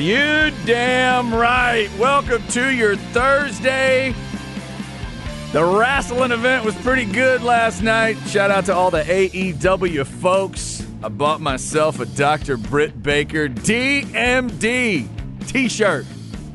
You 0.00 0.50
damn 0.64 1.34
right. 1.34 1.90
Welcome 1.98 2.42
to 2.48 2.74
your 2.74 2.96
Thursday. 2.96 4.14
The 5.52 5.62
wrestling 5.62 6.30
event 6.30 6.64
was 6.64 6.74
pretty 6.76 7.04
good 7.04 7.42
last 7.42 7.82
night. 7.82 8.16
Shout 8.26 8.50
out 8.50 8.64
to 8.64 8.74
all 8.74 8.90
the 8.90 9.02
AEW 9.02 10.06
folks. 10.06 10.86
I 11.02 11.10
bought 11.10 11.42
myself 11.42 12.00
a 12.00 12.06
Dr. 12.06 12.56
Britt 12.56 13.02
Baker 13.02 13.46
DMD 13.46 15.06
t 15.46 15.68
shirt. 15.68 16.06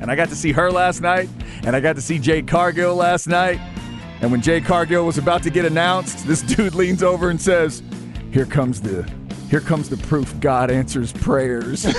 And 0.01 0.09
I 0.09 0.15
got 0.15 0.29
to 0.29 0.35
see 0.35 0.51
her 0.51 0.71
last 0.71 1.01
night. 1.01 1.29
And 1.63 1.75
I 1.75 1.81
got 1.81 1.97
to 1.97 2.01
see 2.01 2.17
Jade 2.17 2.47
Cargill 2.47 2.95
last 2.95 3.27
night. 3.27 3.59
And 4.21 4.31
when 4.31 4.41
Jade 4.41 4.65
Cargill 4.65 5.05
was 5.05 5.19
about 5.19 5.43
to 5.43 5.51
get 5.51 5.65
announced, 5.65 6.25
this 6.25 6.41
dude 6.55 6.73
leans 6.73 7.03
over 7.03 7.29
and 7.29 7.39
says, 7.39 7.83
Here 8.31 8.47
comes 8.47 8.81
the 8.81 9.07
here 9.51 9.61
comes 9.61 9.89
the 9.89 9.97
proof 9.97 10.39
God 10.39 10.71
answers 10.71 11.13
prayers. 11.13 11.85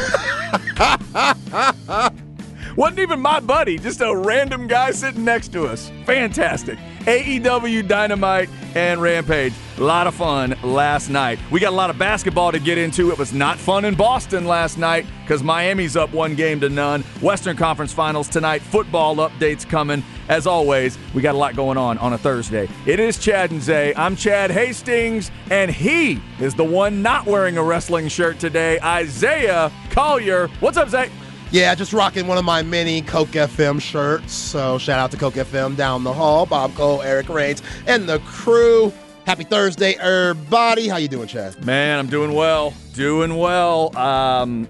Wasn't 2.76 2.98
even 2.98 3.20
my 3.20 3.40
buddy, 3.40 3.78
just 3.78 4.02
a 4.02 4.14
random 4.14 4.66
guy 4.66 4.90
sitting 4.90 5.24
next 5.24 5.48
to 5.52 5.66
us. 5.66 5.90
Fantastic. 6.04 6.78
AEW 7.00 7.88
Dynamite 7.88 8.50
and 8.74 9.00
Rampage. 9.00 9.54
A 9.78 9.82
lot 9.82 10.06
of 10.06 10.14
fun 10.14 10.56
last 10.62 11.10
night. 11.10 11.38
We 11.50 11.60
got 11.60 11.70
a 11.70 11.76
lot 11.76 11.90
of 11.90 11.98
basketball 11.98 12.50
to 12.50 12.58
get 12.58 12.78
into. 12.78 13.10
It 13.10 13.18
was 13.18 13.34
not 13.34 13.58
fun 13.58 13.84
in 13.84 13.94
Boston 13.94 14.46
last 14.46 14.78
night 14.78 15.04
because 15.20 15.42
Miami's 15.42 15.96
up 15.96 16.14
one 16.14 16.34
game 16.34 16.60
to 16.60 16.70
none. 16.70 17.02
Western 17.20 17.58
Conference 17.58 17.92
Finals 17.92 18.26
tonight. 18.26 18.62
Football 18.62 19.16
updates 19.16 19.68
coming. 19.68 20.02
As 20.30 20.46
always, 20.46 20.96
we 21.12 21.20
got 21.20 21.34
a 21.34 21.38
lot 21.38 21.56
going 21.56 21.76
on 21.76 21.98
on 21.98 22.14
a 22.14 22.18
Thursday. 22.18 22.70
It 22.86 22.98
is 22.98 23.18
Chad 23.18 23.50
and 23.50 23.60
Zay. 23.60 23.92
I'm 23.96 24.16
Chad 24.16 24.50
Hastings, 24.50 25.30
and 25.50 25.70
he 25.70 26.22
is 26.40 26.54
the 26.54 26.64
one 26.64 27.02
not 27.02 27.26
wearing 27.26 27.58
a 27.58 27.62
wrestling 27.62 28.08
shirt 28.08 28.38
today, 28.38 28.80
Isaiah 28.80 29.70
Collier. 29.90 30.48
What's 30.60 30.78
up, 30.78 30.88
Zay? 30.88 31.10
Yeah, 31.50 31.74
just 31.74 31.92
rocking 31.92 32.26
one 32.26 32.38
of 32.38 32.46
my 32.46 32.62
mini 32.62 33.02
KOKE 33.02 33.46
FM 33.46 33.78
shirts. 33.82 34.32
So 34.32 34.78
shout 34.78 34.98
out 34.98 35.10
to 35.10 35.18
KOKE 35.18 35.44
FM 35.44 35.76
down 35.76 36.02
the 36.02 36.14
hall, 36.14 36.46
Bob 36.46 36.74
Cole, 36.74 37.02
Eric 37.02 37.28
Reigns, 37.28 37.62
and 37.86 38.08
the 38.08 38.20
crew. 38.20 38.90
Happy 39.26 39.42
Thursday, 39.42 39.94
everybody. 39.94 40.86
How 40.86 40.98
you 40.98 41.08
doing, 41.08 41.26
Chad? 41.26 41.66
Man, 41.66 41.98
I'm 41.98 42.06
doing 42.06 42.32
well. 42.32 42.72
Doing 42.94 43.36
well. 43.36 43.94
Um, 43.98 44.68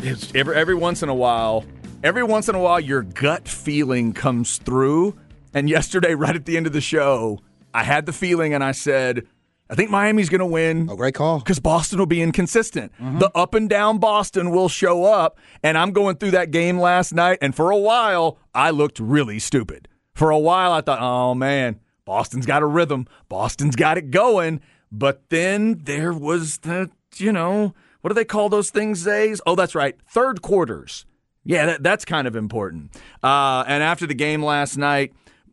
it's 0.00 0.34
every 0.34 0.56
every 0.56 0.74
once 0.74 1.04
in 1.04 1.08
a 1.08 1.14
while, 1.14 1.64
every 2.02 2.24
once 2.24 2.48
in 2.48 2.56
a 2.56 2.58
while, 2.58 2.80
your 2.80 3.02
gut 3.02 3.46
feeling 3.46 4.12
comes 4.12 4.58
through. 4.58 5.16
And 5.54 5.70
yesterday, 5.70 6.14
right 6.16 6.34
at 6.34 6.44
the 6.44 6.56
end 6.56 6.66
of 6.66 6.72
the 6.72 6.80
show, 6.80 7.38
I 7.72 7.84
had 7.84 8.06
the 8.06 8.12
feeling, 8.12 8.52
and 8.52 8.64
I 8.64 8.72
said, 8.72 9.28
I 9.70 9.76
think 9.76 9.90
Miami's 9.90 10.28
going 10.28 10.40
to 10.40 10.46
win. 10.46 10.88
Oh, 10.90 10.96
great 10.96 11.14
call. 11.14 11.38
Because 11.38 11.60
Boston 11.60 12.00
will 12.00 12.06
be 12.06 12.20
inconsistent. 12.20 12.90
Mm-hmm. 13.00 13.20
The 13.20 13.30
up 13.32 13.54
and 13.54 13.70
down 13.70 13.98
Boston 13.98 14.50
will 14.50 14.68
show 14.68 15.04
up. 15.04 15.38
And 15.62 15.78
I'm 15.78 15.92
going 15.92 16.16
through 16.16 16.32
that 16.32 16.50
game 16.50 16.80
last 16.80 17.14
night, 17.14 17.38
and 17.40 17.54
for 17.54 17.70
a 17.70 17.78
while, 17.78 18.38
I 18.56 18.70
looked 18.70 18.98
really 18.98 19.38
stupid. 19.38 19.86
For 20.14 20.30
a 20.30 20.38
while, 20.38 20.72
I 20.72 20.80
thought, 20.80 21.00
oh 21.00 21.36
man, 21.36 21.78
Boston's 22.04 22.46
got 22.46 22.62
a 22.62 22.66
rhythm. 22.66 23.06
Boston's 23.28 23.76
got 23.76 23.98
it 23.98 24.10
going. 24.10 24.60
But 24.92 25.28
then 25.30 25.80
there 25.84 26.12
was 26.12 26.58
the, 26.58 26.90
you 27.16 27.32
know, 27.32 27.74
what 28.00 28.10
do 28.10 28.14
they 28.14 28.24
call 28.24 28.48
those 28.48 28.70
things, 28.70 28.98
Zays? 28.98 29.40
Oh, 29.46 29.54
that's 29.54 29.74
right. 29.74 29.96
Third 30.08 30.42
quarters. 30.42 31.06
Yeah, 31.44 31.66
that, 31.66 31.82
that's 31.82 32.04
kind 32.04 32.26
of 32.26 32.36
important. 32.36 32.96
Uh, 33.22 33.64
and 33.66 33.82
after 33.82 34.06
the 34.06 34.14
game 34.14 34.42
last 34.42 34.76
night, 34.76 35.12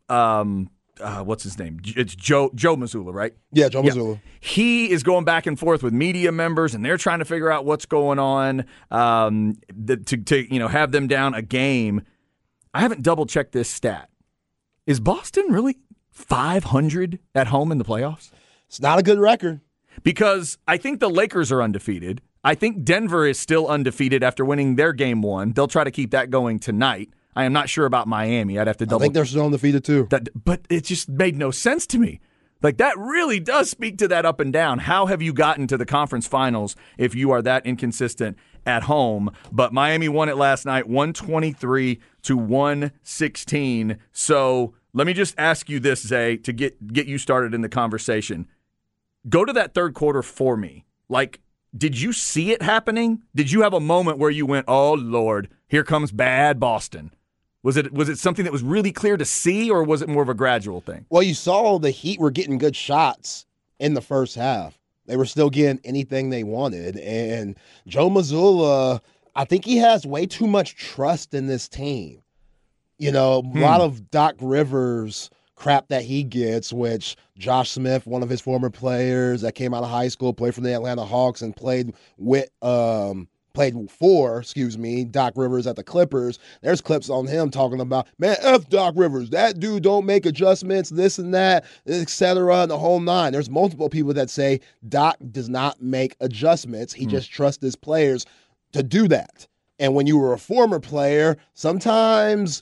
um, 0.09 0.70
uh, 1.02 1.24
what's 1.24 1.44
his 1.44 1.58
name? 1.58 1.80
It's 1.84 2.16
Joe 2.16 2.52
Joe 2.53 2.76
Mazzulla, 2.76 3.14
right? 3.14 3.34
Yeah, 3.52 3.70
Joe 3.70 3.81
Mazzulla. 3.81 4.16
Yeah. 4.16 4.31
He 4.40 4.92
is 4.92 5.03
going 5.03 5.26
back 5.26 5.47
and 5.47 5.58
forth 5.59 5.84
with 5.84 5.94
media 5.94 6.31
members, 6.31 6.76
and 6.76 6.86
they're 6.86 6.97
trying 6.97 7.20
to 7.20 7.26
figure 7.26 7.52
out 7.52 7.66
what's 7.66 7.86
going 7.86 8.20
on 8.20 8.66
um, 8.92 9.56
the, 9.74 9.97
to 9.97 10.18
to 10.18 10.53
you 10.53 10.59
know 10.59 10.68
have 10.68 10.92
them 10.92 11.08
down 11.08 11.34
a 11.34 11.42
game. 11.42 12.03
I 12.74 12.81
haven't 12.81 13.02
double 13.02 13.26
checked 13.26 13.52
this 13.52 13.70
stat. 13.70 14.09
Is 14.86 15.00
Boston 15.00 15.47
really 15.50 15.78
500 16.12 17.20
at 17.34 17.48
home 17.48 17.72
in 17.72 17.78
the 17.78 17.86
playoffs? 17.86 18.32
It's 18.68 18.80
not 18.80 19.00
a 19.00 19.04
good 19.04 19.20
record 19.20 19.62
because 20.04 20.58
I 20.68 20.78
think 20.78 21.00
the 21.00 21.10
Lakers 21.10 21.52
are 21.52 21.62
undefeated. 21.62 22.22
I 22.44 22.56
think 22.56 22.84
Denver 22.84 23.28
is 23.28 23.40
still 23.40 23.68
undefeated 23.68 24.24
after 24.24 24.44
winning 24.44 24.76
their 24.76 24.94
game 24.94 25.22
one. 25.22 25.54
They'll 25.54 25.68
try 25.68 25.84
to 25.84 25.92
keep 25.92 26.12
that 26.12 26.30
going 26.30 26.60
tonight. 26.60 27.10
I 27.36 27.46
am 27.46 27.54
not 27.54 27.70
sure 27.70 27.86
about 27.86 28.08
Miami. 28.08 28.60
I'd 28.60 28.68
have 28.68 28.78
to 28.78 28.86
double. 28.86 29.02
I 29.02 29.06
think 29.06 29.14
they're 29.14 29.26
still 29.26 29.46
undefeated 29.46 29.84
too. 29.84 30.08
That, 30.10 30.30
but 30.44 30.62
it 30.70 30.86
just 30.86 31.08
made 31.10 31.36
no 31.36 31.52
sense 31.52 31.86
to 31.88 32.00
me. 32.00 32.20
Like 32.62 32.78
that 32.78 32.98
really 32.98 33.40
does 33.40 33.70
speak 33.70 33.98
to 34.00 34.08
that 34.10 34.26
up 34.26 34.40
and 34.40 34.54
down. 34.54 34.80
How 34.80 35.08
have 35.08 35.22
you 35.22 35.34
gotten 35.34 35.68
to 35.68 35.78
the 35.78 35.86
conference 35.86 36.28
finals 36.28 36.76
if 36.98 37.16
you 37.16 37.32
are 37.32 37.42
that 37.42 37.66
inconsistent 37.66 38.38
at 38.66 38.84
home? 38.84 39.32
But 39.52 39.74
Miami 39.74 40.10
won 40.10 40.30
it 40.30 40.38
last 40.38 40.66
night, 40.66 40.88
123 40.88 42.00
to 42.24 42.38
116. 42.38 43.98
So 44.12 44.76
let 44.94 45.07
me 45.07 45.13
just 45.13 45.35
ask 45.38 45.69
you 45.69 45.79
this, 45.79 46.06
Zay, 46.06 46.38
to 46.38 46.53
get 46.53 46.94
get 46.94 47.07
you 47.07 47.18
started 47.18 47.53
in 47.53 47.62
the 47.62 47.69
conversation. 47.69 48.47
Go 49.29 49.46
to 49.46 49.53
that 49.53 49.74
third 49.74 49.94
quarter 49.94 50.22
for 50.22 50.57
me. 50.57 50.85
Like, 51.07 51.40
did 51.75 52.00
you 52.00 52.12
see 52.12 52.52
it 52.52 52.62
happening? 52.62 53.22
Did 53.35 53.52
you 53.52 53.62
have 53.62 53.74
a 53.74 53.79
moment 53.79 54.18
where 54.18 54.29
you 54.29 54.46
went, 54.46 54.66
"Oh 54.68 54.94
Lord, 54.94 55.50
here 55.68 55.84
comes 55.84 56.12
bad 56.12 56.59
Boston"? 56.59 57.13
Was 57.63 57.78
it 57.78 57.94
was 57.94 58.09
it 58.09 58.18
something 58.18 58.44
that 58.44 58.52
was 58.52 58.63
really 58.63 58.91
clear 58.91 59.18
to 59.18 59.25
see, 59.25 59.69
or 59.69 59.84
was 59.84 60.02
it 60.02 60.09
more 60.09 60.24
of 60.24 60.29
a 60.29 60.34
gradual 60.34 60.81
thing? 60.81 61.06
Well, 61.09 61.23
you 61.23 61.35
saw 61.35 61.78
the 61.78 61.91
Heat 61.91 62.19
were 62.19 62.31
getting 62.31 62.58
good 62.58 62.75
shots 62.75 63.46
in 63.79 63.94
the 63.94 64.02
first 64.02 64.35
half. 64.35 64.78
They 65.06 65.16
were 65.16 65.25
still 65.25 65.50
getting 65.50 65.79
anything 65.84 66.29
they 66.29 66.44
wanted, 66.44 66.97
and 66.97 67.56
Joe 67.88 68.09
Mazzulla, 68.09 69.02
I 69.35 69.46
think 69.46 69.66
he 69.66 69.78
has 69.78 70.06
way 70.06 70.25
too 70.25 70.47
much 70.47 70.75
trust 70.75 71.34
in 71.34 71.47
this 71.47 71.68
team. 71.68 72.22
You 73.02 73.12
know, 73.12 73.42
hmm. 73.42 73.58
a 73.58 73.62
lot 73.62 73.82
of 73.82 74.12
Doc 74.12 74.36
Rivers 74.40 75.30
crap 75.56 75.88
that 75.88 76.04
he 76.04 76.24
gets, 76.24 76.72
which 76.72 77.16
Josh 77.38 77.72
Smith, 77.72 78.06
one 78.06 78.22
of 78.22 78.30
his 78.30 78.42
former 78.42 78.70
players 78.70 79.42
that 79.42 79.54
came 79.56 79.74
out 79.74 79.84
of 79.84 79.90
high 79.90 80.08
school, 80.08 80.34
played 80.34 80.54
for 80.54 80.62
the 80.62 80.74
Atlanta 80.74 81.04
Hawks 81.04 81.42
and 81.42 81.56
played 81.56 81.94
with 82.18 82.50
um, 82.62 83.28
played 83.56 83.76
for, 83.90 84.40
excuse 84.40 84.78
me, 84.78 85.04
Doc 85.04 85.34
Rivers 85.36 85.66
at 85.66 85.76
the 85.76 85.84
Clippers. 85.84 86.38
There's 86.62 86.80
clips 86.80 87.10
on 87.10 87.26
him 87.26 87.50
talking 87.50 87.82
about, 87.82 88.08
man, 88.20 88.38
F 88.42 88.70
Doc 88.70 88.94
Rivers. 88.96 89.32
That 89.32 89.60
dude 89.60 89.82
don't 89.82 90.06
make 90.06 90.28
adjustments, 90.28 90.92
this 90.92 91.18
and 91.18 91.34
that, 91.34 91.66
etc. 91.88 92.62
and 92.62 92.72
the 92.72 92.78
whole 92.78 93.00
nine. 93.00 93.34
There's 93.34 93.50
multiple 93.50 93.90
people 93.90 94.14
that 94.14 94.30
say 94.30 94.60
Doc 94.88 95.18
does 95.32 95.50
not 95.50 95.82
make 95.82 96.16
adjustments. 96.20 96.94
He 96.94 97.08
mm. 97.08 97.10
just 97.10 97.32
trusts 97.32 97.64
his 97.64 97.76
players 97.76 98.28
to 98.74 98.84
do 98.84 99.08
that. 99.08 99.48
And 99.80 99.96
when 99.96 100.06
you 100.06 100.20
were 100.20 100.34
a 100.34 100.38
former 100.38 100.80
player, 100.80 101.38
sometimes 101.56 102.62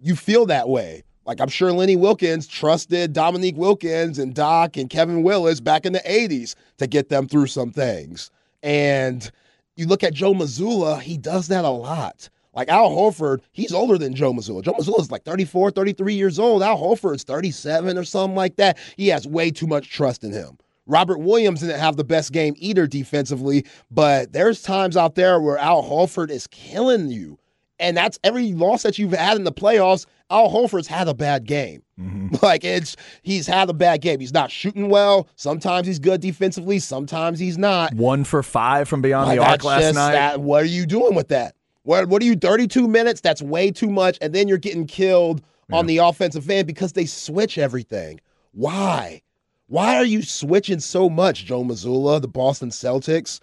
you 0.00 0.16
feel 0.16 0.46
that 0.46 0.68
way. 0.68 1.02
Like 1.26 1.40
I'm 1.40 1.48
sure 1.48 1.72
Lenny 1.72 1.96
Wilkens 1.96 2.48
trusted 2.48 3.12
Dominique 3.12 3.56
Wilkins 3.56 4.18
and 4.18 4.34
Doc 4.34 4.76
and 4.76 4.88
Kevin 4.88 5.22
Willis 5.22 5.60
back 5.60 5.84
in 5.84 5.92
the 5.92 6.00
80s 6.00 6.54
to 6.78 6.86
get 6.86 7.10
them 7.10 7.28
through 7.28 7.48
some 7.48 7.70
things. 7.70 8.30
And 8.62 9.30
you 9.76 9.86
look 9.86 10.02
at 10.02 10.14
Joe 10.14 10.32
Mazzulla, 10.32 11.00
he 11.00 11.18
does 11.18 11.48
that 11.48 11.64
a 11.64 11.70
lot. 11.70 12.30
Like 12.54 12.68
Al 12.68 12.90
Horford, 12.90 13.40
he's 13.52 13.72
older 13.72 13.98
than 13.98 14.14
Joe 14.14 14.32
Mazzulla. 14.32 14.62
Joe 14.62 14.74
is 14.78 15.10
like 15.10 15.24
34, 15.24 15.70
33 15.70 16.14
years 16.14 16.38
old. 16.38 16.62
Al 16.62 16.78
Horford's 16.78 17.22
37 17.24 17.98
or 17.98 18.04
something 18.04 18.34
like 18.34 18.56
that. 18.56 18.78
He 18.96 19.08
has 19.08 19.26
way 19.28 19.50
too 19.50 19.66
much 19.66 19.90
trust 19.90 20.24
in 20.24 20.32
him. 20.32 20.58
Robert 20.86 21.18
Williams 21.18 21.60
didn't 21.60 21.78
have 21.78 21.96
the 21.96 22.04
best 22.04 22.32
game 22.32 22.54
either 22.56 22.86
defensively, 22.86 23.66
but 23.90 24.32
there's 24.32 24.62
times 24.62 24.96
out 24.96 25.14
there 25.14 25.38
where 25.38 25.58
Al 25.58 25.82
Horford 25.82 26.30
is 26.30 26.46
killing 26.46 27.10
you. 27.10 27.38
And 27.80 27.96
that's 27.96 28.18
every 28.24 28.52
loss 28.52 28.82
that 28.82 28.98
you've 28.98 29.12
had 29.12 29.36
in 29.36 29.44
the 29.44 29.52
playoffs. 29.52 30.06
Al 30.30 30.50
Horford's 30.50 30.86
had 30.86 31.08
a 31.08 31.14
bad 31.14 31.44
game. 31.44 31.82
Mm-hmm. 31.98 32.18
Like 32.42 32.62
it's 32.62 32.94
he's 33.22 33.46
had 33.46 33.68
a 33.68 33.72
bad 33.72 34.00
game. 34.00 34.20
He's 34.20 34.32
not 34.32 34.50
shooting 34.50 34.88
well. 34.88 35.28
Sometimes 35.36 35.86
he's 35.86 35.98
good 35.98 36.20
defensively. 36.20 36.78
Sometimes 36.78 37.38
he's 37.38 37.58
not. 37.58 37.94
One 37.94 38.22
for 38.24 38.42
five 38.42 38.88
from 38.88 39.02
beyond 39.02 39.28
like, 39.28 39.38
the 39.38 39.44
arc 39.44 39.64
last 39.64 39.94
night. 39.94 40.12
That, 40.12 40.40
what 40.40 40.62
are 40.62 40.66
you 40.66 40.86
doing 40.86 41.14
with 41.14 41.28
that? 41.28 41.56
What 41.82 42.08
what 42.08 42.22
are 42.22 42.24
you? 42.24 42.36
Thirty 42.36 42.68
two 42.68 42.86
minutes. 42.86 43.20
That's 43.20 43.42
way 43.42 43.70
too 43.70 43.88
much. 43.88 44.18
And 44.20 44.34
then 44.34 44.46
you're 44.46 44.58
getting 44.58 44.86
killed 44.86 45.42
yeah. 45.68 45.76
on 45.76 45.86
the 45.86 45.98
offensive 45.98 46.48
end 46.48 46.66
because 46.66 46.92
they 46.92 47.06
switch 47.06 47.58
everything. 47.58 48.20
Why? 48.52 49.22
Why 49.66 49.96
are 49.96 50.04
you 50.04 50.22
switching 50.22 50.80
so 50.80 51.10
much, 51.10 51.44
Joe 51.44 51.64
Mazzulla, 51.64 52.20
the 52.20 52.28
Boston 52.28 52.70
Celtics? 52.70 53.40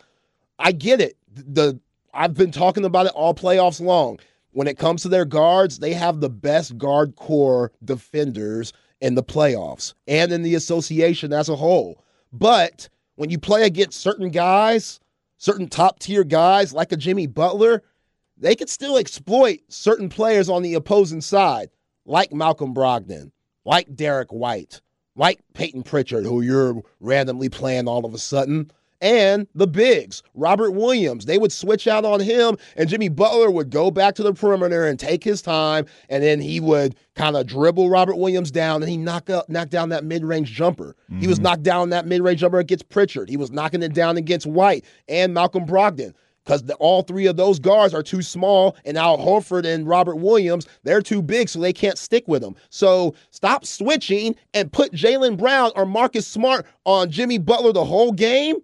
I 0.57 0.71
get 0.71 1.01
it. 1.01 1.17
The 1.33 1.79
I've 2.15 2.33
been 2.33 2.51
talking 2.51 2.85
about 2.85 3.05
it 3.05 3.11
all 3.13 3.33
playoffs 3.33 3.81
long 3.81 4.19
when 4.55 4.67
it 4.67 4.77
comes 4.77 5.01
to 5.01 5.09
their 5.09 5.25
guards, 5.25 5.79
they 5.79 5.91
have 5.93 6.21
the 6.21 6.29
best 6.29 6.77
guard 6.77 7.17
core 7.17 7.73
defenders 7.83 8.71
in 9.01 9.15
the 9.15 9.23
playoffs 9.23 9.93
and 10.07 10.31
in 10.31 10.43
the 10.43 10.55
association 10.55 11.33
as 11.33 11.49
a 11.49 11.57
whole. 11.57 12.01
But 12.31 12.87
when 13.15 13.29
you 13.29 13.37
play 13.37 13.63
against 13.63 13.99
certain 13.99 14.29
guys, 14.29 15.01
certain 15.37 15.67
top 15.67 15.99
tier 15.99 16.23
guys 16.23 16.71
like 16.71 16.93
a 16.93 16.97
Jimmy 16.97 17.27
Butler, 17.27 17.83
they 18.37 18.55
can 18.55 18.67
still 18.67 18.95
exploit 18.95 19.59
certain 19.67 20.07
players 20.07 20.47
on 20.47 20.61
the 20.61 20.75
opposing 20.75 21.19
side, 21.19 21.69
like 22.05 22.31
Malcolm 22.31 22.73
Brogdon, 22.73 23.31
like 23.65 23.93
Derrick 23.93 24.31
White, 24.31 24.79
like 25.17 25.41
Peyton 25.53 25.83
Pritchard, 25.83 26.23
who 26.23 26.39
you're 26.39 26.81
randomly 27.01 27.49
playing 27.49 27.89
all 27.89 28.05
of 28.05 28.13
a 28.13 28.19
sudden. 28.19 28.71
And 29.01 29.47
the 29.53 29.67
bigs, 29.67 30.23
Robert 30.33 30.71
Williams. 30.71 31.25
They 31.25 31.37
would 31.37 31.51
switch 31.51 31.87
out 31.87 32.05
on 32.05 32.19
him, 32.19 32.57
and 32.75 32.89
Jimmy 32.89 33.09
Butler 33.09 33.51
would 33.51 33.69
go 33.69 33.91
back 33.91 34.15
to 34.15 34.23
the 34.23 34.33
perimeter 34.33 34.85
and 34.85 34.99
take 34.99 35.23
his 35.23 35.41
time, 35.41 35.85
and 36.09 36.23
then 36.23 36.39
he 36.39 36.59
would 36.59 36.95
kind 37.15 37.35
of 37.35 37.45
dribble 37.47 37.89
Robert 37.89 38.15
Williams 38.15 38.51
down, 38.51 38.81
and 38.81 38.89
he 38.89 38.97
knock 38.97 39.29
up, 39.29 39.49
knock 39.49 39.69
down 39.69 39.89
that 39.89 40.03
mid 40.03 40.23
range 40.23 40.51
jumper. 40.51 40.95
Mm-hmm. 41.11 41.21
He 41.21 41.27
was 41.27 41.39
knocked 41.39 41.63
down 41.63 41.89
that 41.89 42.05
mid 42.05 42.21
range 42.21 42.39
jumper 42.39 42.59
against 42.59 42.89
Pritchard. 42.89 43.29
He 43.29 43.37
was 43.37 43.51
knocking 43.51 43.83
it 43.83 43.93
down 43.93 44.17
against 44.17 44.45
White 44.45 44.85
and 45.07 45.33
Malcolm 45.33 45.65
Brogdon 45.65 46.13
because 46.45 46.69
all 46.79 47.01
three 47.01 47.25
of 47.25 47.37
those 47.37 47.59
guards 47.59 47.93
are 47.93 48.03
too 48.03 48.21
small, 48.21 48.75
and 48.85 48.97
Al 48.97 49.17
Horford 49.17 49.65
and 49.65 49.87
Robert 49.87 50.17
Williams, 50.17 50.67
they're 50.83 51.01
too 51.01 51.21
big, 51.21 51.49
so 51.49 51.59
they 51.59 51.73
can't 51.73 51.97
stick 51.97 52.27
with 52.27 52.41
them. 52.41 52.55
So 52.69 53.15
stop 53.31 53.65
switching 53.65 54.35
and 54.53 54.71
put 54.71 54.91
Jaylen 54.93 55.37
Brown 55.37 55.71
or 55.75 55.85
Marcus 55.85 56.27
Smart 56.27 56.65
on 56.85 57.09
Jimmy 57.09 57.39
Butler 57.39 57.73
the 57.73 57.85
whole 57.85 58.11
game 58.11 58.57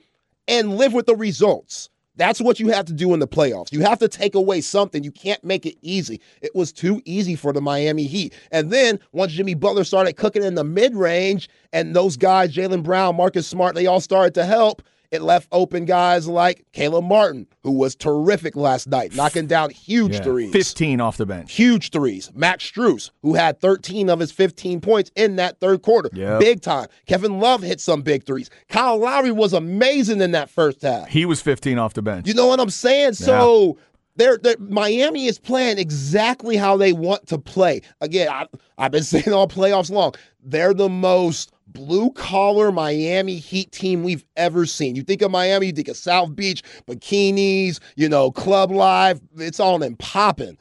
and 0.52 0.76
live 0.78 0.94
with 0.94 1.06
the 1.06 1.16
results. 1.16 1.90
That's 2.18 2.42
what 2.42 2.60
you 2.60 2.68
have 2.68 2.86
to 2.86 2.94
do 2.94 3.14
in 3.14 3.22
the 3.22 3.28
playoffs. 3.28 3.72
You 3.72 3.80
have 3.82 4.00
to 4.00 4.10
take 4.10 4.36
away 4.36 4.60
something. 4.60 5.02
You 5.02 5.14
can't 5.14 5.42
make 5.46 5.66
it 5.66 5.78
easy. 5.82 6.20
It 6.42 6.54
was 6.54 6.74
too 6.74 7.02
easy 7.06 7.38
for 7.38 7.54
the 7.54 7.62
Miami 7.62 8.04
Heat. 8.04 8.34
And 8.52 8.70
then 8.70 9.00
once 9.14 9.32
Jimmy 9.32 9.54
Butler 9.54 9.86
started 9.86 10.18
cooking 10.18 10.44
in 10.44 10.56
the 10.56 10.66
mid 10.66 10.94
range, 10.94 11.50
and 11.72 11.96
those 11.96 12.18
guys, 12.18 12.54
Jaylen 12.54 12.84
Brown, 12.84 13.16
Marcus 13.16 13.48
Smart, 13.48 13.76
they 13.76 13.88
all 13.88 14.02
started 14.02 14.34
to 14.34 14.46
help, 14.46 14.82
it 15.12 15.22
left 15.22 15.48
open 15.52 15.86
guys 15.86 16.28
like 16.28 16.66
Caleb 16.72 17.04
Martin, 17.04 17.46
who 17.64 17.72
was 17.72 17.96
terrific 17.96 18.56
last 18.56 18.88
night, 18.88 19.14
knocking 19.14 19.46
down 19.46 19.70
huge 19.70 20.14
yeah, 20.14 20.22
threes. 20.22 20.52
15 20.54 21.02
off 21.02 21.18
the 21.18 21.26
bench. 21.26 21.54
Huge 21.54 21.92
threes. 21.92 22.32
Max 22.34 22.72
Strus, 22.72 23.12
who 23.22 23.34
had 23.34 23.60
13 23.60 24.10
of 24.10 24.20
his 24.20 24.32
15 24.32 24.80
points 24.80 25.12
in 25.16 25.36
that 25.36 25.60
third 25.60 25.82
quarter. 25.82 26.10
Yep. 26.14 26.40
Big 26.40 26.62
time. 26.62 26.88
Kevin 27.06 27.40
Love 27.40 27.62
hit 27.62 27.82
some 27.82 28.02
big 28.02 28.26
threes. 28.26 28.50
Kyle 28.70 28.98
Lowry 28.98 29.32
was 29.32 29.52
amazing 29.54 30.22
in 30.22 30.32
that 30.32 30.50
first 30.50 30.82
half. 30.82 31.10
He 31.10 31.26
was 31.26 31.42
15 31.42 31.78
off 31.78 31.94
the 31.94 32.02
bench. 32.02 32.28
You 32.28 32.34
know 32.34 32.48
what 32.48 32.62
I'm 32.62 32.70
saying? 32.70 33.14
Yeah. 33.20 33.26
So 33.26 33.78
they're, 34.16 34.38
they're, 34.38 34.58
Miami 34.60 35.26
is 35.26 35.40
playing 35.40 35.78
exactly 35.78 36.56
how 36.56 36.78
they 36.78 36.94
want 36.94 37.28
to 37.28 37.38
play. 37.38 37.82
Again, 38.00 38.30
I, 38.30 38.48
I've 38.78 38.92
been 38.92 39.04
saying 39.04 39.34
all 39.34 39.48
playoffs 39.48 39.92
long. 39.92 40.14
They're 40.42 40.74
the 40.74 40.90
most 40.90 41.52
blue 41.74 42.12
collar 42.12 42.72
Miami 42.72 43.38
Heat 43.38 43.72
team 43.72 44.04
we've 44.04 44.26
ever 44.36 44.66
seen. 44.66 44.96
You 44.96 45.04
think 45.04 45.22
of 45.22 45.32
Miami, 45.32 45.68
you 45.68 45.74
think 45.74 45.88
of 45.88 45.98
South 45.98 46.36
Beach, 46.36 46.64
bikinis, 46.88 47.80
you 47.96 48.10
know, 48.10 48.32
club 48.32 48.72
life. 48.72 49.20
It's 49.38 49.60
all 49.60 49.82
in 49.82 49.96
popping. 49.96 50.58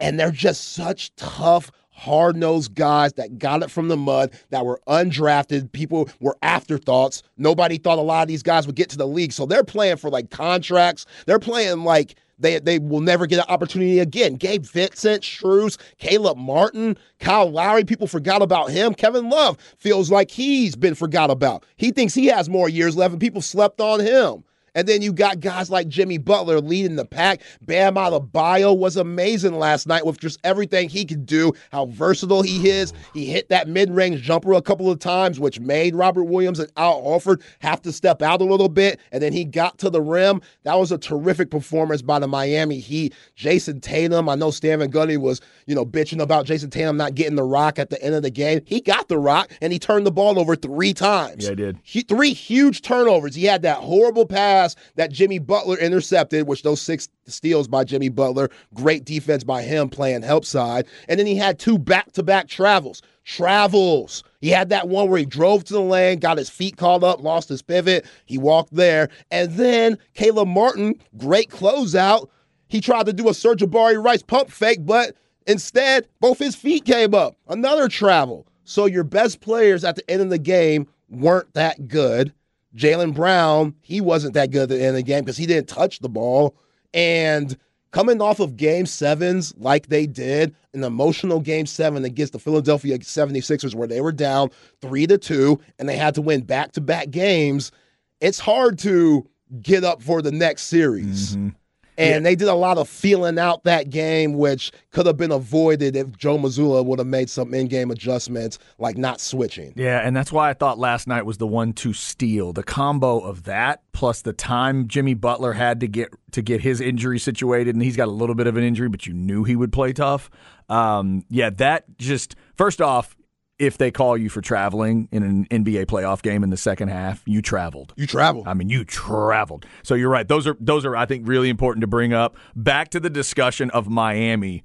And 0.00 0.20
they're 0.20 0.30
just 0.30 0.72
such 0.72 1.14
tough, 1.16 1.70
hard 1.90 2.36
nosed 2.36 2.74
guys 2.74 3.14
that 3.14 3.38
got 3.38 3.62
it 3.62 3.70
from 3.70 3.88
the 3.88 3.96
mud, 3.96 4.30
that 4.50 4.66
were 4.66 4.80
undrafted. 4.86 5.72
People 5.72 6.10
were 6.20 6.36
afterthoughts. 6.42 7.22
Nobody 7.38 7.78
thought 7.78 7.98
a 7.98 8.02
lot 8.02 8.22
of 8.22 8.28
these 8.28 8.42
guys 8.42 8.66
would 8.66 8.76
get 8.76 8.90
to 8.90 8.98
the 8.98 9.08
league. 9.08 9.32
So 9.32 9.46
they're 9.46 9.64
playing 9.64 9.96
for 9.96 10.10
like 10.10 10.30
contracts. 10.30 11.06
They're 11.24 11.38
playing 11.38 11.84
like 11.84 12.16
they 12.38 12.58
they 12.58 12.78
will 12.78 13.00
never 13.00 13.26
get 13.26 13.38
an 13.38 13.46
opportunity 13.48 13.98
again. 13.98 14.34
Gabe 14.34 14.64
Vincent, 14.64 15.22
Strus, 15.22 15.78
Caleb 15.98 16.36
Martin, 16.38 16.96
Kyle 17.18 17.50
Lowry, 17.50 17.84
people 17.84 18.06
forgot 18.06 18.42
about 18.42 18.70
him. 18.70 18.94
Kevin 18.94 19.28
Love 19.30 19.56
feels 19.78 20.10
like 20.10 20.30
he's 20.30 20.76
been 20.76 20.94
forgot 20.94 21.30
about. 21.30 21.64
He 21.76 21.90
thinks 21.90 22.14
he 22.14 22.26
has 22.26 22.48
more 22.48 22.68
years 22.68 22.96
left, 22.96 23.12
and 23.12 23.20
people 23.20 23.42
slept 23.42 23.80
on 23.80 24.00
him. 24.00 24.44
And 24.76 24.86
then 24.86 25.02
you 25.02 25.12
got 25.12 25.40
guys 25.40 25.70
like 25.70 25.88
Jimmy 25.88 26.18
Butler 26.18 26.60
leading 26.60 26.94
the 26.94 27.04
pack. 27.04 27.40
Bam 27.62 27.96
Adebayo 27.96 28.76
was 28.76 28.96
amazing 28.96 29.58
last 29.58 29.88
night 29.88 30.06
with 30.06 30.20
just 30.20 30.38
everything 30.44 30.88
he 30.88 31.04
could 31.04 31.26
do, 31.26 31.52
how 31.72 31.86
versatile 31.86 32.42
he 32.42 32.68
is. 32.68 32.92
He 33.14 33.24
hit 33.24 33.48
that 33.48 33.68
mid-range 33.68 34.22
jumper 34.22 34.52
a 34.52 34.62
couple 34.62 34.90
of 34.90 34.98
times, 34.98 35.40
which 35.40 35.58
made 35.58 35.96
Robert 35.96 36.24
Williams 36.24 36.60
and 36.60 36.70
Al 36.76 37.02
Horford 37.02 37.42
have 37.60 37.80
to 37.82 37.92
step 37.92 38.20
out 38.20 38.42
a 38.42 38.44
little 38.44 38.68
bit. 38.68 39.00
And 39.10 39.22
then 39.22 39.32
he 39.32 39.44
got 39.44 39.78
to 39.78 39.88
the 39.88 40.02
rim. 40.02 40.42
That 40.64 40.78
was 40.78 40.92
a 40.92 40.98
terrific 40.98 41.50
performance 41.50 42.02
by 42.02 42.18
the 42.18 42.28
Miami 42.28 42.78
Heat. 42.78 43.14
Jayson 43.34 43.80
Tatum, 43.80 44.28
I 44.28 44.34
know 44.34 44.50
Stan 44.50 44.80
Van 44.80 44.92
Gundy 44.92 45.16
was, 45.16 45.40
you 45.66 45.74
know, 45.74 45.84
bitching 45.84 46.22
about 46.22 46.46
Jayson 46.46 46.70
Tatum 46.70 46.96
not 46.96 47.14
getting 47.14 47.34
the 47.34 47.42
rock 47.42 47.78
at 47.78 47.90
the 47.90 48.02
end 48.02 48.14
of 48.14 48.22
the 48.22 48.30
game. 48.30 48.60
He 48.64 48.80
got 48.80 49.08
the 49.08 49.18
rock 49.18 49.50
and 49.60 49.72
he 49.72 49.78
turned 49.78 50.06
the 50.06 50.12
ball 50.12 50.38
over 50.38 50.54
three 50.54 50.94
times. 50.94 51.44
Yeah, 51.44 51.50
I 51.50 51.54
did. 51.54 51.78
He, 51.82 52.02
three 52.02 52.32
huge 52.32 52.82
turnovers. 52.82 53.34
He 53.34 53.44
had 53.44 53.62
that 53.62 53.78
horrible 53.78 54.26
pass 54.26 54.76
that 54.94 55.10
Jimmy 55.10 55.40
Butler 55.40 55.76
intercepted, 55.76 56.46
which 56.46 56.62
those 56.62 56.80
six 56.80 57.08
steals 57.26 57.66
by 57.66 57.82
Jimmy 57.84 58.08
Butler, 58.08 58.48
great 58.74 59.04
defense 59.04 59.42
by 59.42 59.62
him 59.62 59.88
playing 59.88 60.22
help 60.22 60.44
side. 60.44 60.86
And 61.08 61.18
then 61.18 61.26
he 61.26 61.36
had 61.36 61.58
two 61.58 61.78
back 61.78 62.12
to 62.12 62.22
back 62.22 62.48
travels. 62.48 63.02
Travels. 63.24 64.22
He 64.40 64.50
had 64.50 64.68
that 64.68 64.86
one 64.86 65.10
where 65.10 65.18
he 65.18 65.26
drove 65.26 65.64
to 65.64 65.72
the 65.72 65.80
lane, 65.80 66.20
got 66.20 66.38
his 66.38 66.48
feet 66.48 66.76
called 66.76 67.02
up, 67.02 67.20
lost 67.20 67.48
his 67.48 67.60
pivot. 67.60 68.06
He 68.24 68.38
walked 68.38 68.72
there. 68.72 69.08
And 69.32 69.52
then 69.54 69.98
Caleb 70.14 70.46
Martin, 70.46 70.94
great 71.16 71.50
closeout. 71.50 72.28
He 72.68 72.80
tried 72.80 73.06
to 73.06 73.12
do 73.12 73.28
a 73.28 73.34
Serge 73.34 73.62
Abarri 73.62 74.02
Rice 74.02 74.22
pump 74.22 74.50
fake, 74.50 74.86
but 74.86 75.16
instead, 75.46 76.08
both 76.20 76.38
his 76.38 76.54
feet 76.54 76.84
came 76.84 77.14
up. 77.14 77.36
Another 77.48 77.88
travel. 77.88 78.46
So 78.64 78.86
your 78.86 79.04
best 79.04 79.40
players 79.40 79.84
at 79.84 79.96
the 79.96 80.10
end 80.10 80.22
of 80.22 80.30
the 80.30 80.38
game 80.38 80.88
weren't 81.08 81.52
that 81.54 81.88
good. 81.88 82.32
Jaylen 82.74 83.14
Brown, 83.14 83.74
he 83.80 84.00
wasn't 84.00 84.34
that 84.34 84.50
good 84.50 84.64
at 84.64 84.68
the 84.68 84.78
end 84.78 84.88
of 84.88 84.94
the 84.96 85.02
game 85.02 85.24
because 85.24 85.36
he 85.36 85.46
didn't 85.46 85.68
touch 85.68 86.00
the 86.00 86.08
ball. 86.08 86.54
And 86.92 87.56
coming 87.90 88.20
off 88.20 88.40
of 88.40 88.56
game 88.56 88.84
sevens 88.86 89.54
like 89.56 89.88
they 89.88 90.06
did, 90.06 90.54
an 90.74 90.84
emotional 90.84 91.40
game 91.40 91.64
seven 91.64 92.04
against 92.04 92.32
the 92.32 92.38
Philadelphia 92.38 92.98
76ers 92.98 93.74
where 93.74 93.88
they 93.88 94.00
were 94.00 94.12
down 94.12 94.50
three 94.82 95.06
to 95.06 95.16
two 95.16 95.58
and 95.78 95.88
they 95.88 95.96
had 95.96 96.14
to 96.14 96.22
win 96.22 96.42
back 96.42 96.72
to 96.72 96.80
back 96.80 97.10
games, 97.10 97.72
it's 98.20 98.38
hard 98.38 98.78
to 98.80 99.26
get 99.62 99.84
up 99.84 100.02
for 100.02 100.20
the 100.20 100.32
next 100.32 100.64
series. 100.64 101.36
Mm-hmm. 101.36 101.48
And 101.98 102.10
yeah. 102.10 102.18
they 102.20 102.34
did 102.34 102.48
a 102.48 102.54
lot 102.54 102.78
of 102.78 102.88
feeling 102.88 103.38
out 103.38 103.64
that 103.64 103.90
game, 103.90 104.34
which 104.34 104.72
could 104.90 105.06
have 105.06 105.16
been 105.16 105.32
avoided 105.32 105.96
if 105.96 106.16
Joe 106.16 106.38
Mazzulla 106.38 106.84
would 106.84 106.98
have 106.98 107.08
made 107.08 107.30
some 107.30 107.54
in 107.54 107.68
game 107.68 107.90
adjustments, 107.90 108.58
like 108.78 108.98
not 108.98 109.20
switching. 109.20 109.72
Yeah, 109.76 110.00
and 110.00 110.14
that's 110.14 110.30
why 110.30 110.50
I 110.50 110.54
thought 110.54 110.78
last 110.78 111.06
night 111.06 111.24
was 111.24 111.38
the 111.38 111.46
one 111.46 111.72
to 111.74 111.92
steal. 111.92 112.52
The 112.52 112.62
combo 112.62 113.20
of 113.20 113.44
that 113.44 113.82
plus 113.92 114.20
the 114.20 114.34
time 114.34 114.88
Jimmy 114.88 115.14
Butler 115.14 115.54
had 115.54 115.80
to 115.80 115.88
get 115.88 116.12
to 116.32 116.42
get 116.42 116.60
his 116.60 116.82
injury 116.82 117.18
situated, 117.18 117.74
and 117.74 117.82
he's 117.82 117.96
got 117.96 118.08
a 118.08 118.12
little 118.12 118.34
bit 118.34 118.46
of 118.46 118.56
an 118.56 118.62
injury, 118.62 118.88
but 118.88 119.06
you 119.06 119.14
knew 119.14 119.44
he 119.44 119.56
would 119.56 119.72
play 119.72 119.94
tough. 119.94 120.28
Um, 120.68 121.24
yeah, 121.30 121.50
that 121.50 121.84
just 121.96 122.36
first 122.56 122.82
off, 122.82 123.15
if 123.58 123.78
they 123.78 123.90
call 123.90 124.16
you 124.16 124.28
for 124.28 124.40
traveling 124.40 125.08
in 125.10 125.22
an 125.22 125.46
NBA 125.46 125.86
playoff 125.86 126.20
game 126.22 126.44
in 126.44 126.50
the 126.50 126.56
second 126.56 126.88
half, 126.88 127.22
you 127.26 127.40
traveled. 127.40 127.94
You 127.96 128.06
traveled. 128.06 128.46
I 128.46 128.54
mean, 128.54 128.68
you 128.68 128.84
traveled. 128.84 129.66
So 129.82 129.94
you're 129.94 130.10
right. 130.10 130.28
Those 130.28 130.46
are 130.46 130.56
those 130.60 130.84
are 130.84 130.94
I 130.94 131.06
think 131.06 131.26
really 131.26 131.48
important 131.48 131.80
to 131.80 131.86
bring 131.86 132.12
up. 132.12 132.36
Back 132.54 132.90
to 132.90 133.00
the 133.00 133.10
discussion 133.10 133.70
of 133.70 133.88
Miami. 133.88 134.62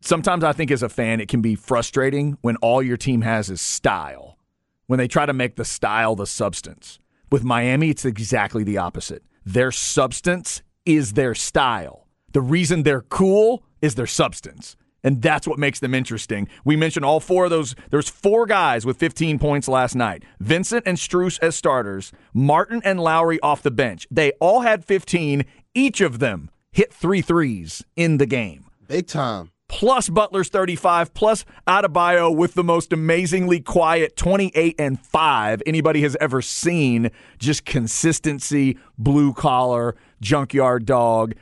Sometimes 0.00 0.44
I 0.44 0.52
think 0.52 0.70
as 0.70 0.82
a 0.82 0.88
fan 0.88 1.20
it 1.20 1.28
can 1.28 1.40
be 1.40 1.56
frustrating 1.56 2.38
when 2.42 2.56
all 2.56 2.82
your 2.82 2.96
team 2.96 3.22
has 3.22 3.50
is 3.50 3.60
style. 3.60 4.38
When 4.86 4.98
they 4.98 5.08
try 5.08 5.26
to 5.26 5.32
make 5.32 5.56
the 5.56 5.64
style 5.64 6.14
the 6.14 6.26
substance. 6.26 7.00
With 7.30 7.42
Miami, 7.42 7.90
it's 7.90 8.04
exactly 8.04 8.62
the 8.62 8.78
opposite. 8.78 9.24
Their 9.44 9.72
substance 9.72 10.62
is 10.84 11.14
their 11.14 11.34
style. 11.34 12.06
The 12.32 12.40
reason 12.40 12.84
they're 12.84 13.00
cool 13.02 13.64
is 13.82 13.96
their 13.96 14.06
substance 14.06 14.76
and 15.06 15.22
that's 15.22 15.46
what 15.46 15.58
makes 15.58 15.78
them 15.78 15.94
interesting. 15.94 16.48
We 16.64 16.74
mentioned 16.74 17.04
all 17.04 17.20
four 17.20 17.44
of 17.44 17.50
those. 17.50 17.76
There's 17.90 18.08
four 18.08 18.44
guys 18.44 18.84
with 18.84 18.96
15 18.96 19.38
points 19.38 19.68
last 19.68 19.94
night. 19.94 20.24
Vincent 20.40 20.82
and 20.84 20.98
Strus 20.98 21.38
as 21.40 21.54
starters, 21.54 22.12
Martin 22.34 22.82
and 22.84 22.98
Lowry 22.98 23.38
off 23.40 23.62
the 23.62 23.70
bench. 23.70 24.08
They 24.10 24.32
all 24.40 24.62
had 24.62 24.84
15. 24.84 25.44
Each 25.74 26.00
of 26.00 26.18
them 26.18 26.50
hit 26.72 26.92
three 26.92 27.22
threes 27.22 27.84
in 27.94 28.18
the 28.18 28.26
game. 28.26 28.66
Big 28.88 29.06
time. 29.06 29.52
Plus 29.68 30.08
Butler's 30.08 30.48
35, 30.48 31.14
plus 31.14 31.44
Adebayo 31.68 32.34
with 32.34 32.54
the 32.54 32.64
most 32.64 32.92
amazingly 32.92 33.60
quiet 33.60 34.16
28 34.16 34.74
and 34.76 34.98
5 34.98 35.62
anybody 35.66 36.02
has 36.02 36.16
ever 36.20 36.42
seen. 36.42 37.10
Just 37.38 37.64
consistency, 37.64 38.76
blue 38.98 39.32
collar, 39.32 39.94
junkyard 40.20 40.84
dog 40.84 41.34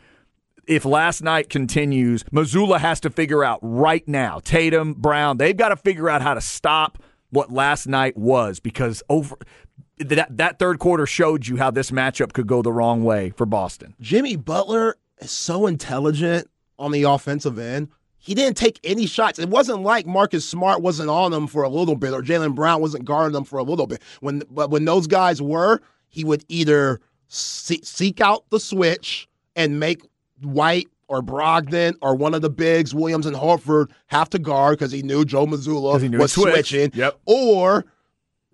if 0.67 0.85
last 0.85 1.23
night 1.23 1.49
continues, 1.49 2.25
Mazzulla 2.25 2.79
has 2.79 3.01
to 3.01 3.11
figure 3.11 3.45
out 3.45 3.59
right 3.63 4.07
now. 4.09 4.41
Tatum, 4.41 4.95
Brown, 4.95 5.39
they've 5.39 5.57
got 5.57 5.69
to 5.71 5.77
figure 5.77 6.09
out 6.09 6.23
how 6.23 6.35
to 6.35 6.41
stop 6.41 7.03
what 7.31 7.53
last 7.53 7.87
night 7.87 8.17
was 8.17 8.61
because 8.61 9.03
over 9.09 9.37
that 9.99 10.37
that 10.37 10.59
third 10.59 10.79
quarter 10.79 11.07
showed 11.07 11.47
you 11.47 11.57
how 11.57 11.71
this 11.71 11.91
matchup 11.91 12.33
could 12.33 12.47
go 12.47 12.63
the 12.63 12.73
wrong 12.73 13.05
way 13.05 13.31
for 13.31 13.47
Boston. 13.47 13.95
Jimmy 14.01 14.37
Butler 14.37 14.97
is 15.19 15.31
so 15.31 15.67
intelligent 15.67 16.49
on 16.79 16.93
the 16.93 17.05
offensive 17.05 17.59
end. 17.59 17.89
He 18.19 18.35
didn't 18.35 18.57
take 18.57 18.81
any 18.85 19.07
shots. 19.07 19.39
It 19.39 19.51
wasn't 19.51 19.83
like 19.83 20.07
Marcus 20.07 20.49
Smart 20.49 20.81
wasn't 20.81 21.11
on 21.11 21.31
them 21.31 21.47
for 21.47 21.63
a 21.63 21.69
little 21.69 21.95
bit 21.95 22.13
or 22.13 22.23
Jaylen 22.23 22.55
Brown 22.55 22.81
wasn't 22.81 23.05
guarding 23.05 23.35
them 23.35 23.45
for 23.45 23.59
a 23.59 23.63
little 23.63 23.87
bit. 23.87 24.01
When 24.21 24.43
but 24.51 24.71
when 24.71 24.85
those 24.85 25.07
guys 25.07 25.43
were, 25.43 25.81
he 26.09 26.25
would 26.25 26.45
either 26.49 27.01
seek 27.29 28.21
out 28.21 28.45
the 28.51 28.61
switch 28.61 29.29
and 29.57 29.79
make 29.79 30.03
White 30.45 30.89
or 31.09 31.23
Brogdon 31.23 31.95
or 32.01 32.15
one 32.15 32.35
of 32.35 32.43
the 32.43 32.51
bigs, 32.51 32.95
Williams 32.95 33.27
and 33.27 33.37
Horford, 33.37 33.91
have 34.07 34.31
to 34.31 34.39
guard 34.39 34.79
because 34.79 34.93
he 34.93 35.03
knew 35.03 35.25
Joe 35.25 35.47
Mazzulla 35.47 36.01
knew 36.09 36.19
was 36.19 36.33
switching. 36.33 36.91
Yep. 36.95 37.21
Or 37.27 37.85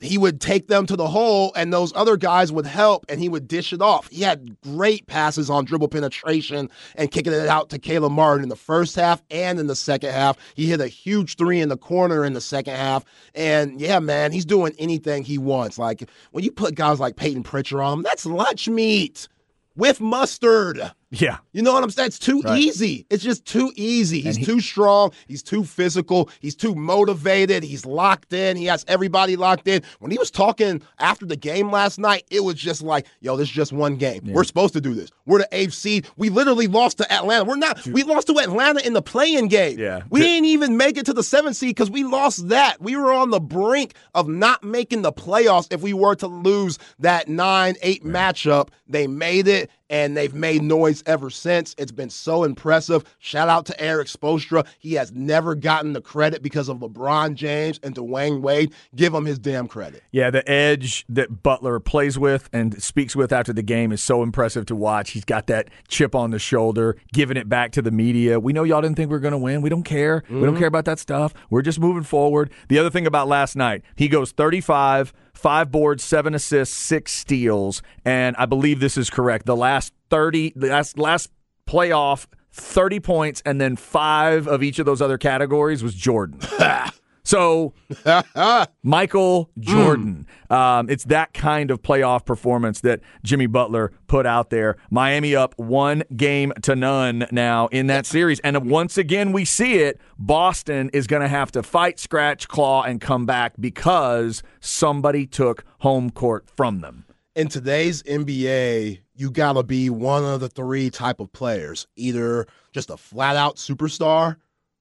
he 0.01 0.17
would 0.17 0.41
take 0.41 0.67
them 0.69 0.87
to 0.87 0.97
the 0.97 1.07
hole 1.07 1.53
and 1.55 1.73
those 1.73 1.93
other 1.95 2.17
guys 2.17 2.51
would 2.51 2.67
help 2.67 3.05
and 3.09 3.21
he 3.21 3.29
would 3.29 3.47
dish 3.47 3.73
it 3.73 3.83
off. 3.83 4.09
He 4.11 4.23
had 4.23 4.59
great 4.63 5.07
passes 5.07 5.51
on 5.51 5.67
dribble 5.67 5.89
penetration 5.89 6.71
and 6.97 7.11
kicking 7.11 7.33
it 7.33 7.49
out 7.49 7.69
to 7.71 7.79
Caleb 7.79 8.13
Martin 8.13 8.43
in 8.43 8.49
the 8.49 8.57
first 8.57 8.97
half 8.97 9.23
and 9.31 9.61
in 9.61 9.67
the 9.67 9.77
second 9.77 10.13
half. 10.13 10.39
He 10.55 10.67
hit 10.67 10.81
a 10.81 10.89
huge 10.89 11.37
three 11.37 11.61
in 11.61 11.69
the 11.69 11.77
corner 11.77 12.25
in 12.25 12.33
the 12.33 12.41
second 12.41 12.77
half. 12.77 13.05
And 13.35 13.81
yeah, 13.81 13.99
man, 14.01 14.33
he's 14.33 14.47
doing 14.47 14.75
anything 14.79 15.23
he 15.23 15.39
wants. 15.39 15.79
Like 15.79 16.09
when 16.33 16.45
you 16.45 16.51
put 16.51 16.75
guys 16.75 16.99
like 16.99 17.17
Peyton 17.17 17.43
Pritchard 17.43 17.81
on 17.81 17.99
him, 17.99 18.03
that's 18.03 18.25
lunch 18.25 18.69
meat 18.69 19.29
with 19.77 20.01
mustard. 20.01 20.93
Yeah. 21.13 21.39
You 21.53 21.63
know 21.63 21.73
what 21.73 21.83
I'm 21.83 21.91
saying? 21.91 22.07
It's 22.07 22.19
too 22.19 22.41
right. 22.43 22.59
easy. 22.59 23.05
It's 23.11 23.25
just 23.25 23.45
too 23.45 23.73
easy. 23.75 24.21
He's 24.21 24.37
he, 24.37 24.45
too 24.45 24.61
strong. 24.61 25.11
He's 25.27 25.43
too 25.43 25.65
physical. 25.65 26.31
He's 26.39 26.55
too 26.55 26.75
motivated. 26.77 27.65
He's 27.65 27.85
locked 27.85 28.33
in. 28.33 28.57
He 28.57 28.67
has 28.67 28.85
everybody 28.87 29.35
locked 29.35 29.67
in. 29.67 29.83
When 29.99 30.13
he 30.13 30.19
was 30.19 30.31
talking 30.31 30.81
after 31.01 31.27
the 31.27 31.37
game 31.37 31.73
last 31.73 31.99
night, 31.99 32.25
it 32.31 32.45
was 32.45 32.55
just 32.55 32.83
like, 32.83 33.07
yo, 33.21 33.37
this 33.37 33.49
is 33.49 33.55
just 33.55 33.73
one 33.73 33.97
game. 33.97 34.23
Yeah. 34.25 34.35
We're 34.35 34.45
supposed 34.45 34.73
to 34.75 34.81
do 34.81 34.95
this. 34.95 35.11
We're 35.27 35.39
the 35.39 35.49
AFC. 35.53 36.07
We 36.17 36.29
literally 36.29 36.69
lost 36.69 36.99
to 36.99 37.13
Atlanta. 37.13 37.45
We're 37.45 37.57
not, 37.57 37.85
we 37.87 38.05
lost 38.05 38.29
to 38.29 38.39
Atlanta 38.39 38.87
in 38.87 38.93
the 38.93 39.03
playing 39.03 39.49
game. 39.49 39.81
Yeah. 39.81 40.03
We 40.11 40.21
didn't 40.21 40.47
even 40.47 40.77
make 40.77 40.97
it 40.97 41.07
to 41.07 41.13
the 41.13 41.25
seventh 41.25 41.57
seed 41.57 41.71
because 41.71 41.91
we 41.91 42.05
lost 42.05 42.49
that. 42.51 42.81
We 42.81 42.95
were 42.95 43.13
on 43.13 43.31
the 43.31 43.41
brink 43.41 43.95
of 44.15 44.29
not 44.29 44.63
making 44.63 45.03
the 45.03 45.13
playoffs 45.13 45.73
if 45.73 45.83
we 45.83 45.93
were 45.93 46.15
to 46.17 46.29
lose 46.29 46.79
that 47.01 47.29
9 47.29 47.75
8 47.83 48.03
yeah. 48.05 48.11
matchup. 48.11 48.69
They 48.87 49.09
made 49.09 49.49
it 49.49 49.71
and 49.91 50.17
they've 50.17 50.33
made 50.33 50.63
noise 50.63 51.03
ever 51.05 51.29
since. 51.29 51.75
It's 51.77 51.93
been 51.93 52.09
so 52.09 52.45
impressive. 52.45 53.05
Shout 53.19 53.49
out 53.49 53.67
to 53.67 53.79
Erik 53.81 54.07
Spoelstra. 54.07 54.67
He 54.79 54.95
has 54.95 55.13
never 55.13 55.55
gotten 55.55 55.93
the 55.93 56.01
credit 56.01 56.43
because 56.43 56.69
of 56.69 56.79
LeBron 56.79 57.35
James 57.35 57.79
and 57.83 57.95
Dwyane 57.95 58.41
Wade. 58.41 58.73
Give 58.95 59.13
him 59.13 59.27
his 59.27 59.39
damn 59.39 59.69
credit. 59.69 60.03
Yeah, 60.13 60.31
the 60.31 60.49
edge 60.49 61.05
that 61.09 61.43
Butler 61.43 61.81
plays 61.81 62.19
with 62.19 62.49
and 62.53 62.81
speaks 62.83 63.15
with 63.15 63.33
after 63.33 63.53
the 63.53 63.63
game 63.63 63.93
is 63.93 64.03
so 64.03 64.23
impressive 64.23 64.65
to 64.67 64.77
watch. 64.77 65.11
He's 65.11 65.25
got 65.25 65.49
that 65.49 65.69
chip 65.89 66.15
on 66.15 66.31
the 66.31 66.39
shoulder, 66.39 66.97
giving 67.13 67.37
it 67.37 67.49
back 67.49 67.73
to 67.73 67.83
the 67.83 67.91
media. 67.91 68.39
We 68.39 68.53
know 68.53 68.63
y'all 68.63 68.81
didn't 68.81 68.97
think 68.97 69.11
we 69.11 69.17
were 69.17 69.21
going 69.21 69.33
to 69.33 69.39
win. 69.39 69.61
We 69.61 69.69
don't 69.69 69.83
care. 69.83 70.21
Mm-hmm. 70.21 70.35
We 70.37 70.41
don't 70.43 70.51
mm-hmm. 70.51 70.59
care 70.61 70.69
about 70.69 70.85
that 70.85 71.01
stuff. 71.01 71.35
We're 71.51 71.63
just 71.63 71.81
moving 71.81 72.05
forward. 72.05 72.53
The 72.69 72.79
other 72.79 72.91
thing 72.91 73.07
about 73.07 73.27
last 73.27 73.57
night, 73.57 73.83
he 73.97 74.09
goes 74.09 74.31
35 74.31 75.13
five 75.41 75.71
boards, 75.71 76.05
seven 76.05 76.35
assists, 76.35 76.75
six 76.75 77.13
steals, 77.13 77.83
and 78.05 78.37
I 78.37 78.47
believe 78.47 78.81
this 78.81 78.97
is 78.97 79.11
correct. 79.11 79.47
The 79.47 79.57
last 79.57 79.93
thirty, 80.11 80.53
last 80.55 80.99
last 80.99 81.31
playoff, 81.67 82.27
thirty 82.53 83.01
points, 83.01 83.43
and 83.45 83.61
then 83.61 83.77
five 83.77 84.47
of 84.47 84.63
each 84.63 84.79
of 84.79 84.87
those 84.87 85.01
other 85.01 85.19
categories 85.19 85.83
was 85.83 85.95
Jordan. 85.95 86.41
So, 87.31 87.75
Michael 88.83 89.51
Jordan. 89.61 90.27
Mm. 90.51 90.57
Um, 90.57 90.91
it's 90.91 91.05
that 91.05 91.33
kind 91.33 91.71
of 91.71 91.81
playoff 91.81 92.25
performance 92.25 92.81
that 92.81 92.99
Jimmy 93.23 93.47
Butler 93.47 93.93
put 94.09 94.27
out 94.27 94.51
there. 94.51 94.79
Miami 94.91 95.37
up 95.37 95.57
one 95.57 96.03
game 96.17 96.53
to 96.63 96.75
none 96.75 97.29
now 97.31 97.69
in 97.69 97.87
that 97.87 98.05
series. 98.05 98.41
And 98.41 98.69
once 98.69 98.99
again, 98.99 99.31
we 99.31 99.45
see 99.45 99.75
it. 99.75 100.01
Boston 100.19 100.91
is 100.93 101.07
going 101.07 101.23
to 101.23 101.29
have 101.29 101.53
to 101.53 101.63
fight, 101.63 102.01
scratch, 102.01 102.49
claw, 102.49 102.83
and 102.83 103.01
come 103.01 103.27
back 103.27 103.53
because 103.61 104.43
somebody 104.59 105.25
took 105.25 105.65
home 105.79 106.11
court 106.11 106.51
from 106.57 106.81
them. 106.81 107.05
In 107.37 107.47
today's 107.47 108.03
NBA, 108.03 109.03
you 109.15 109.31
got 109.31 109.53
to 109.53 109.63
be 109.63 109.89
one 109.89 110.25
of 110.25 110.41
the 110.41 110.49
three 110.49 110.91
type 110.91 111.21
of 111.21 111.33
players 111.33 111.87
either 111.95 112.49
just 112.73 112.91
a 112.91 112.97
flat 112.97 113.37
out 113.37 113.55
superstar 113.55 114.39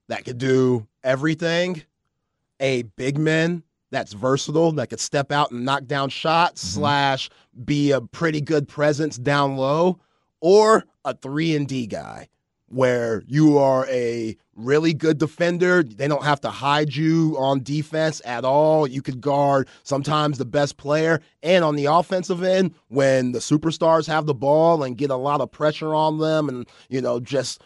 that 0.08 0.25
could 0.25 0.39
do 0.39 0.88
everything 1.03 1.84
a 2.60 2.84
big 2.84 3.18
man 3.18 3.63
that's 3.92 4.13
versatile 4.13 4.72
that 4.74 4.88
could 4.88 5.00
step 5.00 5.32
out 5.32 5.51
and 5.51 5.66
knock 5.66 5.86
down 5.86 6.10
shots 6.10 6.63
mm-hmm. 6.63 6.80
slash 6.80 7.30
be 7.66 7.92
a 7.92 8.01
pretty 8.01 8.42
good 8.42 8.68
presence 8.68 9.18
down 9.18 9.58
low 9.58 10.00
or 10.42 10.86
a 11.06 11.13
3 11.16 11.56
and 11.56 11.68
D 11.68 11.88
guy 11.88 12.30
where 12.70 13.24
you 13.25 13.58
are 13.58 13.88
a 13.88 14.38
really 14.56 14.94
good 14.94 15.18
defender. 15.18 15.84
They 15.84 16.08
don't 16.08 16.24
have 16.24 16.42
to 16.42 16.50
hide 16.50 16.96
you 16.96 17.36
on 17.38 17.63
defense 17.63 18.22
at 18.25 18.46
all. 18.46 18.86
You 18.86 19.01
could 19.01 19.22
guard 19.22 19.68
sometimes 19.84 20.38
the 20.38 20.46
best 20.46 20.78
player. 20.78 21.20
And 21.42 21.63
on 21.63 21.75
the 21.75 21.86
offensive 21.86 22.44
end 22.44 22.75
when 22.88 23.32
the 23.32 23.39
superstars 23.39 24.08
have 24.08 24.25
the 24.25 24.34
ball 24.34 24.84
and 24.84 24.98
get 24.98 25.10
a 25.10 25.16
lot 25.16 25.42
of 25.42 25.51
pressure 25.51 25.96
on 25.96 26.20
them 26.20 26.48
and 26.48 26.68
you 26.89 27.01
know 27.01 27.20
just 27.20 27.62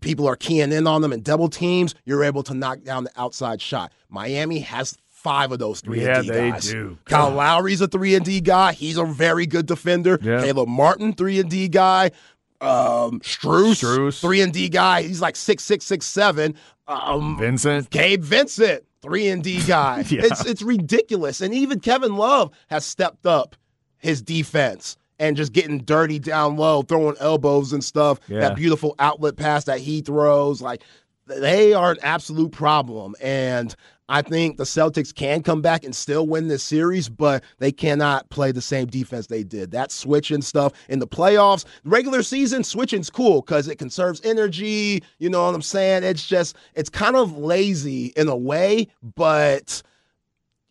people 0.00 0.28
are 0.28 0.36
keying 0.36 0.72
in 0.72 0.86
on 0.86 1.02
them 1.02 1.12
and 1.12 1.22
double 1.24 1.48
teams, 1.48 1.94
you're 2.04 2.24
able 2.24 2.42
to 2.44 2.54
knock 2.54 2.82
down 2.82 3.04
the 3.04 3.10
outside 3.16 3.60
shot. 3.60 3.92
Miami 4.08 4.60
has 4.60 4.96
five 5.26 5.50
of 5.50 5.58
those 5.58 5.80
three 5.80 6.02
yeah, 6.02 6.18
and 6.18 6.26
D 6.26 6.32
guys. 6.32 6.66
they 6.66 6.72
do. 6.72 6.98
Kyle 7.04 7.30
Lowry's 7.30 7.80
a 7.80 7.88
three 7.88 8.14
and 8.14 8.24
D 8.24 8.40
guy. 8.40 8.72
He's 8.72 8.96
a 8.96 9.04
very 9.04 9.46
good 9.46 9.66
defender. 9.66 10.18
Yeah. 10.22 10.42
Caleb 10.42 10.68
Martin, 10.68 11.12
three 11.12 11.40
and 11.40 11.50
D 11.50 11.68
guy. 11.68 12.12
Um, 12.60 13.20
Strus, 13.20 13.82
Strus, 13.82 14.20
three 14.20 14.40
and 14.40 14.52
D 14.52 14.68
guy. 14.68 15.02
He's 15.02 15.20
like 15.20 15.36
six 15.36 15.64
six 15.64 15.84
six 15.84 16.06
seven. 16.06 16.54
Um, 16.86 17.36
Vincent, 17.38 17.90
Gabe 17.90 18.22
Vincent, 18.22 18.84
three 19.02 19.28
and 19.28 19.42
D 19.42 19.60
guy. 19.66 20.04
yeah. 20.08 20.22
It's 20.24 20.44
it's 20.46 20.62
ridiculous. 20.62 21.40
And 21.40 21.52
even 21.52 21.80
Kevin 21.80 22.16
Love 22.16 22.52
has 22.68 22.86
stepped 22.86 23.26
up 23.26 23.56
his 23.98 24.22
defense 24.22 24.96
and 25.18 25.36
just 25.36 25.52
getting 25.52 25.78
dirty 25.78 26.18
down 26.18 26.56
low, 26.56 26.82
throwing 26.82 27.16
elbows 27.20 27.72
and 27.72 27.82
stuff. 27.82 28.20
Yeah. 28.28 28.40
That 28.40 28.56
beautiful 28.56 28.94
outlet 28.98 29.36
pass 29.36 29.64
that 29.64 29.78
he 29.78 30.00
throws, 30.00 30.60
like 30.60 30.82
they 31.26 31.72
are 31.72 31.92
an 31.92 31.98
absolute 32.02 32.52
problem. 32.52 33.14
And 33.20 33.74
I 34.08 34.22
think 34.22 34.56
the 34.56 34.64
Celtics 34.64 35.12
can 35.12 35.42
come 35.42 35.60
back 35.60 35.82
and 35.82 35.94
still 35.94 36.28
win 36.28 36.46
this 36.46 36.62
series, 36.62 37.08
but 37.08 37.42
they 37.58 37.72
cannot 37.72 38.28
play 38.30 38.52
the 38.52 38.60
same 38.60 38.86
defense 38.86 39.26
they 39.26 39.42
did. 39.42 39.72
That 39.72 39.90
switching 39.90 40.42
stuff 40.42 40.72
in 40.88 41.00
the 41.00 41.08
playoffs, 41.08 41.64
regular 41.84 42.22
season, 42.22 42.62
switching's 42.62 43.10
cool 43.10 43.40
because 43.40 43.66
it 43.66 43.78
conserves 43.78 44.20
energy. 44.22 45.02
You 45.18 45.30
know 45.30 45.44
what 45.44 45.54
I'm 45.56 45.62
saying? 45.62 46.04
It's 46.04 46.24
just, 46.24 46.54
it's 46.74 46.90
kind 46.90 47.16
of 47.16 47.36
lazy 47.36 48.06
in 48.16 48.28
a 48.28 48.36
way, 48.36 48.86
but 49.02 49.82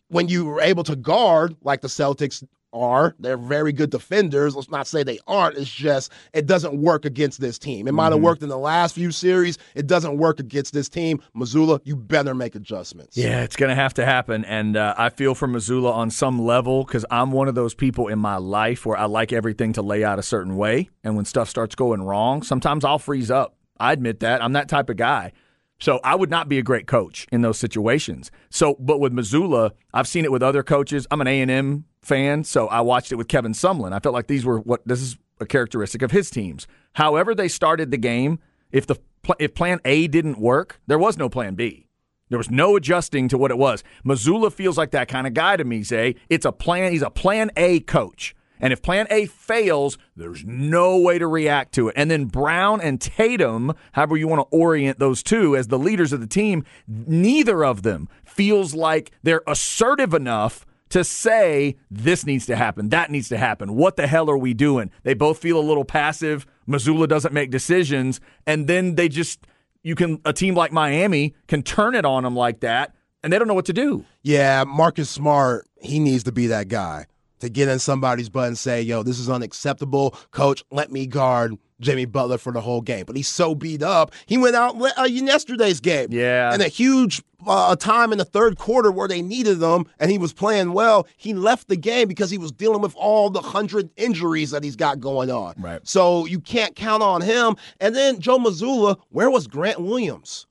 when 0.08 0.28
you 0.28 0.46
were 0.46 0.60
able 0.60 0.84
to 0.84 0.96
guard 0.96 1.56
like 1.62 1.82
the 1.82 1.88
Celtics 1.88 2.42
are. 2.76 3.14
They're 3.18 3.36
very 3.36 3.72
good 3.72 3.90
defenders. 3.90 4.54
Let's 4.54 4.70
not 4.70 4.86
say 4.86 5.02
they 5.02 5.18
aren't. 5.26 5.56
It's 5.56 5.70
just 5.70 6.12
it 6.32 6.46
doesn't 6.46 6.80
work 6.80 7.04
against 7.04 7.40
this 7.40 7.58
team. 7.58 7.88
It 7.88 7.92
might 7.92 8.06
have 8.06 8.14
mm-hmm. 8.14 8.24
worked 8.24 8.42
in 8.42 8.48
the 8.48 8.58
last 8.58 8.94
few 8.94 9.10
series. 9.10 9.58
It 9.74 9.86
doesn't 9.86 10.18
work 10.18 10.40
against 10.40 10.72
this 10.72 10.88
team. 10.88 11.20
Mazzulla, 11.36 11.80
you 11.84 11.96
better 11.96 12.34
make 12.34 12.54
adjustments. 12.54 13.16
Yeah, 13.16 13.42
it's 13.42 13.56
going 13.56 13.70
to 13.70 13.74
have 13.74 13.94
to 13.94 14.04
happen. 14.04 14.44
And 14.44 14.76
uh, 14.76 14.94
I 14.96 15.08
feel 15.08 15.34
for 15.34 15.48
Mazzulla 15.48 15.92
on 15.92 16.10
some 16.10 16.40
level 16.40 16.84
because 16.84 17.04
I'm 17.10 17.32
one 17.32 17.48
of 17.48 17.54
those 17.54 17.74
people 17.74 18.08
in 18.08 18.18
my 18.18 18.36
life 18.36 18.86
where 18.86 18.96
I 18.96 19.06
like 19.06 19.32
everything 19.32 19.72
to 19.74 19.82
lay 19.82 20.04
out 20.04 20.18
a 20.18 20.22
certain 20.22 20.56
way. 20.56 20.90
And 21.04 21.16
when 21.16 21.24
stuff 21.24 21.48
starts 21.48 21.74
going 21.74 22.02
wrong, 22.02 22.42
sometimes 22.42 22.84
I'll 22.84 22.98
freeze 22.98 23.30
up. 23.30 23.56
I 23.78 23.92
admit 23.92 24.20
that. 24.20 24.42
I'm 24.42 24.52
that 24.52 24.68
type 24.68 24.88
of 24.88 24.96
guy. 24.96 25.32
So 25.78 26.00
I 26.02 26.14
would 26.14 26.30
not 26.30 26.48
be 26.48 26.58
a 26.58 26.62
great 26.62 26.86
coach 26.86 27.26
in 27.30 27.42
those 27.42 27.58
situations. 27.58 28.30
So, 28.50 28.76
but 28.78 28.98
with 28.98 29.12
Mazzulla, 29.12 29.72
I've 29.92 30.08
seen 30.08 30.24
it 30.24 30.32
with 30.32 30.42
other 30.42 30.62
coaches. 30.62 31.06
I'm 31.10 31.20
an 31.20 31.26
A 31.26 31.40
and 31.40 31.50
M 31.50 31.84
fan, 32.02 32.44
so 32.44 32.66
I 32.68 32.80
watched 32.80 33.12
it 33.12 33.16
with 33.16 33.28
Kevin 33.28 33.52
Sumlin. 33.52 33.92
I 33.92 33.98
felt 33.98 34.14
like 34.14 34.26
these 34.26 34.44
were 34.44 34.60
what 34.60 34.86
this 34.86 35.02
is 35.02 35.16
a 35.40 35.46
characteristic 35.46 36.02
of 36.02 36.10
his 36.10 36.30
teams. 36.30 36.66
However, 36.94 37.34
they 37.34 37.48
started 37.48 37.90
the 37.90 37.98
game. 37.98 38.38
If 38.72 38.86
the 38.86 38.96
if 39.38 39.54
Plan 39.54 39.80
A 39.84 40.06
didn't 40.06 40.38
work, 40.38 40.80
there 40.86 40.98
was 40.98 41.18
no 41.18 41.28
Plan 41.28 41.54
B. 41.54 41.86
There 42.28 42.38
was 42.38 42.50
no 42.50 42.74
adjusting 42.74 43.28
to 43.28 43.38
what 43.38 43.50
it 43.50 43.58
was. 43.58 43.84
Mazzulla 44.04 44.52
feels 44.52 44.76
like 44.76 44.90
that 44.90 45.08
kind 45.08 45.26
of 45.26 45.34
guy 45.34 45.56
to 45.56 45.64
me. 45.64 45.82
Zay, 45.82 46.16
it's 46.28 46.44
a 46.44 46.52
plan. 46.52 46.90
He's 46.92 47.02
a 47.02 47.10
Plan 47.10 47.50
A 47.56 47.80
coach. 47.80 48.34
And 48.60 48.72
if 48.72 48.82
plan 48.82 49.06
A 49.10 49.26
fails, 49.26 49.98
there's 50.14 50.44
no 50.44 50.98
way 50.98 51.18
to 51.18 51.26
react 51.26 51.74
to 51.74 51.88
it. 51.88 51.94
And 51.96 52.10
then 52.10 52.26
Brown 52.26 52.80
and 52.80 53.00
Tatum, 53.00 53.72
however 53.92 54.16
you 54.16 54.28
want 54.28 54.40
to 54.40 54.56
orient 54.56 54.98
those 54.98 55.22
two 55.22 55.56
as 55.56 55.68
the 55.68 55.78
leaders 55.78 56.12
of 56.12 56.20
the 56.20 56.26
team, 56.26 56.64
neither 56.86 57.64
of 57.64 57.82
them 57.82 58.08
feels 58.24 58.74
like 58.74 59.10
they're 59.22 59.42
assertive 59.46 60.14
enough 60.14 60.66
to 60.88 61.02
say 61.02 61.76
this 61.90 62.24
needs 62.24 62.46
to 62.46 62.56
happen, 62.56 62.90
that 62.90 63.10
needs 63.10 63.28
to 63.28 63.36
happen. 63.36 63.74
What 63.74 63.96
the 63.96 64.06
hell 64.06 64.30
are 64.30 64.38
we 64.38 64.54
doing? 64.54 64.90
They 65.02 65.14
both 65.14 65.38
feel 65.38 65.58
a 65.58 65.60
little 65.60 65.84
passive. 65.84 66.46
Mazzulla 66.68 67.08
doesn't 67.08 67.34
make 67.34 67.50
decisions, 67.50 68.20
and 68.46 68.66
then 68.66 68.94
they 68.94 69.08
just 69.08 69.40
you 69.82 69.94
can 69.94 70.20
a 70.24 70.32
team 70.32 70.54
like 70.54 70.72
Miami 70.72 71.34
can 71.48 71.62
turn 71.62 71.94
it 71.94 72.04
on 72.04 72.22
them 72.22 72.36
like 72.36 72.60
that, 72.60 72.94
and 73.22 73.32
they 73.32 73.38
don't 73.38 73.48
know 73.48 73.54
what 73.54 73.66
to 73.66 73.72
do. 73.72 74.04
Yeah, 74.22 74.64
Marcus 74.64 75.10
Smart, 75.10 75.66
he 75.80 75.98
needs 75.98 76.24
to 76.24 76.32
be 76.32 76.46
that 76.48 76.68
guy 76.68 77.06
to 77.40 77.48
get 77.48 77.68
in 77.68 77.78
somebody's 77.78 78.28
butt 78.28 78.48
and 78.48 78.58
say, 78.58 78.82
yo, 78.82 79.02
this 79.02 79.18
is 79.18 79.28
unacceptable. 79.28 80.14
Coach, 80.30 80.64
let 80.70 80.90
me 80.90 81.06
guard 81.06 81.56
Jimmy 81.80 82.04
Butler 82.04 82.38
for 82.38 82.52
the 82.52 82.60
whole 82.60 82.80
game. 82.80 83.04
But 83.06 83.16
he's 83.16 83.28
so 83.28 83.54
beat 83.54 83.82
up. 83.82 84.12
He 84.26 84.38
went 84.38 84.56
out 84.56 84.80
uh, 84.80 85.04
in 85.04 85.26
yesterday's 85.26 85.80
game. 85.80 86.08
Yeah. 86.10 86.52
And 86.52 86.62
a 86.62 86.68
huge 86.68 87.22
uh, 87.46 87.76
time 87.76 88.12
in 88.12 88.18
the 88.18 88.24
third 88.24 88.58
quarter 88.58 88.90
where 88.90 89.08
they 89.08 89.22
needed 89.22 89.62
him 89.62 89.86
and 89.98 90.10
he 90.10 90.18
was 90.18 90.32
playing 90.32 90.72
well. 90.72 91.06
He 91.16 91.34
left 91.34 91.68
the 91.68 91.76
game 91.76 92.08
because 92.08 92.30
he 92.30 92.38
was 92.38 92.52
dealing 92.52 92.80
with 92.80 92.94
all 92.96 93.30
the 93.30 93.42
hundred 93.42 93.90
injuries 93.96 94.50
that 94.50 94.64
he's 94.64 94.76
got 94.76 95.00
going 95.00 95.30
on. 95.30 95.54
Right. 95.58 95.86
So 95.86 96.26
you 96.26 96.40
can't 96.40 96.74
count 96.74 97.02
on 97.02 97.20
him. 97.20 97.56
And 97.80 97.94
then 97.94 98.20
Joe 98.20 98.38
Mazzulla, 98.38 98.98
where 99.10 99.30
was 99.30 99.46
Grant 99.46 99.80
Williams? 99.80 100.46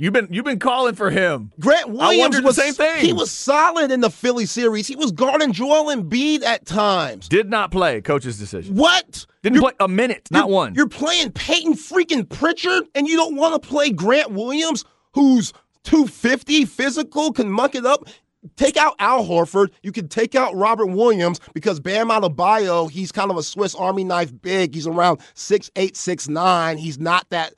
You've 0.00 0.14
been 0.14 0.28
you've 0.30 0.46
been 0.46 0.58
calling 0.58 0.94
for 0.94 1.10
him. 1.10 1.52
Grant 1.60 1.90
Williams 1.90 2.40
was 2.40 2.56
same 2.56 2.72
thing. 2.72 3.04
He 3.04 3.12
was 3.12 3.30
solid 3.30 3.90
in 3.90 4.00
the 4.00 4.08
Philly 4.08 4.46
series. 4.46 4.86
He 4.86 4.96
was 4.96 5.12
guarding 5.12 5.52
Joel 5.52 5.94
Embiid 5.94 6.42
at 6.42 6.64
times. 6.64 7.28
Did 7.28 7.50
not 7.50 7.70
play. 7.70 8.00
Coach's 8.00 8.38
decision. 8.38 8.76
What? 8.76 9.26
Didn't 9.42 9.56
You're- 9.56 9.72
play 9.72 9.84
a 9.84 9.88
minute, 9.88 10.26
not 10.30 10.48
one. 10.48 10.74
You're 10.74 10.88
playing 10.88 11.32
Peyton 11.32 11.74
freaking 11.74 12.26
Pritchard, 12.26 12.84
and 12.94 13.06
you 13.06 13.16
don't 13.16 13.36
want 13.36 13.62
to 13.62 13.68
play 13.68 13.90
Grant 13.90 14.30
Williams, 14.30 14.84
who's 15.12 15.52
250, 15.84 16.64
physical, 16.64 17.32
can 17.32 17.50
muck 17.50 17.74
it 17.74 17.84
up. 17.84 18.08
Take 18.56 18.78
out 18.78 18.94
Al 19.00 19.26
Horford. 19.26 19.68
You 19.82 19.92
can 19.92 20.08
take 20.08 20.34
out 20.34 20.54
Robert 20.56 20.86
Williams 20.86 21.40
because 21.52 21.78
Bam 21.78 22.08
Adebayo, 22.08 22.90
he's 22.90 23.12
kind 23.12 23.30
of 23.30 23.36
a 23.36 23.42
Swiss 23.42 23.74
Army 23.74 24.04
knife 24.04 24.32
big. 24.40 24.74
He's 24.74 24.86
around 24.86 25.20
six 25.34 25.70
eight, 25.76 25.94
six 25.94 26.26
nine. 26.26 26.78
He's 26.78 26.98
not 26.98 27.28
that. 27.28 27.52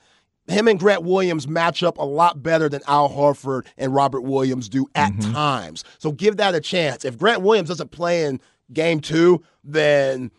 Him 0.47 0.67
and 0.67 0.79
Grant 0.79 1.03
Williams 1.03 1.47
match 1.47 1.83
up 1.83 1.97
a 1.97 2.03
lot 2.03 2.43
better 2.43 2.67
than 2.67 2.81
Al 2.87 3.09
Horford 3.09 3.65
and 3.77 3.93
Robert 3.93 4.21
Williams 4.21 4.67
do 4.67 4.87
at 4.95 5.13
mm-hmm. 5.13 5.33
times. 5.33 5.83
So 5.99 6.11
give 6.11 6.37
that 6.37 6.55
a 6.55 6.59
chance. 6.59 7.05
If 7.05 7.17
Grant 7.17 7.41
Williams 7.41 7.69
doesn't 7.69 7.91
play 7.91 8.25
in 8.25 8.41
game 8.73 8.99
two, 8.99 9.41
then 9.63 10.31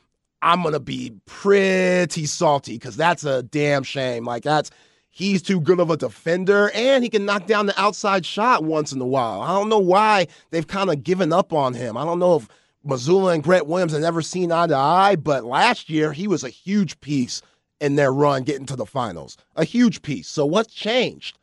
I'm 0.42 0.62
gonna 0.62 0.80
be 0.80 1.12
pretty 1.25 2.26
salty 2.26 2.75
because 2.75 2.96
that's 2.96 3.25
a 3.25 3.42
damn 3.44 3.82
shame. 3.82 4.26
Like 4.26 4.42
that's 4.42 4.70
he's 5.08 5.40
too 5.40 5.61
good 5.61 5.80
of 5.80 5.90
a 5.90 5.96
defender 5.96 6.70
and 6.75 7.02
he 7.02 7.08
can 7.08 7.25
knock 7.25 7.46
down 7.46 7.66
the 7.66 7.80
outside 7.80 8.26
shot 8.26 8.62
once 8.62 8.92
in 8.92 9.00
a 9.00 9.06
while. 9.06 9.40
I 9.40 9.54
don't 9.54 9.70
know 9.70 9.78
why 9.78 10.26
they've 10.50 10.66
kind 10.66 10.90
of 10.90 11.02
given 11.02 11.32
up 11.32 11.52
on 11.52 11.73
him. 11.73 11.96
I 11.96 12.04
don't 12.04 12.18
know 12.18 12.37
if 12.37 12.49
Mazzulla 12.87 13.32
and 13.32 13.42
Grant 13.42 13.66
Williams 13.66 13.92
have 13.92 14.02
never 14.02 14.20
seen 14.20 14.52
eye 14.52 14.66
to 14.66 14.76
eye, 14.76 15.16
but 15.16 15.44
last 15.44 15.88
year 15.88 16.12
he 16.12 16.28
was 16.28 16.44
a 16.44 16.50
huge 16.50 17.00
piece 17.00 17.40
in 17.84 17.96
their 17.96 18.12
run 18.12 18.42
getting 18.42 18.66
to 18.66 18.76
the 18.76 18.86
finals. 18.86 19.36
A 19.56 19.64
huge 19.64 20.02
piece. 20.02 20.28
So 20.28 20.46
what's 20.46 20.72
changed? 20.74 21.38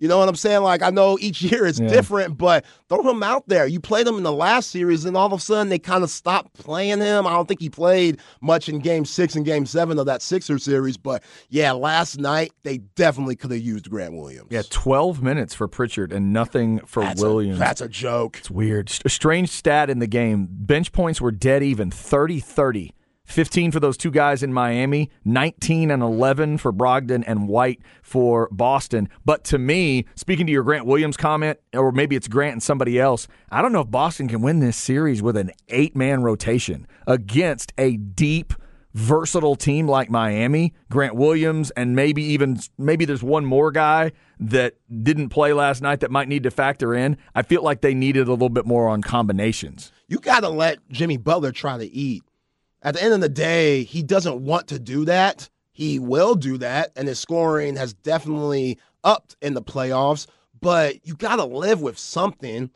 You 0.00 0.06
know 0.06 0.18
what 0.18 0.28
I'm 0.28 0.36
saying? 0.36 0.62
Like 0.62 0.80
I 0.80 0.90
know 0.90 1.18
each 1.20 1.42
year 1.50 1.66
is 1.66 1.80
Yeah. 1.80 1.88
different, 1.88 2.38
but 2.38 2.64
throw 2.88 3.02
him 3.10 3.24
out 3.24 3.48
there. 3.48 3.66
You 3.66 3.80
played 3.80 4.06
him 4.06 4.14
in 4.16 4.22
the 4.22 4.32
last 4.32 4.70
series, 4.70 5.04
and 5.04 5.16
all 5.16 5.26
of 5.26 5.32
a 5.32 5.40
sudden 5.40 5.70
they 5.70 5.80
kind 5.80 6.04
of 6.04 6.10
stopped 6.10 6.52
playing 6.54 7.00
him. 7.00 7.26
I 7.26 7.30
don't 7.30 7.48
think 7.48 7.60
he 7.60 7.68
played 7.68 8.20
much 8.40 8.68
in 8.68 8.78
Game 8.78 9.04
Six 9.04 9.34
and 9.34 9.44
Game 9.44 9.66
Seven 9.66 9.98
of 9.98 10.06
that 10.06 10.22
Sixer 10.22 10.56
series, 10.60 10.96
but 10.96 11.24
yeah, 11.48 11.72
last 11.72 12.16
night 12.16 12.52
they 12.62 12.78
definitely 12.94 13.34
could 13.34 13.50
have 13.50 13.60
used 13.60 13.90
Grant 13.90 14.14
Williams. 14.14 14.46
yeah, 14.52 14.62
12 14.70 15.20
minutes 15.20 15.52
for 15.52 15.66
Pritchard 15.66 16.12
and 16.12 16.32
nothing 16.32 16.78
for 16.86 17.02
that's 17.02 17.20
Williams. 17.20 17.56
A, 17.56 17.58
that's 17.58 17.80
a 17.80 17.88
joke. 17.88 18.36
It's 18.38 18.52
weird. 18.52 18.92
A 19.04 19.08
strange 19.08 19.48
stat 19.48 19.90
in 19.90 19.98
the 19.98 20.06
game. 20.06 20.46
Bench 20.48 20.92
points 20.92 21.20
were 21.20 21.32
dead 21.32 21.64
even 21.64 21.90
30 21.90 22.38
30. 22.38 22.94
15 23.28 23.70
for 23.72 23.78
those 23.78 23.96
two 23.96 24.10
guys 24.10 24.42
in 24.42 24.52
Miami, 24.52 25.10
19 25.24 25.90
and 25.90 26.02
11 26.02 26.58
for 26.58 26.72
Brogdon 26.72 27.22
and 27.26 27.46
White 27.46 27.80
for 28.02 28.48
Boston. 28.50 29.08
But 29.24 29.44
to 29.44 29.58
me, 29.58 30.06
speaking 30.14 30.46
to 30.46 30.52
your 30.52 30.62
Grant 30.62 30.86
Williams 30.86 31.16
comment, 31.16 31.58
or 31.74 31.92
maybe 31.92 32.16
it's 32.16 32.26
Grant 32.26 32.54
and 32.54 32.62
somebody 32.62 32.98
else, 32.98 33.28
I 33.50 33.60
don't 33.60 33.72
know 33.72 33.82
if 33.82 33.90
Boston 33.90 34.28
can 34.28 34.40
win 34.40 34.60
this 34.60 34.78
series 34.78 35.22
with 35.22 35.36
an 35.36 35.52
eight 35.68 35.94
man 35.94 36.22
rotation 36.22 36.86
against 37.06 37.72
a 37.76 37.98
deep, 37.98 38.54
versatile 38.94 39.56
team 39.56 39.86
like 39.86 40.08
Miami. 40.08 40.72
Grant 40.90 41.14
Williams, 41.14 41.70
and 41.72 41.94
maybe 41.94 42.22
even 42.22 42.58
maybe 42.78 43.04
there's 43.04 43.22
one 43.22 43.44
more 43.44 43.70
guy 43.70 44.12
that 44.40 44.76
didn't 45.02 45.28
play 45.28 45.52
last 45.52 45.82
night 45.82 46.00
that 46.00 46.10
might 46.10 46.28
need 46.28 46.44
to 46.44 46.50
factor 46.50 46.94
in. 46.94 47.18
I 47.34 47.42
feel 47.42 47.62
like 47.62 47.82
they 47.82 47.92
needed 47.92 48.26
a 48.26 48.30
little 48.30 48.48
bit 48.48 48.64
more 48.64 48.88
on 48.88 49.02
combinations. 49.02 49.92
You 50.08 50.18
got 50.18 50.40
to 50.40 50.48
let 50.48 50.78
Jimmy 50.88 51.18
Butler 51.18 51.52
try 51.52 51.76
to 51.76 51.86
eat. 51.86 52.22
At 52.82 52.94
the 52.94 53.02
end 53.02 53.14
of 53.14 53.20
the 53.20 53.28
day, 53.28 53.82
he 53.82 54.02
doesn't 54.02 54.44
want 54.44 54.68
to 54.68 54.78
do 54.78 55.04
that. 55.06 55.48
He 55.72 55.98
will 55.98 56.34
do 56.34 56.58
that, 56.58 56.90
and 56.96 57.06
his 57.06 57.20
scoring 57.20 57.76
has 57.76 57.92
definitely 57.92 58.78
upped 59.04 59.36
in 59.40 59.54
the 59.54 59.62
playoffs. 59.62 60.26
But 60.60 61.06
you 61.06 61.14
got 61.14 61.36
to 61.36 61.44
live 61.44 61.80
with 61.80 61.98
something. 61.98 62.70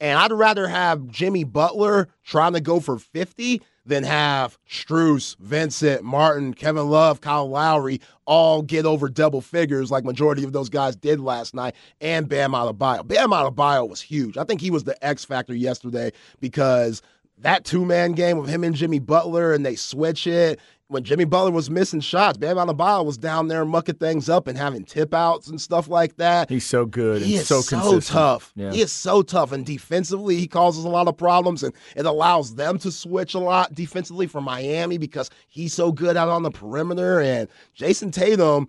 And 0.00 0.18
I'd 0.18 0.32
rather 0.32 0.68
have 0.68 1.08
Jimmy 1.08 1.42
Butler 1.42 2.08
trying 2.24 2.52
to 2.52 2.60
go 2.60 2.78
for 2.78 2.98
50 2.98 3.62
than 3.84 4.04
have 4.04 4.58
Strus, 4.68 5.36
Vincent, 5.38 6.04
Martin, 6.04 6.54
Kevin 6.54 6.88
Love, 6.88 7.20
Kyle 7.20 7.48
Lowry 7.48 8.00
all 8.26 8.60
get 8.62 8.84
over 8.84 9.08
double 9.08 9.40
figures 9.40 9.90
like 9.90 10.04
majority 10.04 10.44
of 10.44 10.52
those 10.52 10.68
guys 10.68 10.94
did 10.94 11.18
last 11.18 11.54
night, 11.54 11.74
and 12.00 12.28
Bam 12.28 12.52
Adebayo. 12.52 13.06
Bam 13.06 13.30
Adebayo 13.30 13.88
was 13.88 14.00
huge. 14.00 14.36
I 14.36 14.44
think 14.44 14.60
he 14.60 14.70
was 14.70 14.84
the 14.84 15.02
X 15.04 15.24
factor 15.24 15.54
yesterday 15.54 16.12
because 16.38 17.02
that 17.42 17.64
two 17.64 17.84
man 17.84 18.12
game 18.12 18.38
with 18.38 18.48
him 18.48 18.64
and 18.64 18.74
Jimmy 18.74 18.98
Butler, 18.98 19.52
and 19.52 19.64
they 19.64 19.76
switch 19.76 20.26
it. 20.26 20.60
When 20.90 21.04
Jimmy 21.04 21.26
Butler 21.26 21.50
was 21.50 21.68
missing 21.68 22.00
shots, 22.00 22.38
Bam 22.38 22.56
Adebayo 22.56 23.04
was 23.04 23.18
down 23.18 23.48
there 23.48 23.62
mucking 23.66 23.96
things 23.96 24.30
up 24.30 24.48
and 24.48 24.56
having 24.56 24.84
tip 24.84 25.12
outs 25.12 25.46
and 25.46 25.60
stuff 25.60 25.86
like 25.86 26.16
that. 26.16 26.48
He's 26.48 26.64
so 26.64 26.86
good 26.86 27.20
He 27.20 27.34
and 27.34 27.42
is 27.42 27.46
so 27.46 27.60
so, 27.60 27.76
consistent. 27.76 28.04
tough. 28.06 28.52
Yeah. 28.56 28.72
He 28.72 28.80
is 28.80 28.90
so 28.90 29.20
tough, 29.20 29.52
and 29.52 29.66
defensively, 29.66 30.36
he 30.36 30.46
causes 30.46 30.84
a 30.86 30.88
lot 30.88 31.06
of 31.06 31.14
problems, 31.14 31.62
and 31.62 31.74
it 31.94 32.06
allows 32.06 32.54
them 32.54 32.78
to 32.78 32.90
switch 32.90 33.34
a 33.34 33.38
lot 33.38 33.74
defensively 33.74 34.26
for 34.26 34.40
Miami 34.40 34.96
because 34.96 35.28
he's 35.48 35.74
so 35.74 35.92
good 35.92 36.16
out 36.16 36.30
on 36.30 36.42
the 36.42 36.50
perimeter. 36.50 37.20
And 37.20 37.48
Jayson 37.76 38.10
Tatum, 38.10 38.66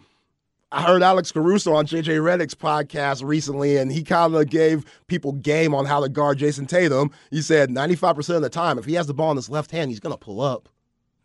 I 0.71 0.83
heard 0.83 1.01
Alex 1.01 1.31
Caruso 1.31 1.73
on 1.73 1.87
JJ 1.87 2.19
Redick's 2.21 2.53
podcast 2.53 3.23
recently, 3.23 3.77
and 3.77 3.91
he 3.91 4.03
kind 4.03 4.35
of 4.35 4.49
gave 4.49 4.85
people 5.07 5.31
game 5.31 5.73
on 5.73 5.85
how 5.85 5.99
to 5.99 6.09
guard 6.09 6.37
Jayson 6.37 6.67
Tatum. 6.67 7.09
He 7.31 7.41
said 7.41 7.69
95% 7.69 8.35
of 8.35 8.41
the 8.43 8.49
time, 8.49 8.77
if 8.77 8.85
he 8.85 8.93
has 8.93 9.07
the 9.07 9.13
ball 9.15 9.31
in 9.31 9.37
his 9.37 9.49
left 9.49 9.71
hand, 9.71 9.89
he's 9.89 9.99
going 9.99 10.13
to 10.13 10.17
pull 10.19 10.41
up. 10.41 10.69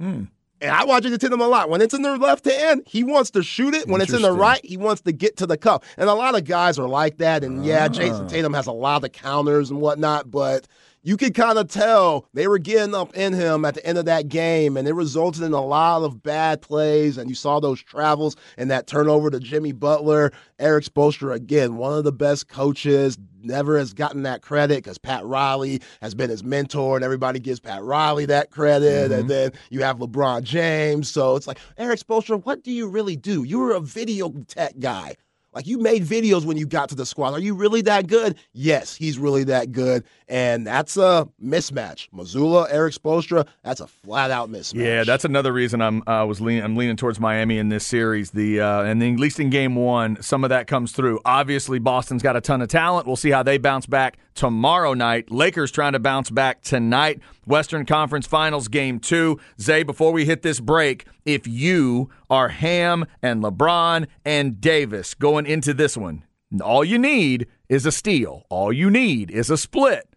Hmm. 0.00 0.24
And 0.62 0.70
I 0.70 0.85
watch 0.85 1.02
Jayson 1.02 1.18
Tatum 1.18 1.42
a 1.42 1.46
lot. 1.46 1.68
When 1.68 1.83
it's 1.83 1.92
in 1.92 2.00
their 2.00 2.16
left 2.16 2.46
hand, 2.46 2.85
he 2.87 3.04
wants 3.04 3.30
to 3.33 3.42
shoot 3.42 3.74
it. 3.74 3.87
When 3.87 4.00
it's 4.00 4.14
in 4.14 4.22
the 4.22 4.33
right, 4.33 4.64
he 4.64 4.78
wants 4.78 5.02
to 5.02 5.12
get 5.12 5.37
to 5.37 5.46
the 5.46 5.59
cup. 5.59 5.85
And 5.98 6.09
a 6.09 6.14
lot 6.14 6.35
of 6.35 6.44
guys 6.44 6.78
are 6.78 6.88
like 6.88 7.18
that. 7.18 7.44
And 7.44 7.66
yeah, 7.66 7.85
Ah. 7.85 7.88
Jayson 7.92 8.28
Tatum 8.30 8.54
has 8.54 8.66
a 8.66 8.72
lot 8.72 9.04
of 9.04 9.12
counters 9.12 9.68
and 9.70 9.78
whatnot, 9.78 10.30
but 10.30 10.66
you 11.04 11.18
could 11.18 11.34
kind 11.34 11.58
of 11.58 11.68
tell 11.68 12.26
they 12.32 12.48
were 12.48 12.58
getting 12.58 12.94
up 12.94 13.14
in 13.14 13.34
him 13.34 13.64
at 13.66 13.74
the 13.74 13.86
end 13.86 13.98
of 13.98 14.06
that 14.06 14.28
game, 14.28 14.76
and 14.76 14.88
it 14.88 14.94
resulted 14.94 15.42
in 15.42 15.52
a 15.52 15.64
lot 15.64 16.02
of 16.02 16.22
bad 16.22 16.62
plays. 16.62 17.18
And 17.18 17.28
you 17.28 17.36
saw 17.36 17.60
those 17.60 17.80
travels 17.80 18.36
and 18.56 18.70
that 18.70 18.86
turnover 18.86 19.30
to 19.30 19.38
Jimmy 19.38 19.72
Butler. 19.72 20.32
Erik 20.58 20.84
Spoelstra, 20.84 21.34
again, 21.34 21.76
one 21.76 21.92
of 21.96 22.04
the 22.04 22.12
best 22.12 22.48
coaches, 22.48 23.18
never 23.42 23.76
has 23.76 23.92
gotten 23.92 24.22
that 24.22 24.40
credit 24.40 24.78
because 24.78 24.96
Pat 24.96 25.24
Riley 25.26 25.82
has 26.00 26.14
been 26.14 26.30
his 26.30 26.42
mentor, 26.42 26.96
and 26.96 27.04
everybody 27.04 27.38
gives 27.38 27.60
Pat 27.60 27.82
Riley 27.82 28.24
that 28.26 28.50
credit. 28.50 29.12
And 29.12 29.24
mm-hmm. 29.24 29.28
then 29.28 29.52
you 29.68 29.82
have 29.82 29.98
LeBron 29.98 30.42
James. 30.42 31.10
So 31.10 31.36
it's 31.36 31.46
like, 31.46 31.58
Erik 31.76 32.00
Spoelstra, 32.00 32.42
what 32.44 32.64
do 32.64 32.72
you 32.72 32.88
really 32.88 33.16
do? 33.16 33.44
You 33.44 33.58
were 33.58 33.74
a 33.74 33.80
video 33.80 34.30
tech 34.48 34.78
guy. 34.80 35.16
Like 35.54 35.66
you 35.66 35.78
made 35.78 36.04
videos 36.04 36.44
when 36.44 36.56
you 36.56 36.66
got 36.66 36.88
to 36.88 36.94
the 36.94 37.06
squad. 37.06 37.32
Are 37.32 37.38
you 37.38 37.54
really 37.54 37.80
that 37.82 38.08
good? 38.08 38.36
Yes, 38.52 38.96
he's 38.96 39.18
really 39.18 39.44
that 39.44 39.70
good, 39.70 40.04
and 40.28 40.66
that's 40.66 40.96
a 40.96 41.28
mismatch. 41.42 42.08
Mazzulla, 42.10 42.66
Erik 42.70 42.94
Spoelstra, 42.94 43.46
that's 43.62 43.80
a 43.80 43.86
flat 43.86 44.30
out 44.30 44.50
mismatch. 44.50 44.84
Yeah, 44.84 45.04
that's 45.04 45.24
another 45.24 45.52
reason 45.52 45.80
I'm 45.80 46.02
uh, 46.08 46.26
was 46.26 46.40
leaning. 46.40 46.64
I'm 46.64 46.76
leaning 46.76 46.96
towards 46.96 47.20
Miami 47.20 47.58
in 47.58 47.68
this 47.68 47.86
series. 47.86 48.32
The 48.32 48.60
uh, 48.60 48.82
and 48.82 49.00
then 49.00 49.14
at 49.14 49.20
least 49.20 49.38
in 49.38 49.50
game 49.50 49.76
one, 49.76 50.20
some 50.20 50.42
of 50.44 50.50
that 50.50 50.66
comes 50.66 50.92
through. 50.92 51.20
Obviously, 51.24 51.78
Boston's 51.78 52.22
got 52.22 52.36
a 52.36 52.40
ton 52.40 52.60
of 52.60 52.68
talent. 52.68 53.06
We'll 53.06 53.16
see 53.16 53.30
how 53.30 53.42
they 53.44 53.58
bounce 53.58 53.86
back 53.86 54.18
tomorrow 54.34 54.94
night. 54.94 55.30
Lakers 55.30 55.70
trying 55.70 55.92
to 55.92 56.00
bounce 56.00 56.30
back 56.30 56.62
tonight. 56.62 57.20
Western 57.46 57.86
Conference 57.86 58.26
Finals 58.26 58.68
game 58.68 58.98
two. 58.98 59.38
Zay, 59.60 59.82
before 59.82 60.12
we 60.12 60.24
hit 60.24 60.42
this 60.42 60.60
break, 60.60 61.06
if 61.24 61.46
you 61.46 62.10
are 62.28 62.48
Ham 62.48 63.06
and 63.22 63.42
LeBron 63.42 64.06
and 64.24 64.60
Davis 64.60 65.14
going 65.14 65.46
into 65.46 65.74
this 65.74 65.96
one, 65.96 66.24
all 66.62 66.84
you 66.84 66.98
need 66.98 67.46
is 67.68 67.87
a 67.87 67.92
steal. 67.92 68.44
All 68.48 68.72
you 68.72 68.90
need 68.90 69.30
is 69.30 69.50
a 69.50 69.56
split. 69.56 70.08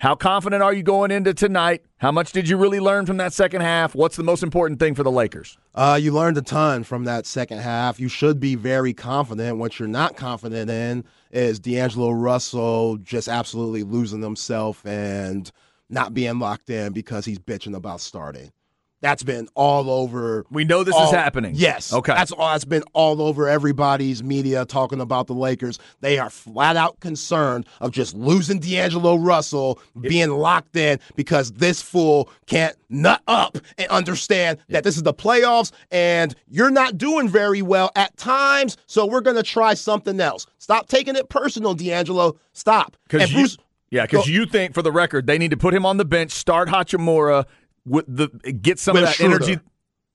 How 0.00 0.14
confident 0.14 0.62
are 0.62 0.72
you 0.72 0.84
going 0.84 1.10
into 1.10 1.34
tonight? 1.34 1.82
How 1.96 2.12
much 2.12 2.30
did 2.30 2.48
you 2.48 2.56
really 2.56 2.78
learn 2.78 3.04
from 3.04 3.16
that 3.16 3.32
second 3.32 3.62
half? 3.62 3.96
What's 3.96 4.14
the 4.14 4.22
most 4.22 4.44
important 4.44 4.78
thing 4.78 4.94
for 4.94 5.02
the 5.02 5.10
Lakers? 5.10 5.58
Uh, 5.74 5.98
you 6.00 6.12
learned 6.12 6.38
a 6.38 6.42
ton 6.42 6.84
from 6.84 7.02
that 7.04 7.26
second 7.26 7.58
half. 7.58 7.98
You 7.98 8.08
should 8.08 8.38
be 8.38 8.54
very 8.54 8.94
confident. 8.94 9.58
What 9.58 9.80
you're 9.80 9.88
not 9.88 10.16
confident 10.16 10.70
in 10.70 11.04
is 11.32 11.58
D'Angelo 11.58 12.12
Russell 12.12 12.98
just 12.98 13.26
absolutely 13.26 13.82
losing 13.82 14.22
himself 14.22 14.86
and 14.86 15.50
not 15.90 16.14
being 16.14 16.38
locked 16.38 16.70
in 16.70 16.92
because 16.92 17.24
he's 17.24 17.40
bitching 17.40 17.74
about 17.74 18.00
starting. 18.00 18.52
That's 19.00 19.22
been 19.22 19.48
all 19.54 19.90
over. 19.90 20.44
We 20.50 20.64
know 20.64 20.82
this 20.82 20.94
all- 20.94 21.04
is 21.06 21.12
happening. 21.12 21.52
Yes. 21.54 21.92
Okay. 21.92 22.12
That's 22.12 22.32
all. 22.32 22.50
That's 22.50 22.64
been 22.64 22.82
all 22.94 23.22
over 23.22 23.48
everybody's 23.48 24.24
media 24.24 24.64
talking 24.64 25.00
about 25.00 25.28
the 25.28 25.34
Lakers. 25.34 25.78
They 26.00 26.18
are 26.18 26.30
flat 26.30 26.76
out 26.76 26.98
concerned 26.98 27.66
of 27.80 27.92
just 27.92 28.14
losing 28.16 28.58
D'Angelo 28.58 29.16
Russell, 29.16 29.78
being 30.00 30.30
locked 30.30 30.74
in 30.76 30.98
because 31.14 31.52
this 31.52 31.80
fool 31.80 32.28
can't 32.46 32.74
nut 32.88 33.22
up 33.28 33.58
and 33.76 33.88
understand 33.88 34.58
that 34.68 34.82
this 34.82 34.96
is 34.96 35.04
the 35.04 35.14
playoffs 35.14 35.70
and 35.92 36.34
you're 36.48 36.70
not 36.70 36.98
doing 36.98 37.28
very 37.28 37.62
well 37.62 37.92
at 37.94 38.16
times. 38.16 38.76
So 38.86 39.06
we're 39.06 39.20
gonna 39.20 39.44
try 39.44 39.74
something 39.74 40.18
else. 40.20 40.46
Stop 40.58 40.88
taking 40.88 41.14
it 41.14 41.28
personal, 41.28 41.74
D'Angelo. 41.74 42.36
Stop. 42.52 42.96
Because 43.08 43.30
you, 43.30 43.38
Bruce- 43.38 43.58
yeah, 43.90 44.02
because 44.06 44.26
you 44.28 44.44
think 44.44 44.74
for 44.74 44.82
the 44.82 44.92
record 44.92 45.26
they 45.28 45.38
need 45.38 45.52
to 45.52 45.56
put 45.56 45.72
him 45.72 45.86
on 45.86 45.98
the 45.98 46.04
bench, 46.04 46.32
start 46.32 46.68
Hachimura 46.68 47.44
with 47.88 48.04
the 48.08 48.28
get 48.52 48.78
some 48.78 48.94
With 48.94 49.02
of 49.04 49.08
that 49.08 49.14
Schroeder. 49.16 49.34
energy. 49.36 49.58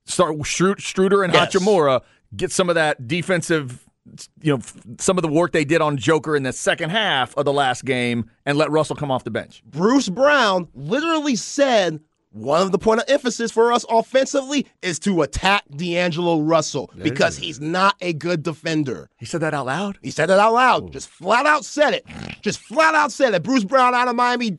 Start 0.05 0.35
Schru- 0.39 0.75
Struder 0.75 1.23
and 1.23 1.33
Yes. 1.33 1.53
Hachimura 1.55 2.01
get 2.35 2.51
some 2.51 2.67
of 2.69 2.75
that 2.75 3.07
defensive 3.07 3.85
you 4.41 4.53
know 4.53 4.61
some 4.99 5.17
of 5.17 5.21
the 5.21 5.29
work 5.29 5.53
they 5.53 5.63
did 5.63 5.81
on 5.81 5.95
Joker 5.97 6.35
in 6.35 6.43
the 6.43 6.51
second 6.51 6.89
half 6.89 7.33
of 7.37 7.45
the 7.45 7.53
last 7.53 7.85
game 7.85 8.29
and 8.45 8.57
let 8.57 8.69
Russell 8.69 8.97
come 8.97 9.09
off 9.11 9.23
the 9.23 9.31
bench. 9.31 9.63
Bruce 9.65 10.09
Brown 10.09 10.67
literally 10.73 11.37
said 11.37 12.01
one 12.33 12.61
of 12.63 12.71
the 12.71 12.79
point 12.79 12.99
of 12.99 13.05
emphasis 13.07 13.51
for 13.51 13.71
us 13.71 13.85
offensively 13.89 14.65
is 14.81 14.97
to 14.99 15.21
attack 15.21 15.63
D'Angelo 15.69 16.41
Russell 16.41 16.91
because 17.01 17.37
he's 17.37 17.61
not 17.61 17.95
a 18.01 18.13
good 18.13 18.41
defender. 18.43 19.09
He 19.17 19.25
said 19.25 19.41
that 19.41 19.53
out 19.53 19.67
loud. 19.67 19.99
He 20.01 20.09
said 20.09 20.27
that 20.27 20.39
out 20.39 20.53
loud. 20.53 20.91
Just 20.91 21.09
flat 21.09 21.45
out 21.45 21.63
said 21.63 21.93
it. 21.93 22.05
Just 22.41 22.59
flat 22.59 22.95
out 22.95 23.11
said 23.11 23.33
it. 23.35 23.43
Bruce 23.43 23.63
Brown 23.63 23.93
out 23.93 24.07
of 24.07 24.15
Miami 24.15 24.51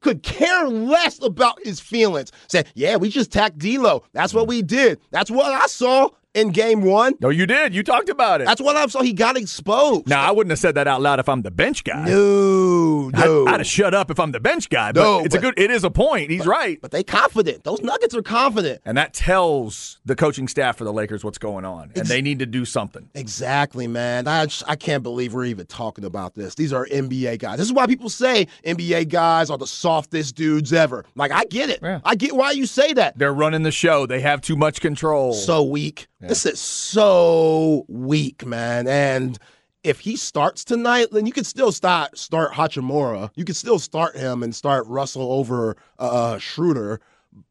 could 0.00 0.22
care 0.22 0.68
less 0.68 1.22
about 1.22 1.58
his 1.64 1.80
feelings. 1.80 2.32
Said, 2.48 2.68
yeah, 2.74 2.96
we 2.96 3.10
just 3.10 3.30
tacked 3.30 3.58
D'Lo. 3.58 4.02
That's 4.12 4.32
what 4.32 4.46
mm. 4.46 4.48
we 4.48 4.62
did. 4.62 4.98
That's 5.10 5.30
what 5.30 5.52
I 5.52 5.66
saw 5.66 6.08
in 6.38 6.50
game 6.50 6.82
one. 6.82 7.14
No, 7.20 7.28
you 7.28 7.46
did. 7.46 7.74
You 7.74 7.82
talked 7.82 8.08
about 8.08 8.40
it. 8.40 8.46
That's 8.46 8.60
what 8.60 8.76
I'm 8.76 8.88
saw. 8.88 9.02
He 9.02 9.12
got 9.12 9.36
exposed. 9.36 10.08
now 10.08 10.22
I 10.22 10.30
wouldn't 10.30 10.50
have 10.50 10.58
said 10.58 10.74
that 10.76 10.86
out 10.86 11.00
loud 11.00 11.18
if 11.18 11.28
I'm 11.28 11.42
the 11.42 11.50
bench 11.50 11.84
guy. 11.84 12.04
No, 12.06 13.10
I, 13.14 13.24
no. 13.24 13.46
I'd 13.46 13.60
have 13.60 13.66
shut 13.66 13.94
up 13.94 14.10
if 14.10 14.20
I'm 14.20 14.32
the 14.32 14.40
bench 14.40 14.70
guy. 14.70 14.92
But 14.92 15.02
No, 15.02 15.20
it's 15.24 15.34
a 15.34 15.38
good. 15.38 15.54
It 15.58 15.70
is 15.70 15.84
a 15.84 15.90
point. 15.90 16.30
He's 16.30 16.46
right. 16.46 16.80
but 16.80 16.90
they 16.90 17.02
confident. 17.02 17.64
Those 17.64 17.80
Nuggets 17.82 18.14
are 18.14 18.22
confident. 18.22 18.80
And 18.84 18.96
that 18.96 19.14
tells 19.14 20.00
the 20.04 20.14
coaching 20.14 20.48
staff 20.48 20.76
for 20.76 20.84
the 20.84 20.92
Lakers 20.92 21.24
what's 21.24 21.38
going 21.38 21.64
on, 21.64 21.92
and 21.94 22.06
they 22.06 22.22
need 22.22 22.38
to 22.38 22.46
do 22.46 22.64
something. 22.64 23.08
Exactly, 23.14 23.86
man. 23.86 24.26
I 24.28 24.46
just, 24.46 24.62
I 24.68 24.76
can't 24.76 25.02
believe 25.02 25.34
we're 25.34 25.44
even 25.46 25.66
talking 25.66 26.04
about 26.04 26.34
this. 26.34 26.54
These 26.54 26.72
are 26.72 26.86
NBA 26.86 27.38
guys. 27.38 27.58
This 27.58 27.66
is 27.66 27.72
why 27.72 27.86
people 27.86 28.08
say 28.08 28.46
NBA 28.64 29.08
guys 29.08 29.50
are 29.50 29.58
the 29.58 29.66
softest 29.66 30.36
dudes 30.36 30.72
ever. 30.72 31.04
Like 31.14 31.32
I 31.32 31.44
get 31.44 31.70
it. 31.70 31.80
Yeah. 31.82 32.00
I 32.04 32.14
get 32.14 32.34
why 32.34 32.52
you 32.52 32.66
say 32.66 32.92
that. 32.94 33.18
They're 33.18 33.32
running 33.34 33.62
the 33.62 33.72
show. 33.72 34.06
They 34.06 34.20
have 34.20 34.40
too 34.40 34.56
much 34.56 34.80
control. 34.80 35.32
So 35.32 35.62
weak. 35.62 36.06
This 36.28 36.44
is 36.44 36.60
so 36.60 37.86
weak, 37.88 38.44
man. 38.44 38.86
And 38.86 39.38
if 39.82 40.00
he 40.00 40.16
starts 40.16 40.62
tonight, 40.62 41.08
then 41.10 41.24
you 41.24 41.32
can 41.32 41.44
still 41.44 41.72
start 41.72 42.18
start 42.18 42.52
Hachimura. 42.52 43.30
You 43.34 43.44
can 43.44 43.54
still 43.54 43.78
start 43.78 44.14
him 44.14 44.42
and 44.42 44.54
start 44.54 44.86
Russell 44.86 45.32
over 45.32 45.76
uh, 45.98 46.36
Schroeder. 46.38 47.00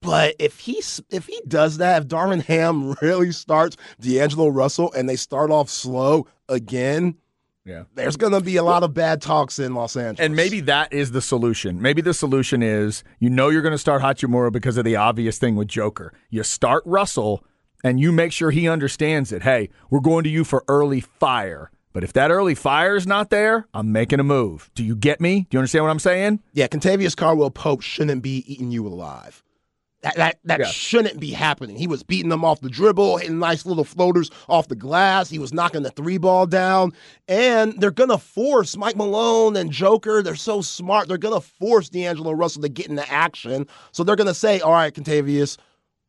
But 0.01 0.35
if 0.37 0.59
he 0.59 0.83
if 1.09 1.25
he 1.25 1.41
does 1.47 1.77
that, 1.77 2.03
if 2.03 2.07
Darvin 2.07 2.43
Ham 2.43 2.93
really 3.01 3.31
starts 3.31 3.77
D'Angelo 3.99 4.49
Russell 4.49 4.91
and 4.93 5.09
they 5.09 5.15
start 5.15 5.49
off 5.49 5.69
slow 5.69 6.27
again, 6.47 7.15
yeah. 7.65 7.83
there's 7.95 8.17
going 8.17 8.33
to 8.33 8.41
be 8.41 8.57
a 8.57 8.63
lot 8.63 8.83
of 8.83 8.93
bad 8.93 9.21
talks 9.21 9.57
in 9.57 9.73
Los 9.73 9.95
Angeles. 9.95 10.19
And 10.23 10.35
maybe 10.35 10.59
that 10.61 10.93
is 10.93 11.11
the 11.11 11.21
solution. 11.21 11.81
Maybe 11.81 12.01
the 12.01 12.13
solution 12.13 12.61
is 12.61 13.03
you 13.19 13.29
know 13.29 13.49
you're 13.49 13.61
going 13.61 13.73
to 13.73 13.77
start 13.77 14.03
Hachimura 14.03 14.51
because 14.51 14.77
of 14.77 14.85
the 14.85 14.97
obvious 14.97 15.39
thing 15.39 15.55
with 15.55 15.67
Joker. 15.67 16.13
You 16.29 16.43
start 16.43 16.83
Russell 16.85 17.43
and 17.83 17.99
you 17.99 18.11
make 18.11 18.31
sure 18.31 18.51
he 18.51 18.67
understands 18.67 19.31
it. 19.31 19.43
Hey, 19.43 19.69
we're 19.89 19.99
going 19.99 20.23
to 20.23 20.29
you 20.29 20.43
for 20.43 20.63
early 20.67 21.01
fire. 21.01 21.71
But 21.93 22.03
if 22.03 22.13
that 22.13 22.29
early 22.31 22.53
fire 22.53 22.95
is 22.95 23.07
not 23.07 23.29
there, 23.31 23.67
I'm 23.73 23.91
making 23.91 24.19
a 24.19 24.23
move. 24.23 24.69
Do 24.75 24.83
you 24.83 24.95
get 24.95 25.19
me? 25.19 25.47
Do 25.49 25.55
you 25.55 25.59
understand 25.59 25.83
what 25.85 25.91
I'm 25.91 25.99
saying? 25.99 26.41
yeah, 26.53 26.67
Kentavious 26.67 27.15
Caldwell-Pope 27.15 27.81
shouldn't 27.81 28.21
be 28.21 28.43
eating 28.51 28.69
you 28.71 28.85
alive. 28.85 29.43
That 30.03 30.15
that 30.17 30.39
that 30.43 30.59
Yeah. 30.59 30.67
shouldn't 30.67 31.19
be 31.19 31.31
happening. 31.31 31.75
He 31.75 31.87
was 31.87 32.03
beating 32.03 32.29
them 32.29 32.45
off 32.45 32.61
the 32.61 32.69
dribble, 32.69 33.17
hitting 33.17 33.39
nice 33.39 33.65
little 33.65 33.83
floaters 33.83 34.29
off 34.47 34.67
the 34.67 34.75
glass. 34.75 35.27
He 35.27 35.39
was 35.39 35.51
knocking 35.51 35.81
the 35.81 35.89
three 35.89 36.19
ball 36.19 36.45
down, 36.45 36.93
and 37.27 37.73
they're 37.81 37.89
gonna 37.89 38.19
force 38.19 38.77
Mike 38.77 38.95
Malone 38.95 39.55
and 39.57 39.71
Joker. 39.71 40.21
They're 40.21 40.35
so 40.35 40.61
smart. 40.61 41.07
They're 41.07 41.17
gonna 41.17 41.41
force 41.41 41.89
D'Angelo 41.89 42.31
Russell 42.33 42.61
to 42.61 42.69
get 42.69 42.87
into 42.89 43.11
action. 43.11 43.65
So 43.91 44.03
they're 44.03 44.15
gonna 44.15 44.35
say, 44.35 44.59
"All 44.59 44.71
right, 44.73 44.93
Kentavious." 44.93 45.57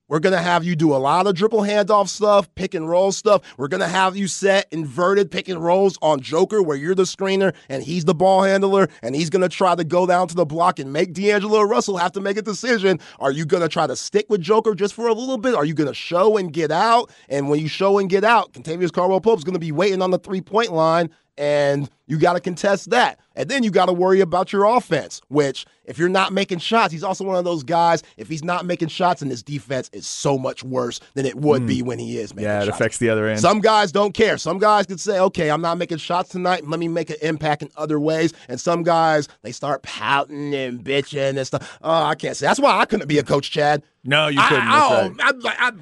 We're 0.08 0.20
going 0.20 0.34
to 0.34 0.40
have 0.40 0.64
you 0.64 0.74
do 0.74 0.94
a 0.94 0.96
lot 0.96 1.26
of 1.26 1.34
dribble 1.34 1.60
handoff 1.60 2.08
stuff, 2.08 2.52
pick 2.54 2.72
and 2.72 2.88
roll 2.88 3.12
stuff. 3.12 3.42
We're 3.58 3.68
going 3.68 3.82
to 3.82 3.88
have 3.88 4.16
you 4.16 4.26
set 4.26 4.66
inverted 4.70 5.30
pick 5.30 5.50
and 5.50 5.62
rolls 5.62 5.98
on 6.00 6.20
Joker 6.20 6.62
where 6.62 6.78
you're 6.78 6.94
the 6.94 7.02
screener 7.02 7.54
and 7.68 7.82
he's 7.82 8.06
the 8.06 8.14
ball 8.14 8.42
handler 8.42 8.88
and 9.02 9.14
he's 9.14 9.28
going 9.28 9.42
to 9.42 9.50
try 9.50 9.74
to 9.74 9.84
go 9.84 10.06
down 10.06 10.26
to 10.28 10.34
the 10.34 10.46
block 10.46 10.78
and 10.78 10.94
make 10.94 11.12
D'Angelo 11.12 11.60
Russell 11.60 11.98
have 11.98 12.12
to 12.12 12.22
make 12.22 12.38
a 12.38 12.42
decision. 12.42 12.98
Are 13.18 13.32
you 13.32 13.44
going 13.44 13.62
to 13.62 13.68
try 13.68 13.86
to 13.86 13.96
stick 13.96 14.24
with 14.30 14.40
Joker 14.40 14.74
just 14.74 14.94
for 14.94 15.08
a 15.08 15.12
little 15.12 15.36
bit? 15.36 15.54
Are 15.54 15.66
you 15.66 15.74
going 15.74 15.88
to 15.88 15.94
show 15.94 16.38
and 16.38 16.54
get 16.54 16.70
out? 16.70 17.10
And 17.28 17.50
when 17.50 17.60
you 17.60 17.68
show 17.68 17.98
and 17.98 18.08
get 18.08 18.24
out, 18.24 18.54
Kentavious 18.54 18.90
Caldwell-Pope's 18.90 19.44
going 19.44 19.54
to 19.54 19.60
be 19.60 19.72
waiting 19.72 20.00
on 20.00 20.10
the 20.10 20.18
three 20.18 20.40
point 20.40 20.72
line 20.72 21.10
and 21.38 21.88
you 22.06 22.18
got 22.18 22.32
to 22.34 22.40
contest 22.40 22.90
that. 22.90 23.20
And 23.36 23.48
then 23.48 23.62
you 23.62 23.70
got 23.70 23.86
to 23.86 23.92
worry 23.92 24.20
about 24.20 24.52
your 24.52 24.64
offense, 24.64 25.22
which 25.28 25.64
if 25.84 25.96
you're 25.96 26.08
not 26.08 26.32
making 26.32 26.58
shots, 26.58 26.92
he's 26.92 27.04
also 27.04 27.22
one 27.22 27.36
of 27.36 27.44
those 27.44 27.62
guys. 27.62 28.02
If 28.16 28.28
he's 28.28 28.42
not 28.42 28.66
making 28.66 28.88
shots, 28.88 29.22
and 29.22 29.30
his 29.30 29.44
defense 29.44 29.88
is 29.92 30.06
so 30.06 30.36
much 30.36 30.64
worse 30.64 30.98
than 31.14 31.24
it 31.24 31.36
would 31.36 31.64
be 31.64 31.80
hmm. 31.80 31.86
when 31.86 31.98
he 32.00 32.18
is 32.18 32.34
making 32.34 32.48
Yeah, 32.48 32.62
it 32.62 32.66
shots. 32.66 32.76
affects 32.76 32.98
the 32.98 33.08
other 33.10 33.28
end. 33.28 33.38
Some 33.38 33.60
guys 33.60 33.92
don't 33.92 34.12
care. 34.12 34.36
Some 34.38 34.58
guys 34.58 34.86
could 34.86 34.98
say, 34.98 35.20
okay, 35.20 35.50
I'm 35.50 35.62
not 35.62 35.78
making 35.78 35.98
shots 35.98 36.30
tonight. 36.30 36.66
Let 36.66 36.80
me 36.80 36.88
make 36.88 37.10
an 37.10 37.16
impact 37.22 37.62
in 37.62 37.70
other 37.76 38.00
ways. 38.00 38.32
And 38.48 38.60
some 38.60 38.82
guys, 38.82 39.28
they 39.42 39.52
start 39.52 39.82
pouting 39.82 40.54
and 40.54 40.82
bitching 40.82 41.36
and 41.36 41.46
stuff. 41.46 41.78
Oh, 41.82 42.02
I 42.02 42.16
can't 42.16 42.36
say. 42.36 42.46
That's 42.46 42.60
why 42.60 42.76
I 42.76 42.84
couldn't 42.84 43.06
be 43.06 43.18
a 43.18 43.22
coach, 43.22 43.52
Chad. 43.52 43.84
no, 44.02 44.26
you 44.26 44.42
couldn't. 44.42 44.66
I, 44.66 45.08
That's 45.16 45.44
oh, 45.44 45.48
right. 45.48 45.56
I, 45.60 45.68
I, 45.68 45.72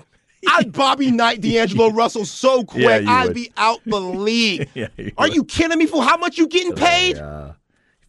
I'd 0.48 0.72
Bobby 0.72 1.10
Knight 1.10 1.40
D'Angelo 1.40 1.90
Russell 1.92 2.24
so 2.24 2.64
quick, 2.64 2.82
Yeah, 2.84 3.00
I'd 3.06 3.26
would. 3.28 3.34
be 3.34 3.50
out 3.56 3.80
the 3.86 4.00
league. 4.00 4.68
Yeah, 4.74 4.88
you 4.96 5.12
Are 5.18 5.26
would. 5.26 5.34
you 5.34 5.44
kidding 5.44 5.78
me 5.78 5.86
for 5.86 6.02
how 6.02 6.16
much 6.16 6.38
you 6.38 6.46
getting 6.48 6.74
paid? 6.74 7.16
Yeah. 7.16 7.52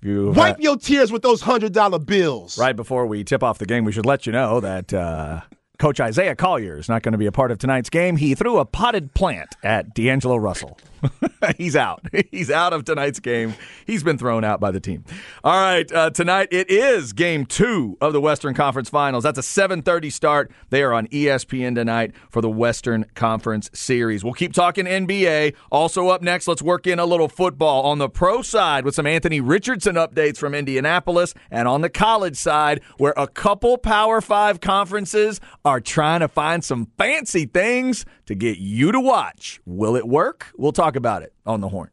You 0.01 0.31
Wipe 0.31 0.59
your 0.59 0.77
tears 0.77 1.11
with 1.11 1.23
those 1.23 1.41
hundred 1.41 1.73
dollar 1.73 1.97
bills. 1.99 2.57
Right 2.57 2.75
before 2.75 3.07
we 3.07 3.23
tip 3.23 3.41
off 3.43 3.57
the 3.57 3.65
game, 3.65 3.83
we 3.83 3.91
should 3.91 4.05
let 4.05 4.25
you 4.27 4.31
know 4.31 4.59
that 4.59 4.93
uh, 4.93 5.41
Coach 5.77 5.99
Isaiah 5.99 6.35
Collier 6.35 6.77
is 6.77 6.89
not 6.89 7.03
going 7.03 7.11
to 7.11 7.17
be 7.17 7.27
a 7.27 7.31
part 7.31 7.51
of 7.51 7.59
tonight's 7.59 7.89
game. 7.89 8.17
He 8.17 8.33
threw 8.33 8.57
a 8.57 8.65
potted 8.65 9.13
plant 9.13 9.55
at 9.63 9.93
D'Angelo 9.93 10.35
Russell. 10.37 10.77
He's 11.57 11.75
out. 11.75 12.01
He's 12.31 12.49
out 12.49 12.73
of 12.73 12.85
tonight's 12.85 13.19
game. 13.19 13.53
He's 13.85 14.03
been 14.03 14.17
thrown 14.17 14.43
out 14.43 14.59
by 14.59 14.71
the 14.71 14.79
team. 14.79 15.05
All 15.43 15.59
right, 15.59 15.91
uh, 15.91 16.09
tonight 16.09 16.49
it 16.51 16.69
is 16.69 17.13
game 17.13 17.45
two 17.45 17.97
of 18.01 18.13
the 18.13 18.21
Western 18.21 18.53
Conference 18.53 18.89
Finals. 18.89 19.23
That's 19.23 19.37
a 19.37 19.43
7:30 19.43 20.11
start. 20.11 20.51
They 20.69 20.83
are 20.83 20.93
on 20.93 21.07
ESPN 21.07 21.75
tonight 21.75 22.13
for 22.29 22.41
the 22.41 22.49
Western 22.49 23.05
Conference 23.15 23.69
Series. 23.73 24.23
We'll 24.23 24.33
keep 24.33 24.53
talking 24.53 24.85
NBA. 24.85 25.53
Also 25.71 26.07
up 26.09 26.21
next, 26.21 26.47
let's 26.47 26.61
work 26.61 26.87
in 26.87 26.99
a 26.99 27.05
little 27.05 27.27
football 27.27 27.83
on 27.83 27.97
the 27.97 28.09
pro 28.09 28.41
side 28.41 28.85
with 28.85 28.95
some 28.95 29.07
Anthony 29.07 29.39
Richardson 29.39 29.95
updates 29.95 30.37
from 30.37 30.53
Indianapolis, 30.53 31.33
and 31.51 31.67
on 31.67 31.81
the 31.81 31.89
college 31.89 32.37
side, 32.37 32.81
where 32.97 33.13
a 33.15 33.27
couple 33.27 33.77
Power 33.77 34.21
Five 34.21 34.59
conferences 34.59 35.39
are 35.67 35.81
trying 35.81 36.21
to 36.21 36.29
find 36.29 36.63
some 36.63 36.87
fancy 36.97 37.45
things 37.45 38.05
to 38.25 38.33
get 38.35 38.57
you 38.57 38.93
to 38.93 38.99
watch. 38.99 39.59
Will 39.65 39.95
it 39.97 40.07
work? 40.07 40.47
We'll 40.57 40.71
talk 40.71 40.95
about 40.95 41.23
it 41.23 41.33
on 41.45 41.59
the 41.61 41.67
horn. 41.67 41.91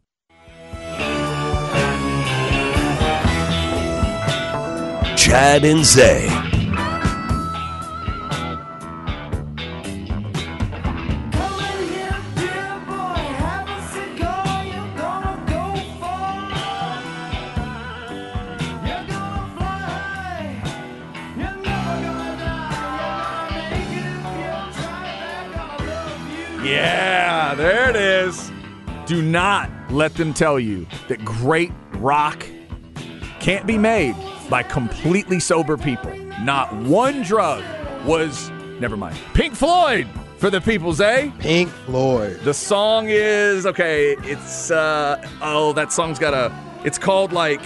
Chad 5.17 5.65
and 5.65 5.85
Zay. 5.85 6.54
Yeah, 26.85 27.55
there 27.55 27.89
it 27.89 27.97
is. 27.97 28.51
Do 29.07 29.23
not 29.23 29.71
let 29.91 30.15
them 30.15 30.35
tell 30.35 30.61
you 30.61 30.87
that 31.09 31.25
great 31.25 31.73
rock 31.95 32.47
can't 33.41 33.67
be 33.67 33.79
made 33.79 34.15
by 34.51 34.63
completely 34.63 35.41
sober 35.41 35.79
people. 35.79 36.15
Not 36.43 36.75
one 36.75 37.23
drug 37.23 37.65
was, 38.05 38.51
never 38.81 38.97
mind. 38.99 39.17
Pink 39.33 39.55
Floyd 39.55 40.07
for 40.37 40.51
the 40.51 40.61
people's, 40.61 41.01
eh? 41.01 41.31
Pink 41.39 41.71
Floyd. 41.87 42.39
The 42.41 42.53
song 42.53 43.07
is, 43.09 43.65
okay, 43.65 44.17
it's, 44.21 44.71
uh, 44.71 45.27
oh, 45.41 45.73
that 45.73 45.91
song's 45.91 46.19
got 46.19 46.35
a, 46.35 46.55
it's 46.85 46.99
called 46.99 47.33
like, 47.33 47.63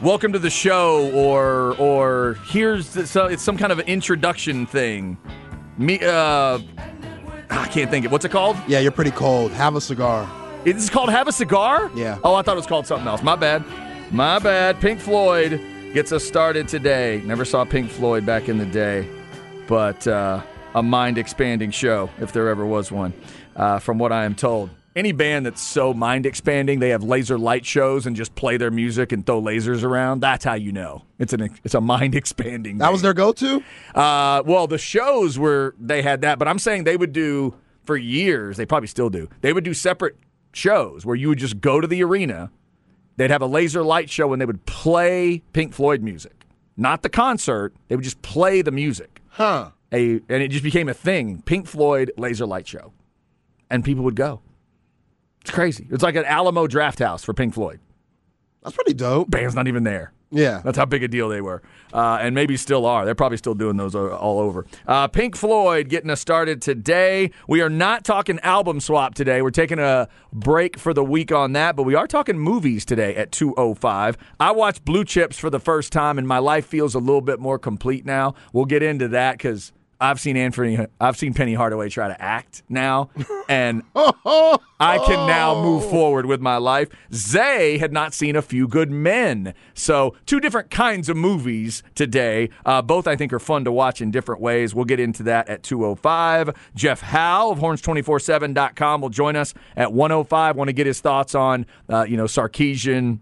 Welcome 0.00 0.32
to 0.32 0.40
the 0.40 0.50
show, 0.50 1.12
or, 1.12 1.76
or 1.78 2.36
here's, 2.46 2.92
the, 2.92 3.06
so 3.06 3.26
it's 3.26 3.42
some 3.42 3.56
kind 3.56 3.70
of 3.70 3.78
an 3.78 3.86
introduction 3.86 4.66
thing. 4.66 5.16
Me, 5.78 6.00
uh, 6.02 6.58
I 7.58 7.68
can't 7.68 7.90
think 7.90 8.06
of 8.06 8.12
What's 8.12 8.24
it 8.24 8.30
called? 8.30 8.56
Yeah, 8.66 8.78
you're 8.78 8.92
pretty 8.92 9.10
cold. 9.10 9.52
Have 9.52 9.76
a 9.76 9.80
cigar. 9.80 10.28
It's 10.64 10.88
called 10.88 11.10
Have 11.10 11.26
a 11.26 11.32
Cigar? 11.32 11.90
Yeah. 11.94 12.18
Oh, 12.22 12.34
I 12.36 12.42
thought 12.42 12.52
it 12.52 12.56
was 12.56 12.66
called 12.66 12.86
something 12.86 13.08
else. 13.08 13.22
My 13.22 13.34
bad. 13.34 13.64
My 14.12 14.38
bad. 14.38 14.80
Pink 14.80 15.00
Floyd 15.00 15.60
gets 15.92 16.12
us 16.12 16.24
started 16.24 16.68
today. 16.68 17.20
Never 17.24 17.44
saw 17.44 17.64
Pink 17.64 17.90
Floyd 17.90 18.24
back 18.24 18.48
in 18.48 18.58
the 18.58 18.66
day, 18.66 19.08
but 19.66 20.06
uh, 20.06 20.40
a 20.74 20.82
mind 20.82 21.18
expanding 21.18 21.72
show, 21.72 22.08
if 22.20 22.32
there 22.32 22.48
ever 22.48 22.64
was 22.64 22.92
one, 22.92 23.12
uh, 23.56 23.80
from 23.80 23.98
what 23.98 24.12
I 24.12 24.24
am 24.24 24.34
told. 24.36 24.70
Any 24.94 25.12
band 25.12 25.46
that's 25.46 25.62
so 25.62 25.94
mind 25.94 26.26
expanding, 26.26 26.78
they 26.78 26.90
have 26.90 27.02
laser 27.02 27.38
light 27.38 27.64
shows 27.64 28.04
and 28.04 28.14
just 28.14 28.34
play 28.34 28.58
their 28.58 28.70
music 28.70 29.10
and 29.10 29.24
throw 29.24 29.40
lasers 29.40 29.84
around. 29.84 30.20
That's 30.20 30.44
how 30.44 30.54
you 30.54 30.70
know 30.70 31.04
it's 31.18 31.32
an 31.32 31.48
it's 31.64 31.74
a 31.74 31.80
mind 31.80 32.14
expanding. 32.14 32.78
That 32.78 32.92
was 32.92 33.00
their 33.00 33.14
go-to. 33.14 33.62
Uh, 33.94 34.42
well, 34.44 34.66
the 34.66 34.76
shows 34.76 35.38
were 35.38 35.74
they 35.80 36.02
had 36.02 36.20
that, 36.22 36.38
but 36.38 36.46
I'm 36.46 36.58
saying 36.58 36.84
they 36.84 36.98
would 36.98 37.12
do 37.12 37.54
for 37.84 37.96
years. 37.96 38.58
They 38.58 38.66
probably 38.66 38.86
still 38.86 39.08
do. 39.08 39.28
They 39.40 39.54
would 39.54 39.64
do 39.64 39.72
separate 39.72 40.16
shows 40.52 41.06
where 41.06 41.16
you 41.16 41.28
would 41.28 41.38
just 41.38 41.60
go 41.60 41.80
to 41.80 41.86
the 41.86 42.02
arena, 42.04 42.50
they'd 43.16 43.30
have 43.30 43.42
a 43.42 43.46
laser 43.46 43.82
light 43.82 44.10
show, 44.10 44.32
and 44.32 44.40
they 44.40 44.46
would 44.46 44.66
play 44.66 45.42
Pink 45.52 45.72
Floyd 45.72 46.02
music, 46.02 46.44
not 46.76 47.02
the 47.02 47.08
concert. 47.08 47.74
They 47.88 47.96
would 47.96 48.04
just 48.04 48.20
play 48.22 48.62
the 48.62 48.72
music. 48.72 49.22
Huh. 49.28 49.70
A 49.92 50.20
and 50.28 50.42
it 50.42 50.48
just 50.48 50.64
became 50.64 50.88
a 50.88 50.94
thing. 50.94 51.42
Pink 51.42 51.66
Floyd 51.66 52.12
laser 52.16 52.46
light 52.46 52.66
show, 52.66 52.92
and 53.70 53.84
people 53.84 54.04
would 54.04 54.16
go. 54.16 54.40
It's 55.42 55.50
crazy. 55.50 55.86
It's 55.90 56.02
like 56.02 56.16
an 56.16 56.24
Alamo 56.24 56.66
Drafthouse 56.66 57.24
for 57.24 57.34
Pink 57.34 57.54
Floyd. 57.54 57.80
That's 58.62 58.74
pretty 58.74 58.94
dope. 58.94 59.30
Band's 59.30 59.54
not 59.54 59.68
even 59.68 59.82
there. 59.82 60.12
Yeah. 60.32 60.62
That's 60.64 60.78
how 60.78 60.86
big 60.86 61.02
a 61.02 61.08
deal 61.08 61.28
they 61.28 61.42
were. 61.42 61.62
Uh, 61.92 62.18
and 62.20 62.34
maybe 62.34 62.56
still 62.56 62.86
are. 62.86 63.04
They're 63.04 63.14
probably 63.14 63.36
still 63.36 63.54
doing 63.54 63.76
those 63.76 63.94
uh, 63.94 64.16
all 64.16 64.40
over. 64.40 64.64
Uh, 64.86 65.06
Pink 65.08 65.36
Floyd 65.36 65.90
getting 65.90 66.08
us 66.08 66.20
started 66.20 66.62
today. 66.62 67.32
We 67.46 67.60
are 67.60 67.68
not 67.68 68.04
talking 68.04 68.40
album 68.40 68.80
swap 68.80 69.14
today. 69.14 69.42
We're 69.42 69.50
taking 69.50 69.78
a 69.78 70.08
break 70.32 70.78
for 70.78 70.94
the 70.94 71.04
week 71.04 71.32
on 71.32 71.52
that, 71.52 71.76
but 71.76 71.82
we 71.82 71.94
are 71.94 72.06
talking 72.06 72.38
movies 72.38 72.86
today 72.86 73.14
at 73.14 73.30
205. 73.30 74.16
I 74.40 74.52
watched 74.52 74.84
Blue 74.86 75.04
Chips 75.04 75.38
for 75.38 75.50
the 75.50 75.60
first 75.60 75.92
time, 75.92 76.16
and 76.16 76.26
my 76.26 76.38
life 76.38 76.64
feels 76.64 76.94
a 76.94 76.98
little 76.98 77.20
bit 77.20 77.38
more 77.38 77.58
complete 77.58 78.06
now. 78.06 78.34
We'll 78.52 78.64
get 78.64 78.82
into 78.82 79.08
that 79.08 79.38
because. 79.38 79.72
I've 80.02 80.18
seen 80.18 80.36
Anthony. 80.36 80.84
I've 81.00 81.16
seen 81.16 81.32
Penny 81.32 81.54
Hardaway 81.54 81.88
try 81.88 82.08
to 82.08 82.20
act 82.20 82.64
now, 82.68 83.10
and 83.48 83.82
I 83.94 84.98
can 85.06 85.28
now 85.28 85.62
move 85.62 85.88
forward 85.88 86.26
with 86.26 86.40
my 86.40 86.56
life. 86.56 86.88
Zay 87.14 87.78
had 87.78 87.92
not 87.92 88.12
seen 88.12 88.34
A 88.34 88.42
Few 88.42 88.66
Good 88.66 88.90
Men. 88.90 89.54
So, 89.74 90.16
two 90.26 90.40
different 90.40 90.70
kinds 90.70 91.08
of 91.08 91.16
movies 91.16 91.84
today. 91.94 92.50
Uh, 92.66 92.82
both, 92.82 93.06
I 93.06 93.14
think, 93.14 93.32
are 93.32 93.38
fun 93.38 93.64
to 93.64 93.70
watch 93.70 94.00
in 94.00 94.10
different 94.10 94.40
ways. 94.40 94.74
We'll 94.74 94.86
get 94.86 94.98
into 94.98 95.22
that 95.22 95.48
at 95.48 95.62
205. 95.62 96.50
Jeff 96.74 97.00
Howe 97.00 97.52
of 97.52 97.60
horns247.com 97.60 99.00
will 99.00 99.08
join 99.08 99.36
us 99.36 99.54
at 99.76 99.92
105. 99.92 100.56
Want 100.56 100.68
to 100.68 100.72
get 100.72 100.86
his 100.86 101.00
thoughts 101.00 101.36
on, 101.36 101.64
uh, 101.88 102.04
you 102.08 102.16
know, 102.16 102.24
Sarkisian 102.24 103.20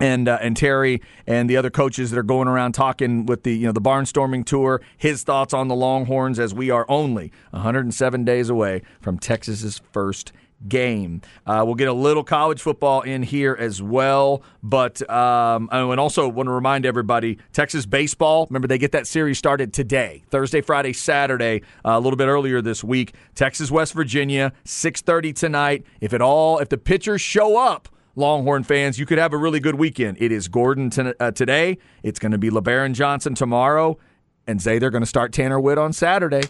and 0.00 0.28
uh, 0.28 0.38
and 0.40 0.56
Terry 0.56 1.00
and 1.26 1.48
the 1.48 1.56
other 1.56 1.70
coaches 1.70 2.10
that 2.10 2.18
are 2.18 2.24
going 2.24 2.48
around 2.48 2.72
talking 2.72 3.26
with 3.26 3.44
the 3.44 3.54
you 3.54 3.66
know 3.66 3.72
the 3.72 3.80
barnstorming 3.80 4.44
tour. 4.44 4.80
His 4.96 5.22
thoughts 5.22 5.54
on 5.54 5.68
the 5.68 5.76
Longhorns 5.76 6.38
as 6.38 6.52
we 6.54 6.70
are 6.70 6.86
only 6.88 7.32
107 7.50 8.24
days 8.24 8.48
away 8.48 8.82
from 9.00 9.18
Texas's 9.18 9.80
first 9.92 10.32
game. 10.68 11.22
Uh, 11.46 11.62
we'll 11.64 11.74
get 11.74 11.88
a 11.88 11.92
little 11.92 12.24
college 12.24 12.60
football 12.60 13.02
in 13.02 13.22
here 13.22 13.56
as 13.58 13.82
well, 13.82 14.42
but 14.62 15.08
um, 15.10 15.68
oh, 15.72 15.90
and 15.90 16.00
also 16.00 16.28
want 16.28 16.46
to 16.46 16.52
remind 16.52 16.84
everybody 16.84 17.38
Texas 17.52 17.86
baseball. 17.86 18.46
Remember 18.50 18.68
they 18.68 18.78
get 18.78 18.92
that 18.92 19.06
series 19.06 19.38
started 19.38 19.72
today, 19.72 20.22
Thursday, 20.30 20.60
Friday, 20.60 20.92
Saturday, 20.92 21.62
uh, 21.84 21.92
a 21.92 22.00
little 22.00 22.16
bit 22.16 22.26
earlier 22.26 22.60
this 22.60 22.84
week. 22.84 23.14
Texas, 23.34 23.70
West 23.70 23.94
Virginia, 23.94 24.52
6:30 24.64 25.34
tonight. 25.34 25.84
If 26.00 26.12
it 26.12 26.20
all, 26.20 26.58
if 26.58 26.68
the 26.68 26.78
pitchers 26.78 27.20
show 27.20 27.56
up. 27.56 27.88
Longhorn 28.20 28.62
fans, 28.62 28.98
you 28.98 29.06
could 29.06 29.18
have 29.18 29.32
a 29.32 29.36
really 29.36 29.58
good 29.58 29.74
weekend. 29.76 30.18
It 30.20 30.30
is 30.30 30.46
Gordon 30.46 30.90
to, 30.90 31.16
uh, 31.18 31.30
today. 31.32 31.78
It's 32.02 32.18
going 32.18 32.32
to 32.32 32.38
be 32.38 32.50
Lebarron 32.50 32.92
Johnson 32.92 33.34
tomorrow. 33.34 33.98
And 34.46 34.60
Zay, 34.60 34.78
they're 34.78 34.90
going 34.90 35.02
to 35.02 35.08
start 35.08 35.32
Tanner 35.32 35.58
Witt 35.58 35.78
on 35.78 35.92
Saturday. 35.92 36.42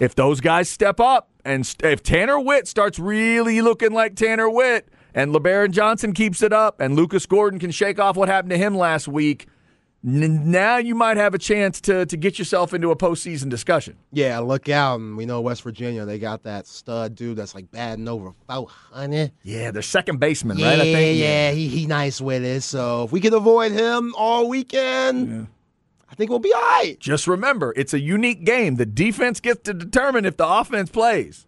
If 0.00 0.14
those 0.14 0.40
guys 0.40 0.68
step 0.68 0.98
up, 1.00 1.30
and 1.44 1.64
st- 1.66 1.92
if 1.92 2.02
Tanner 2.02 2.40
Witt 2.40 2.66
starts 2.66 2.98
really 2.98 3.60
looking 3.60 3.92
like 3.92 4.16
Tanner 4.16 4.50
Witt, 4.50 4.88
and 5.14 5.32
Lebarron 5.32 5.70
Johnson 5.70 6.12
keeps 6.12 6.42
it 6.42 6.52
up, 6.52 6.80
and 6.80 6.96
Lucas 6.96 7.26
Gordon 7.26 7.60
can 7.60 7.70
shake 7.70 7.98
off 7.98 8.16
what 8.16 8.28
happened 8.28 8.50
to 8.50 8.58
him 8.58 8.76
last 8.76 9.06
week, 9.06 9.46
now 10.02 10.78
you 10.78 10.94
might 10.94 11.16
have 11.16 11.32
a 11.34 11.38
chance 11.38 11.80
to, 11.82 12.04
to 12.06 12.16
get 12.16 12.38
yourself 12.38 12.74
into 12.74 12.90
a 12.90 12.96
postseason 12.96 13.48
discussion. 13.48 13.96
Yeah, 14.12 14.40
look 14.40 14.68
out. 14.68 14.98
And 15.00 15.16
we 15.16 15.26
know 15.26 15.40
West 15.40 15.62
Virginia, 15.62 16.04
they 16.04 16.18
got 16.18 16.42
that 16.42 16.66
stud 16.66 17.14
dude 17.14 17.36
that's 17.36 17.54
like 17.54 17.70
batting 17.70 18.08
over 18.08 18.32
400. 18.48 19.32
Yeah, 19.42 19.70
they're 19.70 19.82
second 19.82 20.18
baseman, 20.18 20.58
Yeah, 20.58 20.70
right? 20.70 20.80
I 20.80 20.92
think. 20.92 21.18
yeah, 21.20 21.50
he, 21.52 21.68
he 21.68 21.86
nice 21.86 22.20
with 22.20 22.44
it. 22.44 22.62
So 22.62 23.04
if 23.04 23.12
we 23.12 23.20
can 23.20 23.32
avoid 23.34 23.72
him 23.72 24.14
all 24.16 24.48
weekend, 24.48 25.46
I 26.10 26.14
think 26.14 26.30
we'll 26.30 26.40
be 26.40 26.52
all 26.52 26.60
right. 26.60 26.96
Just 26.98 27.26
remember, 27.28 27.72
it's 27.76 27.94
a 27.94 28.00
unique 28.00 28.44
game. 28.44 28.76
The 28.76 28.86
defense 28.86 29.40
gets 29.40 29.62
to 29.62 29.72
determine 29.74 30.24
if 30.24 30.36
the 30.36 30.46
offense 30.46 30.90
plays. 30.90 31.46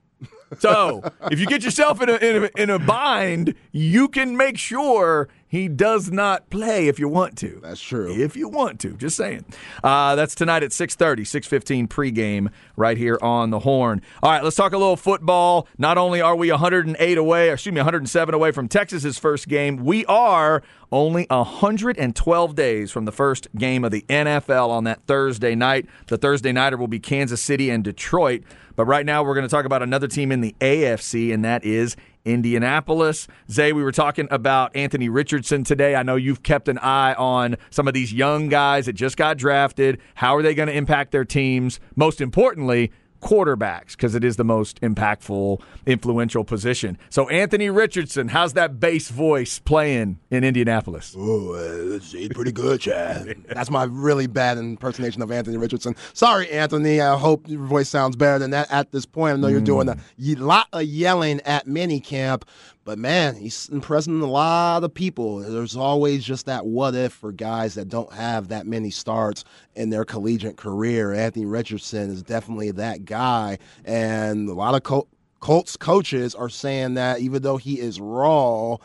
So 0.61 1.03
if 1.33 1.41
you 1.41 1.47
get 1.47 1.65
yourself 1.65 2.01
in 2.01 2.09
a, 2.09 2.15
in 2.15 2.45
a 2.45 2.51
in 2.63 2.71
a 2.71 2.79
bind, 2.79 3.55
you 3.73 4.07
can 4.07 4.37
make 4.37 4.57
sure 4.57 5.29
he 5.55 5.69
does 5.69 6.11
not 6.11 6.51
play 6.51 6.89
if 6.89 6.99
you 6.99 7.09
want 7.09 7.39
to. 7.39 7.61
That's 7.63 7.81
true. 7.81 8.13
If 8.13 8.35
you 8.35 8.49
want 8.49 8.81
to, 8.81 8.97
just 8.97 9.17
saying. 9.17 9.45
Uh, 9.85 10.17
that's 10.17 10.35
tonight 10.35 10.65
at 10.65 10.73
6.30, 10.73 11.21
6.15 11.21 11.87
pregame 11.87 12.51
right 12.77 12.97
here 12.97 13.21
on 13.23 13.51
the 13.51 13.61
Horn. 13.61 14.03
All 14.21 14.33
right, 14.33 14.43
let's 14.43 14.57
talk 14.57 14.73
a 14.73 14.79
little 14.79 14.97
football. 14.97 15.69
Not 15.79 15.97
only 15.97 16.21
are 16.21 16.35
we 16.35 16.51
108 16.51 17.19
away, 17.19 17.51
or 17.51 17.53
excuse 17.53 17.73
me, 17.73 17.79
107 17.79 18.35
away 18.35 18.51
from 18.51 18.67
Texas's 18.67 19.17
first 19.17 19.47
game, 19.47 19.85
we 19.85 20.05
are 20.07 20.65
only 20.91 21.25
112 21.31 22.55
days 22.57 22.91
from 22.91 23.05
the 23.05 23.13
first 23.13 23.47
game 23.57 23.85
of 23.85 23.93
the 23.93 24.03
NFL 24.09 24.71
on 24.71 24.83
that 24.85 25.07
Thursday 25.07 25.55
night. 25.55 25.87
The 26.09 26.19
Thursday 26.19 26.51
nighter 26.51 26.77
will 26.77 26.89
be 26.89 26.99
Kansas 26.99 27.41
City 27.41 27.71
and 27.71 27.85
Detroit. 27.85 28.43
But 28.75 28.87
right 28.87 29.07
now, 29.07 29.23
we're 29.23 29.35
going 29.35 29.47
to 29.47 29.51
talk 29.51 29.67
about 29.67 29.85
another 29.85 30.09
team 30.09 30.33
in 30.33 30.41
the 30.41 30.57
AFC, 30.61 31.33
and 31.33 31.45
that 31.45 31.65
is 31.65 31.97
Indianapolis. 32.25 33.27
Zay, 33.51 33.73
we 33.73 33.83
were 33.83 33.93
talking 33.93 34.29
about 34.31 34.75
Anthony 34.75 35.09
Richardson 35.09 35.65
today. 35.65 35.95
I 35.95 36.03
know 36.03 36.17
you've 36.17 36.43
kept 36.43 36.69
an 36.69 36.79
eye 36.79 37.15
on 37.15 37.57
some 37.71 37.87
of 37.87 37.95
these 37.95 38.13
young 38.13 38.49
guys 38.49 38.87
that 38.87 38.95
just 38.95 39.17
got 39.17 39.37
drafted. 39.37 40.01
How 40.15 40.37
are 40.37 40.43
they 40.43 40.55
going 40.55 40.69
to 40.69 40.77
impact 40.77 41.13
their 41.13 41.25
teams? 41.25 41.81
Most 41.97 42.21
importantly, 42.21 42.93
quarterbacks, 43.25 43.93
because 43.93 44.15
it 44.15 44.23
is 44.23 44.37
the 44.37 44.45
most 44.45 44.81
impactful, 44.83 45.61
influential 45.87 46.45
position. 46.45 46.99
So, 47.09 47.29
Anthony 47.31 47.71
Richardson, 47.71 48.29
how's 48.29 48.53
that 48.53 48.79
bass 48.79 49.09
voice 49.09 49.59
playing 49.59 50.19
in 50.31 50.45
Indianapolis? 50.45 51.15
Oh, 51.19 51.55
uh, 51.55 51.99
he's 52.01 52.29
pretty 52.29 52.53
good, 52.53 52.81
Chad. 52.81 53.35
That's 53.49 53.71
my 53.71 53.85
really 53.85 54.27
bad 54.27 54.59
impersonation 54.59 55.23
of 55.23 55.33
Anthony 55.33 55.57
Richardson. 55.57 55.97
Sorry, 56.13 56.51
Anthony. 56.51 57.01
I 57.01 57.17
hope 57.17 57.49
your 57.49 57.65
voice 57.65 57.89
sounds 57.89 58.15
better 58.15 58.39
than 58.39 58.51
that 58.51 58.71
at 58.71 58.93
this 58.93 59.07
point. 59.07 59.39
I 59.39 59.41
know 59.41 59.49
you're 59.49 59.61
doing 59.63 59.89
a 59.89 59.97
lot 60.37 60.69
of 60.73 60.83
yelling 60.83 61.41
at 61.43 61.67
minicamp, 61.67 62.43
but 62.85 62.99
man, 62.99 63.35
he's 63.35 63.69
impressing 63.71 64.21
a 64.21 64.27
lot 64.27 64.85
of 64.85 64.93
people. 64.93 65.39
There's 65.39 65.77
always 65.77 66.25
just 66.25 66.47
that 66.47 66.67
what 66.67 66.95
if 66.95 67.13
for 67.13 67.33
guys 67.33 67.75
that 67.75 67.89
don't 67.89 68.13
have 68.13 68.49
that 68.49 68.67
many 68.67 68.91
starts 68.91 69.45
in 69.75 69.91
their 69.91 70.05
collegiate 70.05 70.57
career. 70.57 71.13
Anthony 71.13 71.47
Richardson 71.47 72.11
is 72.11 72.23
definitely 72.23 72.71
that 72.73 73.05
guy, 73.05 73.59
and 73.85 74.49
a 74.49 74.55
lot 74.55 74.75
of 74.75 74.83
co- 74.83 75.09
Colts 75.41 75.77
coaches 75.77 76.35
are 76.35 76.49
saying 76.49 76.95
that 76.95 77.21
even 77.21 77.43
though 77.43 77.59
he 77.59 77.79
is 77.79 78.01
raw, 78.01 78.79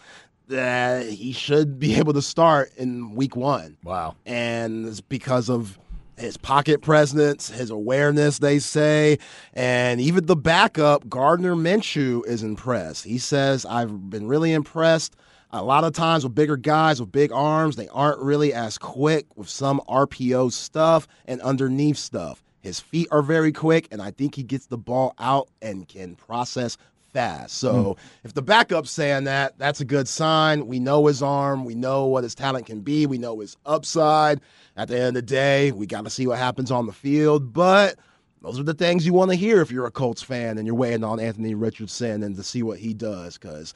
that 0.50 1.06
he 1.08 1.32
should 1.32 1.80
be 1.80 1.96
able 2.00 2.14
to 2.14 2.22
start 2.22 2.72
in 2.76 3.16
week 3.16 3.36
one. 3.36 3.78
Wow. 3.84 4.16
And 4.26 4.86
it's 4.86 5.02
because 5.02 5.50
of 5.50 5.80
his 6.20 6.38
pocket 6.38 6.82
presence, 6.82 7.50
his 7.50 7.70
awareness, 7.70 8.40
they 8.40 8.60
say. 8.60 9.18
And 9.54 10.02
even 10.02 10.26
the 10.26 10.36
backup, 10.36 11.10
Gardner 11.10 11.56
Minshew, 11.56 12.26
is 12.26 12.44
impressed. 12.44 13.06
He 13.06 13.18
says, 13.18 13.66
I've 13.66 14.10
been 14.10 14.28
really 14.28 14.54
impressed. 14.54 15.16
A 15.52 15.64
lot 15.64 15.84
of 15.84 15.94
times 15.94 16.24
with 16.24 16.36
bigger 16.36 16.58
guys 16.58 17.00
with 17.00 17.12
big 17.12 17.32
arms, 17.32 17.76
they 17.76 17.88
aren't 17.88 18.20
really 18.20 18.54
as 18.54 18.78
quick 18.78 19.26
with 19.36 19.50
some 19.50 19.82
RPO 19.90 20.52
stuff 20.52 21.08
and 21.26 21.42
underneath 21.42 21.98
stuff. 21.98 22.44
His 22.62 22.80
feet 22.80 23.08
are 23.10 23.24
very 23.24 23.52
quick, 23.52 23.88
and 23.90 24.02
I 24.02 24.12
think 24.12 24.36
he 24.36 24.44
gets 24.44 24.68
the 24.68 24.78
ball 24.78 25.16
out 25.18 25.48
and 25.62 25.88
can 25.88 26.16
process 26.16 26.78
fast. 27.10 27.58
So 27.58 27.94
hmm. 27.94 28.26
if 28.26 28.34
the 28.34 28.42
backup's 28.42 28.92
saying 28.92 29.26
that, 29.26 29.58
that's 29.58 29.82
a 29.82 29.86
good 29.86 30.08
sign. 30.08 30.68
We 30.68 30.80
know 30.80 31.08
his 31.08 31.22
arm, 31.22 31.66
we 31.66 31.76
know 31.76 32.06
what 32.06 32.24
his 32.24 32.36
talent 32.36 32.66
can 32.66 32.82
be, 32.82 33.06
we 33.06 33.18
know 33.18 33.40
his 33.40 33.58
upside. 33.66 34.42
At 34.78 34.88
the 34.88 34.98
end 34.98 35.08
of 35.08 35.14
the 35.16 35.22
day, 35.24 35.72
we 35.72 35.86
got 35.86 36.06
to 36.06 36.10
see 36.10 36.26
what 36.26 36.38
happens 36.38 36.72
on 36.72 36.86
the 36.86 36.94
field, 36.94 37.52
but 37.52 37.98
those 38.42 38.60
are 38.60 38.64
the 38.64 38.74
things 38.74 39.06
you 39.06 39.14
want 39.14 39.32
to 39.32 39.36
hear 39.36 39.62
if 39.62 39.72
you're 39.72 39.86
a 39.86 39.92
Colts 39.92 40.22
fan 40.22 40.58
and 40.58 40.66
you're 40.66 40.76
waiting 40.76 41.04
on 41.04 41.20
Anthony 41.20 41.54
Richardson 41.54 42.24
and 42.24 42.36
to 42.38 42.44
see 42.44 42.64
what 42.64 42.80
he 42.80 42.94
does 42.94 43.38
because 43.38 43.74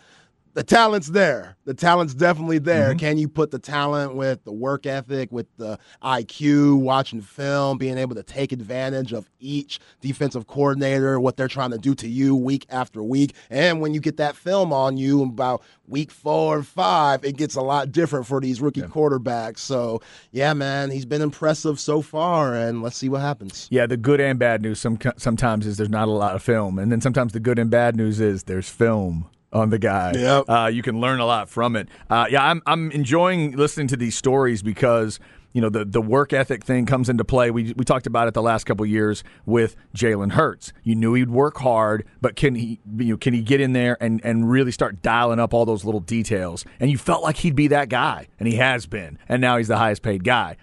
the 0.54 0.64
talent's 0.64 1.08
there. 1.08 1.58
The 1.66 1.74
talent's 1.74 2.14
definitely 2.14 2.60
there. 2.60 2.90
Mm-hmm. 2.90 3.00
Can 3.00 3.18
you 3.18 3.28
put 3.28 3.52
the 3.52 3.60
talent 3.60 4.16
with 4.16 4.44
the 4.44 4.52
work 4.52 4.86
ethic, 4.86 5.32
with 5.32 5.48
the 5.58 5.80
IQ, 6.04 6.80
watching 6.80 7.22
film, 7.22 7.78
being 7.78 7.98
able 7.98 8.16
to 8.16 8.24
take 8.24 8.52
advantage 8.52 9.14
of 9.14 9.30
each 9.40 9.80
defensive 10.02 10.48
coordinator, 10.48 11.20
what 11.20 11.38
they're 11.38 11.48
trying 11.48 11.72
to 11.72 11.78
do 11.78 11.96
to 11.96 12.08
you 12.08 12.36
week 12.36 12.66
after 12.70 13.02
week? 13.02 13.34
And 13.50 13.82
when 13.82 13.94
you 13.94 14.00
get 14.00 14.18
that 14.18 14.36
film 14.36 14.72
on 14.72 14.98
you 14.98 15.24
about 15.24 15.64
week 15.88 16.12
four 16.12 16.58
and 16.58 16.68
five, 16.68 17.24
it 17.26 17.38
gets 17.38 17.56
a 17.56 17.62
lot 17.62 17.92
different 17.92 18.28
for 18.28 18.40
these 18.40 18.62
rookie 18.62 18.82
quarterbacks. 18.82 19.60
So, 19.60 20.02
yeah, 20.32 20.54
man, 20.54 20.92
he's 20.92 21.06
been 21.06 21.22
impressive 21.22 21.80
so 21.80 22.02
far, 22.02 22.54
and 22.54 22.84
let's 22.84 22.98
see 22.98 23.10
what 23.10 23.22
happens. 23.22 23.68
Yeah, 23.72 23.88
the 23.88 23.98
good 23.98 24.20
and 24.20 24.38
bad 24.38 24.62
news 24.62 24.80
some, 24.80 25.00
sometimes 25.18 25.66
is 25.66 25.78
there's 25.78 25.90
not 25.90 26.08
a 26.08 26.12
lot 26.12 26.36
of 26.36 26.44
film. 26.44 26.78
And 26.78 26.92
then 26.92 27.02
sometimes 27.02 27.34
the 27.34 27.40
good 27.40 27.58
and 27.58 27.70
bad 27.70 27.96
news 27.96 28.20
is 28.20 28.44
there's 28.44 28.70
film 28.70 29.30
on 29.54 29.70
the 29.70 29.80
guy. 29.80 30.14
Yep. 30.16 30.50
Uh, 30.50 30.70
you 30.74 30.82
can 30.82 31.00
learn 31.00 31.20
a 31.20 31.26
lot 31.26 31.50
from 31.50 31.76
it. 31.76 31.88
Uh, 32.10 32.26
yeah, 32.30 32.44
I'm, 32.44 32.62
I'm 32.66 32.92
enjoying 32.92 33.56
listening 33.56 33.88
to 33.88 33.98
these 33.98 34.16
stories 34.16 34.62
because 34.62 35.20
you 35.54 35.62
know 35.62 35.70
the 35.70 35.86
the 35.86 36.02
work 36.02 36.34
ethic 36.34 36.64
thing 36.64 36.86
comes 36.86 37.10
into 37.10 37.24
play. 37.24 37.52
We 37.52 37.74
we 37.78 37.86
talked 37.86 38.08
about 38.08 38.28
it 38.28 38.34
the 38.34 38.42
last 38.42 38.66
couple 38.66 38.86
years 38.86 39.24
with 39.46 39.76
Jalen 39.96 40.32
Hurts. 40.32 40.74
You 40.84 40.96
knew 40.96 41.14
he'd 41.14 41.30
work 41.30 41.58
hard, 41.58 42.06
but 42.22 42.36
can 42.36 42.56
he 42.56 42.80
you 42.98 43.14
know, 43.14 43.18
can 43.18 43.34
he 43.34 43.42
get 43.42 43.62
in 43.62 43.74
there 43.74 43.96
and 44.02 44.20
and 44.26 44.50
really 44.50 44.72
start 44.72 45.02
dialing 45.02 45.40
up 45.40 45.54
all 45.54 45.66
those 45.66 45.86
little 45.86 46.02
details? 46.02 46.66
And 46.80 46.90
you 46.90 46.98
felt 46.98 47.24
like 47.24 47.38
he'd 47.38 47.56
be 47.56 47.68
that 47.68 47.90
guy, 47.90 48.28
and 48.40 48.48
he 48.48 48.56
has 48.56 48.88
been, 48.88 49.20
and 49.30 49.42
now 49.42 49.58
he's 49.58 49.68
the 49.68 49.78
highest 49.78 50.02
paid 50.02 50.24
guy. 50.24 50.58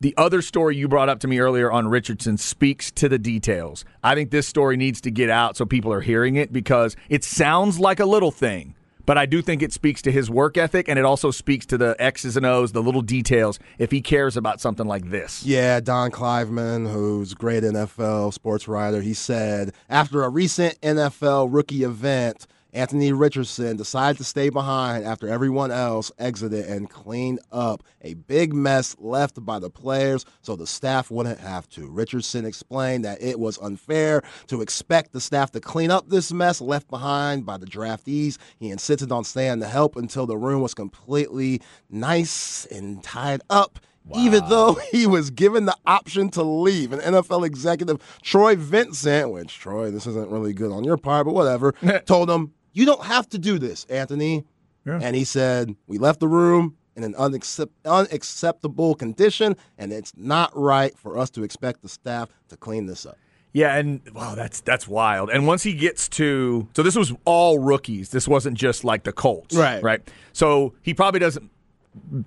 The 0.00 0.14
other 0.16 0.42
story 0.42 0.76
you 0.76 0.86
brought 0.86 1.08
up 1.08 1.20
to 1.20 1.28
me 1.28 1.38
earlier 1.40 1.70
on 1.70 1.88
Richardson 1.88 2.36
speaks 2.36 2.90
to 2.92 3.08
the 3.08 3.18
details. 3.18 3.84
I 4.02 4.14
think 4.14 4.30
this 4.30 4.46
story 4.46 4.76
needs 4.76 5.00
to 5.02 5.10
get 5.10 5.30
out 5.30 5.56
so 5.56 5.66
people 5.66 5.92
are 5.92 6.00
hearing 6.00 6.36
it 6.36 6.52
because 6.52 6.94
it 7.08 7.24
sounds 7.24 7.80
like 7.80 7.98
a 7.98 8.06
little 8.06 8.30
thing, 8.30 8.74
but 9.04 9.18
I 9.18 9.26
do 9.26 9.42
think 9.42 9.62
it 9.62 9.72
speaks 9.72 10.00
to 10.02 10.12
his 10.12 10.30
work 10.30 10.56
ethic 10.56 10.88
and 10.88 10.98
it 10.98 11.04
also 11.04 11.30
speaks 11.30 11.66
to 11.66 11.78
the 11.78 11.96
X's 11.98 12.36
and 12.36 12.46
O's, 12.46 12.72
the 12.72 12.82
little 12.82 13.02
details, 13.02 13.58
if 13.78 13.90
he 13.90 14.00
cares 14.00 14.36
about 14.36 14.60
something 14.60 14.86
like 14.86 15.10
this. 15.10 15.44
Yeah, 15.44 15.80
Dov 15.80 16.12
Kleiman, 16.12 16.86
who's 16.86 17.34
great 17.34 17.64
NFL 17.64 18.32
sports 18.32 18.68
writer, 18.68 19.00
he 19.00 19.14
said 19.14 19.72
after 19.88 20.22
a 20.22 20.28
recent 20.28 20.80
NFL 20.82 21.48
rookie 21.50 21.82
event, 21.82 22.46
Anthony 22.74 23.12
Richardson 23.12 23.76
decided 23.76 24.18
to 24.18 24.24
stay 24.24 24.48
behind 24.48 25.04
after 25.04 25.28
everyone 25.28 25.70
else 25.70 26.10
exited 26.18 26.66
and 26.66 26.90
cleaned 26.90 27.38
up 27.52 27.84
a 28.02 28.14
big 28.14 28.52
mess 28.52 28.96
left 28.98 29.44
by 29.44 29.60
the 29.60 29.70
players 29.70 30.26
so 30.42 30.56
the 30.56 30.66
staff 30.66 31.08
wouldn't 31.08 31.38
have 31.38 31.68
to. 31.70 31.88
Richardson 31.88 32.44
explained 32.44 33.04
that 33.04 33.22
it 33.22 33.38
was 33.38 33.58
unfair 33.58 34.22
to 34.48 34.60
expect 34.60 35.12
the 35.12 35.20
staff 35.20 35.52
to 35.52 35.60
clean 35.60 35.92
up 35.92 36.08
this 36.08 36.32
mess 36.32 36.60
left 36.60 36.88
behind 36.90 37.46
by 37.46 37.56
the 37.56 37.66
draftees. 37.66 38.38
He 38.58 38.70
insisted 38.70 39.12
on 39.12 39.22
staying 39.22 39.60
to 39.60 39.68
help 39.68 39.94
until 39.94 40.26
the 40.26 40.36
room 40.36 40.60
was 40.60 40.74
completely 40.74 41.62
nice 41.88 42.66
and 42.66 43.02
tied 43.04 43.40
up 43.48 43.78
even 44.14 44.46
though 44.48 44.74
he 44.90 45.06
was 45.06 45.30
given 45.30 45.64
the 45.64 45.76
option 45.86 46.28
to 46.30 46.42
leave. 46.42 46.92
An 46.92 47.00
NFL 47.00 47.46
executive, 47.46 48.02
Troy 48.22 48.54
Vincent, 48.54 49.30
which, 49.30 49.58
Troy, 49.58 49.90
this 49.90 50.06
isn't 50.06 50.30
really 50.30 50.52
good 50.52 50.70
on 50.70 50.84
your 50.84 50.96
part, 50.96 51.26
but 51.26 51.34
whatever, 51.34 51.72
told 52.06 52.28
him, 52.28 52.52
You 52.74 52.84
don't 52.84 53.04
have 53.04 53.28
to 53.30 53.38
do 53.38 53.58
this, 53.58 53.86
Anthony. 53.86 54.44
And 54.86 55.16
he 55.16 55.24
said, 55.24 55.74
We 55.86 55.96
left 55.96 56.20
the 56.20 56.28
room 56.28 56.76
in 56.94 57.04
an 57.04 57.14
unaccept- 57.14 57.70
unacceptable 57.86 58.94
condition, 58.94 59.56
and 59.78 59.92
it's 59.92 60.12
not 60.16 60.54
right 60.54 60.96
for 60.98 61.16
us 61.18 61.30
to 61.30 61.42
expect 61.42 61.80
the 61.82 61.88
staff 61.88 62.28
to 62.50 62.56
clean 62.56 62.84
this 62.84 63.06
up. 63.06 63.16
Yeah, 63.54 63.76
and 63.76 64.00
wow, 64.12 64.34
that's 64.34 64.60
that's 64.60 64.86
wild. 64.88 65.30
And 65.30 65.46
once 65.46 65.62
he 65.62 65.74
gets 65.74 66.08
to 66.10 66.68
so 66.74 66.82
this 66.82 66.96
was 66.96 67.14
all 67.24 67.60
rookies. 67.60 68.10
This 68.10 68.26
wasn't 68.26 68.58
just 68.58 68.82
like 68.84 69.04
the 69.04 69.12
Colts. 69.12 69.54
Right. 69.54 69.82
Right. 69.82 70.10
So 70.32 70.74
he 70.82 70.92
probably 70.92 71.20
doesn't 71.20 71.50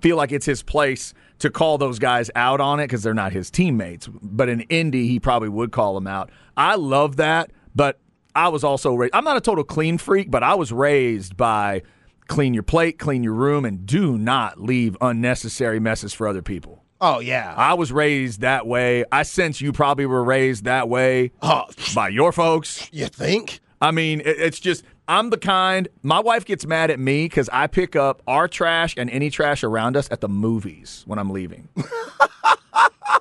feel 0.02 0.16
like 0.16 0.32
it's 0.32 0.46
his 0.46 0.64
place 0.64 1.14
to 1.40 1.50
call 1.50 1.78
those 1.78 2.00
guys 2.00 2.32
out 2.36 2.62
on 2.62 2.80
it 2.80 2.86
because 2.86 3.04
they're 3.04 3.14
not 3.14 3.34
his 3.34 3.52
teammates. 3.52 4.08
But 4.08 4.48
in 4.48 4.62
Indy, 4.62 5.08
he 5.10 5.20
probably 5.20 5.50
would 5.50 5.72
call 5.74 5.94
them 5.96 6.08
out. 6.08 6.32
I 6.56 6.76
love 6.76 7.18
that, 7.18 7.52
but 7.76 8.00
I 8.38 8.48
was 8.50 8.64
also 8.64 8.94
raised. 8.96 9.14
I'm 9.16 9.24
not 9.26 9.36
a 9.36 9.42
total 9.42 9.64
clean 9.64 9.98
freak, 9.98 10.30
but 10.32 10.44
I 10.44 10.56
was 10.56 10.72
raised 10.72 11.36
by 11.36 11.82
clean 12.28 12.54
your 12.54 12.64
plate, 12.64 13.00
clean 13.00 13.24
your 13.24 13.34
room, 13.34 13.66
and 13.66 13.86
do 13.86 14.18
not 14.18 14.62
leave 14.62 14.96
unnecessary 15.02 15.80
messes 15.80 16.14
for 16.14 16.28
other 16.28 16.42
people. 16.42 16.84
Oh, 17.02 17.20
yeah. 17.20 17.54
I 17.56 17.74
was 17.76 17.92
raised 17.92 18.42
that 18.42 18.66
way. 18.68 19.06
I 19.12 19.24
sense 19.24 19.62
you 19.62 19.72
probably 19.72 20.06
were 20.06 20.24
raised 20.24 20.64
that 20.66 20.90
way 20.90 21.32
Oh, 21.42 21.64
by 21.94 22.10
your 22.10 22.32
folks. 22.32 22.88
you 22.92 23.08
think? 23.08 23.60
I 23.82 23.92
mean, 23.92 24.22
it- 24.22 24.40
it's 24.40 24.60
just 24.60 24.84
I'm 25.08 25.30
the 25.30 25.38
kind. 25.38 25.88
My 26.04 26.20
wife 26.20 26.44
gets 26.44 26.66
mad 26.66 26.92
at 26.92 27.00
me 27.00 27.26
because 27.26 27.50
I 27.54 27.68
pick 27.68 27.96
up 27.96 28.22
our 28.28 28.48
trash 28.48 28.94
and 28.98 29.10
any 29.10 29.30
trash 29.30 29.64
around 29.64 29.96
us 29.96 30.10
at 30.12 30.20
the 30.22 30.28
movies 30.28 31.04
when 31.08 31.18
I'm 31.18 31.30
leaving. 31.30 31.70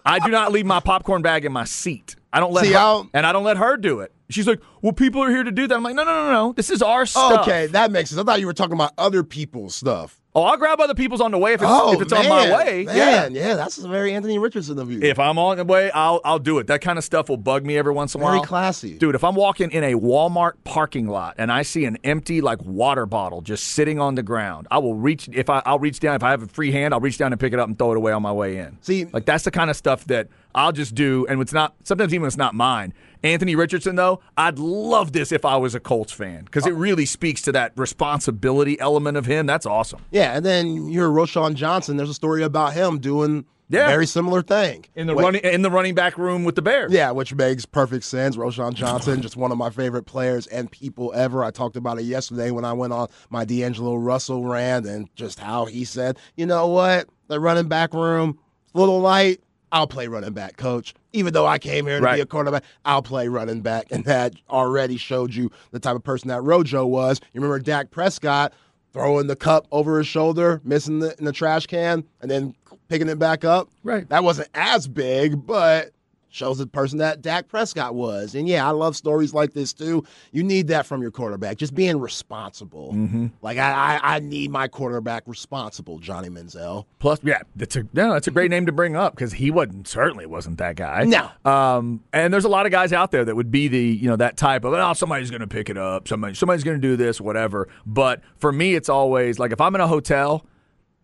I 0.04 0.18
do 0.18 0.30
not 0.30 0.52
leave 0.52 0.66
my 0.66 0.80
popcorn 0.80 1.22
bag 1.22 1.44
in 1.44 1.52
my 1.52 1.64
seat. 1.64 2.16
I 2.32 2.40
don't 2.40 2.52
let 2.52 2.64
See, 2.66 2.72
her, 2.72 2.78
I'll- 2.78 3.10
and 3.14 3.24
I 3.26 3.32
don't 3.32 3.44
let 3.44 3.56
her 3.56 3.76
do 3.76 4.00
it. 4.00 4.12
She's 4.28 4.46
like, 4.46 4.60
"Well, 4.82 4.92
people 4.92 5.22
are 5.22 5.30
here 5.30 5.44
to 5.44 5.52
do 5.52 5.66
that." 5.68 5.74
I'm 5.74 5.82
like, 5.84 5.94
"No, 5.94 6.02
no, 6.04 6.12
no, 6.26 6.32
no. 6.32 6.52
This 6.52 6.68
is 6.68 6.82
our 6.82 7.06
stuff." 7.06 7.42
Okay, 7.42 7.66
that 7.68 7.90
makes 7.92 8.10
sense. 8.10 8.20
I 8.20 8.24
thought 8.24 8.40
you 8.40 8.46
were 8.46 8.52
talking 8.52 8.74
about 8.74 8.92
other 8.98 9.22
people's 9.22 9.74
stuff. 9.76 10.20
Oh, 10.36 10.42
I'll 10.42 10.58
grab 10.58 10.78
other 10.80 10.94
people's 10.94 11.22
on 11.22 11.30
the 11.30 11.38
way 11.38 11.54
if 11.54 11.62
it's, 11.62 11.70
Oh, 11.72 11.94
if 11.94 12.02
it's 12.02 12.12
on 12.12 12.28
my 12.28 12.54
way. 12.54 12.82
Yeah. 12.82 12.92
Man, 12.92 13.34
yeah, 13.34 13.54
that's 13.54 13.78
a 13.78 13.88
very 13.88 14.12
Anthony 14.12 14.38
Richardson 14.38 14.78
of 14.78 14.90
you. 14.92 15.00
If 15.00 15.18
I'm 15.18 15.38
on 15.38 15.56
the 15.56 15.64
way, 15.64 15.90
I'll 15.92 16.20
I'll 16.26 16.38
do 16.38 16.58
it. 16.58 16.66
That 16.66 16.82
kind 16.82 16.98
of 16.98 17.04
stuff 17.04 17.30
will 17.30 17.38
bug 17.38 17.64
me 17.64 17.78
every 17.78 17.92
once 17.94 18.14
in 18.14 18.20
a 18.20 18.24
while. 18.24 18.32
Very 18.32 18.40
while. 18.40 18.46
classy. 18.46 18.98
Dude, 18.98 19.14
if 19.14 19.24
I'm 19.24 19.34
walking 19.34 19.70
in 19.70 19.82
a 19.82 19.94
Walmart 19.94 20.52
parking 20.64 21.08
lot 21.08 21.36
and 21.38 21.50
I 21.50 21.62
see 21.62 21.86
an 21.86 21.96
empty 22.04 22.42
like 22.42 22.62
water 22.62 23.06
bottle 23.06 23.40
just 23.40 23.64
sitting 23.68 23.98
on 23.98 24.14
the 24.14 24.22
ground, 24.22 24.68
I 24.70 24.76
will 24.76 24.94
reach 24.94 25.26
if 25.32 25.48
I 25.48 25.62
I'll 25.64 25.78
reach 25.78 26.00
down 26.00 26.16
if 26.16 26.22
I 26.22 26.32
have 26.32 26.42
a 26.42 26.48
free 26.48 26.70
hand, 26.70 26.92
I'll 26.92 27.00
reach 27.00 27.16
down 27.16 27.32
and 27.32 27.40
pick 27.40 27.54
it 27.54 27.58
up 27.58 27.66
and 27.68 27.78
throw 27.78 27.92
it 27.92 27.96
away 27.96 28.12
on 28.12 28.20
my 28.20 28.32
way 28.32 28.58
in. 28.58 28.76
See- 28.82 29.06
like 29.06 29.24
that's 29.24 29.44
the 29.44 29.50
kind 29.50 29.70
of 29.70 29.76
stuff 29.76 30.04
that 30.04 30.28
I'll 30.56 30.72
just 30.72 30.94
do 30.94 31.26
and 31.28 31.40
it's 31.40 31.52
not 31.52 31.74
sometimes 31.84 32.12
even 32.14 32.26
it's 32.26 32.36
not 32.36 32.54
mine. 32.54 32.92
Anthony 33.22 33.54
Richardson 33.54 33.94
though, 33.96 34.20
I'd 34.36 34.58
love 34.58 35.12
this 35.12 35.30
if 35.30 35.44
I 35.44 35.56
was 35.56 35.74
a 35.74 35.80
Colts 35.80 36.12
fan 36.12 36.44
because 36.44 36.66
it 36.66 36.72
really 36.74 37.06
speaks 37.06 37.42
to 37.42 37.52
that 37.52 37.72
responsibility 37.76 38.80
element 38.80 39.16
of 39.16 39.26
him. 39.26 39.46
That's 39.46 39.66
awesome. 39.66 40.00
Yeah, 40.10 40.34
and 40.36 40.44
then 40.44 40.88
you're 40.88 41.10
Roschon 41.10 41.54
Johnson. 41.54 41.96
There's 41.96 42.10
a 42.10 42.14
story 42.14 42.42
about 42.42 42.72
him 42.72 42.98
doing 42.98 43.44
Yeah. 43.68 43.86
a 43.86 43.90
very 43.90 44.06
similar 44.06 44.42
thing. 44.42 44.84
In 44.94 45.08
the 45.08 45.14
Wait, 45.14 45.24
running 45.24 45.40
in 45.42 45.62
the 45.62 45.70
running 45.70 45.94
back 45.94 46.16
room 46.16 46.44
with 46.44 46.54
the 46.54 46.62
Bears. 46.62 46.92
Yeah, 46.92 47.10
which 47.10 47.34
makes 47.34 47.66
perfect 47.66 48.04
sense. 48.04 48.36
Roschon 48.36 48.74
Johnson, 48.74 49.20
just 49.22 49.36
one 49.36 49.50
of 49.52 49.58
my 49.58 49.70
favorite 49.70 50.04
players 50.04 50.46
and 50.46 50.70
people 50.70 51.12
ever. 51.14 51.42
I 51.42 51.50
talked 51.50 51.76
about 51.76 51.98
it 51.98 52.02
yesterday 52.04 52.50
when 52.52 52.64
I 52.64 52.72
went 52.72 52.92
on 52.92 53.08
my 53.28 53.44
D'Angelo 53.44 53.96
Russell 53.96 54.44
rant 54.44 54.86
and 54.86 55.08
just 55.16 55.40
how 55.40 55.64
he 55.64 55.84
said, 55.84 56.16
you 56.36 56.46
know 56.46 56.68
what, 56.68 57.08
the 57.28 57.40
running 57.40 57.66
back 57.68 57.92
room, 57.92 58.38
a 58.74 58.78
little 58.78 59.00
light. 59.00 59.40
I'll 59.72 59.86
play 59.86 60.06
running 60.06 60.32
back, 60.32 60.56
coach. 60.56 60.94
Even 61.12 61.32
though 61.32 61.46
I 61.46 61.58
came 61.58 61.86
here 61.86 61.98
to 61.98 62.04
Right. 62.04 62.14
be 62.16 62.20
a 62.20 62.26
quarterback, 62.26 62.62
I'll 62.84 63.02
play 63.02 63.28
running 63.28 63.60
back. 63.62 63.86
And 63.90 64.04
that 64.04 64.34
already 64.48 64.96
showed 64.96 65.34
you 65.34 65.50
the 65.72 65.78
type 65.80 65.96
of 65.96 66.04
person 66.04 66.28
that 66.28 66.42
Rojo 66.42 66.86
was. 66.86 67.20
You 67.32 67.40
remember 67.40 67.58
Dak 67.58 67.90
Prescott 67.90 68.52
throwing 68.92 69.26
the 69.26 69.36
cup 69.36 69.66
over 69.72 69.98
his 69.98 70.06
shoulder, 70.06 70.60
missing 70.64 71.02
it 71.02 71.18
in 71.18 71.24
the 71.24 71.32
trash 71.32 71.66
can, 71.66 72.04
and 72.20 72.30
then 72.30 72.54
picking 72.88 73.08
it 73.08 73.18
back 73.18 73.44
up? 73.44 73.68
Right. 73.82 74.08
That 74.08 74.22
wasn't 74.24 74.48
as 74.54 74.86
big, 74.86 75.44
but 75.46 75.90
shows 76.36 76.58
the 76.58 76.66
person 76.66 76.98
that 76.98 77.22
Dak 77.22 77.48
Prescott 77.48 77.94
was. 77.94 78.34
And 78.34 78.46
yeah, 78.48 78.66
I 78.66 78.70
love 78.70 78.96
stories 78.96 79.34
like 79.34 79.54
this 79.54 79.72
too. 79.72 80.04
You 80.32 80.42
need 80.42 80.68
that 80.68 80.86
from 80.86 81.02
your 81.02 81.10
quarterback, 81.10 81.56
just 81.56 81.74
being 81.74 81.98
responsible. 81.98 82.92
Mm-hmm. 82.92 83.28
Like 83.42 83.58
I, 83.58 83.96
I, 83.96 84.16
I 84.16 84.18
need 84.20 84.50
my 84.50 84.68
quarterback 84.68 85.24
responsible, 85.26 85.98
Johnny 85.98 86.28
Manziel. 86.28 86.84
Plus, 86.98 87.18
yeah, 87.22 87.42
that's 87.56 87.76
a 87.76 87.84
no, 87.94 88.12
that's 88.12 88.28
a 88.28 88.30
great 88.30 88.50
name 88.50 88.66
to 88.66 88.72
bring 88.72 88.96
up 88.96 89.14
because 89.14 89.32
he 89.32 89.50
wasn't 89.50 89.88
certainly 89.88 90.26
wasn't 90.26 90.58
that 90.58 90.76
guy. 90.76 91.04
No. 91.04 91.30
Um, 91.50 92.04
and 92.12 92.32
there's 92.32 92.44
a 92.44 92.50
lot 92.50 92.66
of 92.66 92.72
guys 92.72 92.92
out 92.92 93.10
there 93.10 93.24
that 93.24 93.34
would 93.34 93.50
be 93.50 93.68
the 93.68 93.82
you 93.82 94.08
know 94.08 94.16
that 94.16 94.36
type 94.36 94.64
of 94.64 94.74
oh 94.74 94.92
somebody's 94.92 95.30
going 95.30 95.40
to 95.40 95.46
pick 95.46 95.70
it 95.70 95.78
up, 95.78 96.06
somebody 96.06 96.34
somebody's 96.34 96.64
going 96.64 96.80
to 96.80 96.86
do 96.86 96.96
this, 96.96 97.20
whatever. 97.20 97.68
But 97.86 98.20
for 98.36 98.52
me, 98.52 98.74
it's 98.74 98.88
always 98.88 99.38
like 99.38 99.52
if 99.52 99.60
I'm 99.60 99.74
in 99.74 99.80
a 99.80 99.88
hotel, 99.88 100.44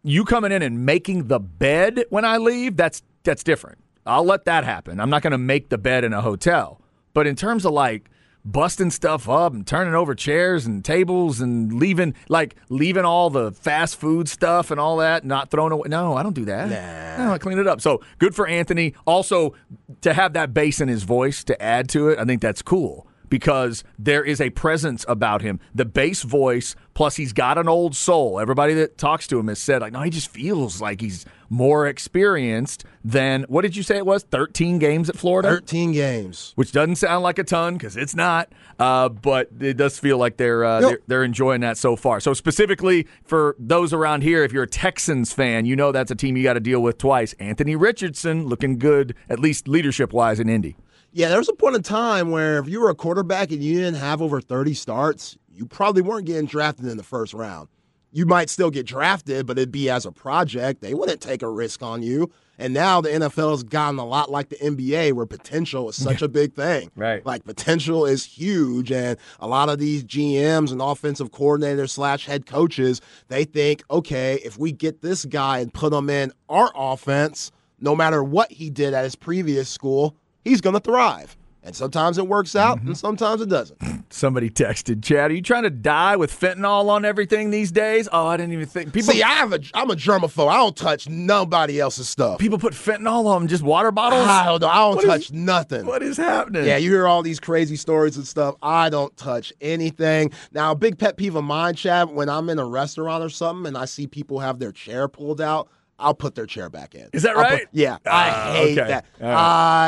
you 0.02 0.24
coming 0.24 0.52
in 0.52 0.62
and 0.62 0.84
making 0.84 1.28
the 1.28 1.40
bed 1.40 2.04
when 2.10 2.24
I 2.24 2.36
leave, 2.36 2.76
that's 2.76 3.02
that's 3.24 3.42
different. 3.42 3.78
I'll 4.06 4.24
let 4.24 4.44
that 4.46 4.64
happen. 4.64 5.00
I'm 5.00 5.10
not 5.10 5.22
going 5.22 5.32
to 5.32 5.38
make 5.38 5.68
the 5.68 5.78
bed 5.78 6.04
in 6.04 6.12
a 6.12 6.20
hotel. 6.20 6.80
But 7.14 7.26
in 7.26 7.36
terms 7.36 7.64
of 7.64 7.72
like 7.72 8.10
busting 8.44 8.90
stuff 8.90 9.28
up 9.28 9.52
and 9.52 9.66
turning 9.66 9.94
over 9.94 10.14
chairs 10.14 10.66
and 10.66 10.84
tables 10.84 11.40
and 11.40 11.72
leaving 11.74 12.14
like 12.28 12.56
leaving 12.68 13.04
all 13.04 13.30
the 13.30 13.52
fast 13.52 13.96
food 13.96 14.28
stuff 14.28 14.70
and 14.70 14.80
all 14.80 14.96
that, 14.96 15.24
not 15.24 15.50
throwing 15.50 15.72
away. 15.72 15.88
No, 15.88 16.16
I 16.16 16.22
don't 16.22 16.34
do 16.34 16.44
that. 16.46 17.18
No, 17.18 17.32
I 17.32 17.38
clean 17.38 17.58
it 17.58 17.66
up. 17.66 17.80
So 17.80 18.00
good 18.18 18.34
for 18.34 18.46
Anthony. 18.46 18.94
Also 19.06 19.54
to 20.00 20.12
have 20.12 20.32
that 20.32 20.52
bass 20.52 20.80
in 20.80 20.88
his 20.88 21.04
voice 21.04 21.44
to 21.44 21.62
add 21.62 21.88
to 21.90 22.08
it, 22.08 22.18
I 22.18 22.24
think 22.24 22.42
that's 22.42 22.62
cool 22.62 23.06
because 23.32 23.82
there 23.98 24.22
is 24.22 24.42
a 24.42 24.50
presence 24.50 25.06
about 25.08 25.40
him. 25.40 25.58
The 25.74 25.86
bass 25.86 26.20
voice, 26.20 26.76
plus 26.92 27.16
he's 27.16 27.32
got 27.32 27.56
an 27.56 27.66
old 27.66 27.96
soul. 27.96 28.38
Everybody 28.38 28.74
that 28.74 28.98
talks 28.98 29.26
to 29.28 29.38
him 29.38 29.48
has 29.48 29.58
said, 29.58 29.80
like, 29.80 29.94
no, 29.94 30.02
he 30.02 30.10
just 30.10 30.28
feels 30.28 30.82
like 30.82 31.00
he's 31.00 31.24
more 31.48 31.86
experienced 31.86 32.84
than 33.02 33.44
what 33.44 33.62
did 33.62 33.74
you 33.74 33.82
say 33.82 33.96
it 33.96 34.04
was? 34.04 34.22
13 34.24 34.78
games 34.78 35.08
at 35.08 35.16
Florida? 35.16 35.48
13 35.48 35.92
games. 35.92 36.52
Which 36.56 36.72
doesn't 36.72 36.96
sound 36.96 37.22
like 37.22 37.38
a 37.38 37.44
ton 37.44 37.72
because 37.78 37.96
it's 37.96 38.14
not, 38.14 38.52
uh, 38.78 39.08
but 39.08 39.48
it 39.60 39.78
does 39.78 39.98
feel 39.98 40.18
like 40.18 40.36
they're, 40.36 40.62
uh, 40.66 40.80
Yep. 40.80 40.88
they're 40.90 40.98
they're 41.06 41.24
enjoying 41.24 41.62
that 41.62 41.78
so 41.78 41.96
far. 41.96 42.20
So 42.20 42.34
specifically 42.34 43.06
for 43.24 43.56
those 43.58 43.94
around 43.94 44.24
here, 44.24 44.44
if 44.44 44.52
you're 44.52 44.64
a 44.64 44.68
Texans 44.68 45.32
fan, 45.32 45.64
you 45.64 45.74
know 45.74 45.90
that's 45.90 46.10
a 46.10 46.14
team 46.14 46.36
you 46.36 46.42
got 46.42 46.54
to 46.54 46.60
deal 46.60 46.82
with 46.82 46.98
twice. 46.98 47.32
Anthony 47.38 47.76
Richardson 47.76 48.46
looking 48.46 48.78
good, 48.78 49.14
at 49.30 49.38
least 49.38 49.68
leadership 49.68 50.12
wise 50.12 50.38
in 50.38 50.50
Indy. 50.50 50.76
Yeah, 51.12 51.28
there 51.28 51.38
was 51.38 51.48
a 51.48 51.54
point 51.54 51.76
in 51.76 51.82
time 51.82 52.30
where 52.30 52.58
if 52.58 52.68
you 52.68 52.80
were 52.80 52.88
a 52.88 52.94
quarterback 52.94 53.50
and 53.52 53.62
you 53.62 53.78
didn't 53.78 54.00
have 54.00 54.22
over 54.22 54.40
30 54.40 54.72
starts, 54.74 55.36
you 55.52 55.66
probably 55.66 56.00
weren't 56.00 56.26
getting 56.26 56.46
drafted 56.46 56.86
in 56.86 56.96
the 56.96 57.02
first 57.02 57.34
round. 57.34 57.68
You 58.14 58.26
might 58.26 58.50
still 58.50 58.70
get 58.70 58.86
drafted, 58.86 59.46
but 59.46 59.58
it'd 59.58 59.72
be 59.72 59.88
as 59.88 60.04
a 60.06 60.12
project. 60.12 60.80
They 60.80 60.94
wouldn't 60.94 61.20
take 61.20 61.42
a 61.42 61.48
risk 61.48 61.82
on 61.82 62.02
you. 62.02 62.30
And 62.58 62.74
now 62.74 63.00
the 63.00 63.08
NFL 63.08 63.50
has 63.50 63.62
gotten 63.62 63.98
a 63.98 64.04
lot 64.04 64.30
like 64.30 64.50
the 64.50 64.56
NBA 64.56 65.14
where 65.14 65.26
potential 65.26 65.88
is 65.88 65.96
such 65.96 66.22
a 66.22 66.28
big 66.28 66.54
thing. 66.54 66.90
Right. 66.94 67.24
Like 67.24 67.44
potential 67.44 68.04
is 68.04 68.24
huge. 68.24 68.92
And 68.92 69.18
a 69.40 69.48
lot 69.48 69.68
of 69.68 69.78
these 69.78 70.04
GMs 70.04 70.72
and 70.72 70.80
offensive 70.80 71.30
coordinators 71.30 71.90
slash 71.90 72.26
head 72.26 72.46
coaches, 72.46 73.00
they 73.28 73.44
think, 73.44 73.82
okay, 73.90 74.38
if 74.44 74.58
we 74.58 74.72
get 74.72 75.00
this 75.00 75.24
guy 75.24 75.58
and 75.58 75.72
put 75.72 75.92
him 75.92 76.08
in 76.10 76.32
our 76.48 76.70
offense, 76.74 77.50
no 77.80 77.96
matter 77.96 78.22
what 78.22 78.52
he 78.52 78.70
did 78.70 78.94
at 78.94 79.04
his 79.04 79.16
previous 79.16 79.68
school, 79.68 80.14
he's 80.44 80.60
going 80.60 80.74
to 80.74 80.80
thrive. 80.80 81.36
And 81.64 81.76
sometimes 81.76 82.18
it 82.18 82.26
works 82.26 82.56
out, 82.56 82.78
and 82.78 82.86
mm-hmm. 82.86 82.94
sometimes 82.94 83.40
it 83.40 83.48
doesn't. 83.48 83.78
Somebody 84.12 84.50
texted, 84.50 85.00
Chad, 85.00 85.30
are 85.30 85.34
you 85.34 85.42
trying 85.42 85.62
to 85.62 85.70
die 85.70 86.16
with 86.16 86.36
fentanyl 86.36 86.88
on 86.88 87.04
everything 87.04 87.50
these 87.50 87.70
days? 87.70 88.08
Oh, 88.12 88.26
I 88.26 88.36
didn't 88.36 88.52
even 88.52 88.66
think. 88.66 88.92
People, 88.92 89.12
See, 89.12 89.22
I 89.22 89.34
have 89.34 89.52
a, 89.52 89.60
I'm 89.72 89.88
a 89.88 89.94
germaphobe. 89.94 90.50
I 90.50 90.56
don't 90.56 90.76
touch 90.76 91.08
nobody 91.08 91.78
else's 91.78 92.08
stuff. 92.08 92.40
people 92.40 92.58
put 92.58 92.72
fentanyl 92.74 93.26
on 93.26 93.46
just 93.46 93.62
water 93.62 93.92
bottles? 93.92 94.26
I 94.26 94.46
don't 94.46 94.60
know. 94.60 94.66
I 94.66 94.74
don't 94.78 94.96
What 94.96 95.04
is- 95.04 95.10
touch 95.28 95.32
nothing. 95.32 95.86
what 95.86 96.02
is 96.02 96.16
happening? 96.16 96.64
Yeah, 96.64 96.78
you 96.78 96.90
hear 96.90 97.06
all 97.06 97.22
these 97.22 97.38
crazy 97.38 97.76
stories 97.76 98.16
and 98.16 98.26
stuff. 98.26 98.56
I 98.60 98.90
don't 98.90 99.16
touch 99.16 99.52
anything. 99.60 100.32
Now, 100.50 100.72
a 100.72 100.74
big 100.74 100.98
pet 100.98 101.16
peeve 101.16 101.36
of 101.36 101.44
mine, 101.44 101.76
Chad, 101.76 102.10
when 102.10 102.28
I'm 102.28 102.48
in 102.50 102.58
a 102.58 102.66
restaurant 102.66 103.22
or 103.22 103.28
something 103.28 103.68
and 103.68 103.78
I 103.78 103.84
see 103.84 104.08
people 104.08 104.40
have 104.40 104.58
their 104.58 104.72
chair 104.72 105.06
pulled 105.06 105.40
out, 105.40 105.68
I'll 106.02 106.14
put 106.14 106.34
their 106.34 106.46
chair 106.46 106.68
back 106.68 106.94
in. 106.94 107.08
Is 107.12 107.22
that 107.22 107.36
I'll 107.36 107.44
put- 107.44 107.50
right? 107.52 107.66
yeah, 107.72 107.98
Ah, 108.06 108.50
I 108.50 108.56
hate 108.56 108.78
okay. 108.78 108.88
that. 108.88 109.06
Right. 109.20 109.34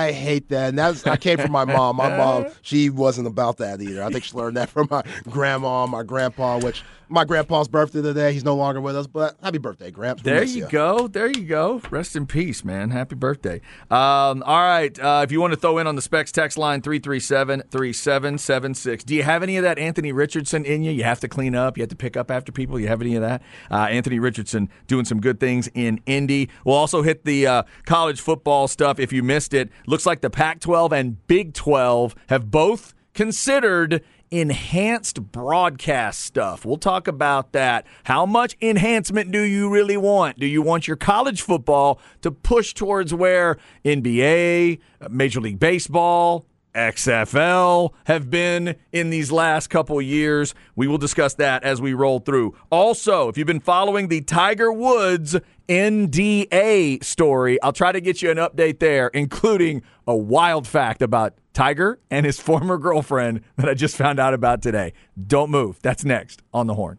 I 0.09 0.13
hate 0.13 0.49
that. 0.51 0.69
And 0.71 0.79
that's 0.79 1.07
I 1.07 1.17
came 1.17 1.39
from 1.39 1.53
my 1.53 1.65
mom. 1.65 1.97
My 1.97 2.17
mom, 2.17 2.47
she 2.63 2.89
wasn't 2.91 3.27
about 3.27 3.59
that 3.59 3.83
either. 3.83 4.03
I 4.03 4.11
think 4.11 4.25
she 4.25 4.35
learned 4.37 4.57
that 4.57 4.71
from 4.71 4.89
my 4.91 5.03
grandma, 5.29 5.87
my 5.87 6.03
grandpa, 6.03 6.59
which 6.61 6.83
my 7.09 7.25
grandpa's 7.25 7.69
birthday 7.69 8.03
today. 8.03 8.33
He's 8.33 8.45
no 8.45 8.55
longer 8.55 8.81
with 8.81 8.97
us, 8.97 9.07
but 9.07 9.37
happy 9.43 9.59
birthday, 9.59 9.91
Gramps. 9.91 10.23
We 10.23 10.31
There 10.31 10.45
you 10.45 10.69
go. 10.69 11.09
There 11.09 11.29
you 11.29 11.45
go. 11.45 11.81
Rest 11.91 12.17
in 12.17 12.27
peace, 12.27 12.65
man. 12.65 12.91
Happy 12.91 13.15
birthday. 13.15 13.61
Um, 13.91 14.43
all 14.43 14.63
right. 14.63 14.99
Uh, 14.99 15.23
if 15.25 15.33
you 15.33 15.41
want 15.41 15.53
to 15.53 15.59
throw 15.59 15.79
in 15.79 15.87
on 15.87 15.97
the 15.97 16.03
specs 16.03 16.33
text 16.33 16.59
line 16.59 16.83
337 16.83 17.63
3776. 17.71 19.05
Do 19.05 19.15
you 19.15 19.23
have 19.23 19.43
any 19.43 19.57
of 19.57 19.63
that 19.63 19.79
Anthony 19.79 20.13
Richardson 20.13 20.65
in 20.65 20.83
you? 20.83 20.93
You 20.93 21.05
have 21.05 21.21
to 21.21 21.29
clean 21.29 21.55
up. 21.55 21.77
You 21.77 21.83
have 21.83 21.91
to 21.91 21.97
pick 21.97 22.17
up 22.17 22.31
after 22.31 22.53
people. 22.53 22.79
You 22.81 22.89
have 22.89 23.01
any 23.01 23.15
of 23.17 23.23
that? 23.23 23.43
Uh, 23.71 23.87
Anthony 23.91 24.19
Richardson 24.19 24.69
doing 24.87 25.05
some 25.05 25.21
good 25.21 25.41
things 25.41 25.69
in 25.75 26.01
Indy. 26.07 26.49
We'll 26.65 26.77
also 26.77 27.03
hit 27.03 27.25
the 27.25 27.47
uh, 27.47 27.63
college 27.85 28.21
football 28.21 28.69
stuff. 28.69 28.99
If 28.99 29.13
you 29.13 29.23
missed 29.23 29.55
it, 29.55 29.71
looks 29.87 30.07
like 30.07 30.21
the 30.21 30.31
Pac 30.31 30.61
12 30.61 30.93
and 30.93 31.27
Big 31.27 31.55
12 31.55 32.15
have 32.29 32.51
both 32.51 32.95
considered 33.15 34.03
enhanced 34.41 35.31
broadcast 35.31 36.21
stuff. 36.21 36.65
We'll 36.65 36.77
talk 36.77 37.07
about 37.07 37.53
that. 37.53 37.87
How 38.05 38.27
much 38.27 38.57
enhancement 38.61 39.31
do 39.31 39.41
you 39.41 39.71
really 39.71 39.97
want? 39.97 40.41
Do 40.41 40.47
you 40.47 40.61
want 40.61 40.89
your 40.89 40.97
college 40.97 41.41
football 41.41 42.01
to 42.23 42.33
push 42.33 42.75
towards 42.75 43.15
where 43.15 43.59
NBA, 43.85 44.81
Major 45.09 45.41
League 45.41 45.61
Baseball, 45.61 46.47
XFL 46.75 47.93
have 48.07 48.29
been 48.31 48.75
in 48.91 49.11
these 49.11 49.31
last 49.31 49.69
couple 49.69 50.03
years. 50.03 50.55
We 50.75 50.89
will 50.89 50.99
discuss 50.99 51.35
that 51.35 51.63
as 51.63 51.81
we 51.81 51.95
roll 51.95 52.19
through. 52.19 52.57
Also, 52.71 53.29
if 53.29 53.39
you've 53.39 53.47
been 53.47 53.61
following 53.61 54.09
the 54.09 54.21
Tiger 54.23 54.73
Woods 54.73 55.37
NDA 55.69 57.05
story, 57.05 57.63
I'll 57.63 57.73
try 57.73 57.93
to 57.93 58.01
get 58.01 58.23
you 58.23 58.33
an 58.33 58.39
update 58.39 58.81
there, 58.81 59.07
including 59.09 59.83
a 60.09 60.17
wild 60.17 60.67
fact 60.67 61.01
about 61.01 61.35
Tiger 61.55 62.01
and 62.11 62.27
his 62.27 62.39
former 62.49 62.77
girlfriend 62.77 63.41
that 63.57 63.69
I 63.69 63.75
just 63.75 63.97
found 63.97 64.19
out 64.19 64.35
about 64.35 64.61
today. 64.61 64.93
Don't 65.27 65.51
move. 65.51 65.79
That's 65.81 66.05
next 66.05 66.43
on 66.53 66.67
the 66.67 66.75
horn. 66.75 66.99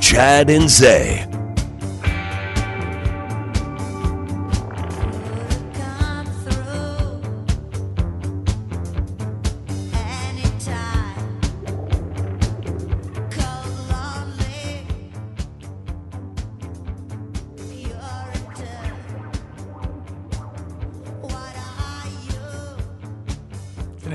Chad 0.00 0.50
and 0.50 0.68
Zay. 0.68 1.39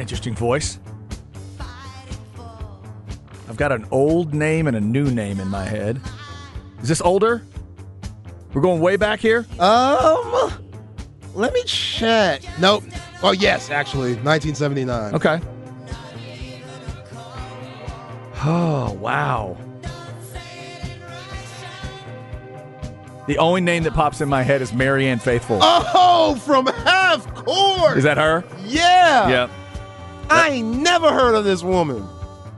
Interesting 0.06 0.36
voice. 0.36 0.78
I've 3.49 3.58
got 3.58 3.72
an 3.72 3.88
old 3.89 4.36
name 4.36 4.68
and 4.68 4.78
a 4.78 4.80
new 4.80 5.10
name 5.10 5.39
in 5.39 5.47
my 5.47 5.64
head. 5.64 5.99
Is 6.84 6.88
this 6.88 7.01
older? 7.01 7.41
We're 8.53 8.62
going 8.62 8.82
way 8.82 8.97
back 8.97 9.20
here? 9.20 9.47
Um, 9.58 10.53
let 11.34 11.53
me 11.53 11.64
check. 11.64 12.43
Nope. 12.60 12.84
Oh, 13.24 13.32
yes, 13.32 13.72
actually, 13.72 14.14
1979. 14.18 15.16
Okay. 15.16 15.41
Oh, 18.43 18.95
wow. 19.01 19.58
The 23.26 23.39
only 23.39 23.62
name 23.62 23.82
that 23.86 23.95
pops 23.95 24.22
in 24.22 24.30
my 24.30 24.43
head 24.43 24.62
is 24.62 24.72
Marianne 24.72 25.18
Faithfull. 25.18 25.58
Oh, 25.64 26.36
from 26.45 26.68
half 26.68 27.26
court. 27.34 27.97
Is 27.97 28.03
that 28.03 28.18
her? 28.18 28.43
Yeah. 28.68 29.30
Yep. 29.30 29.51
I 30.30 30.49
ain't 30.49 30.80
never 30.82 31.11
heard 31.11 31.36
of 31.36 31.43
this 31.43 31.63
woman. 31.63 32.07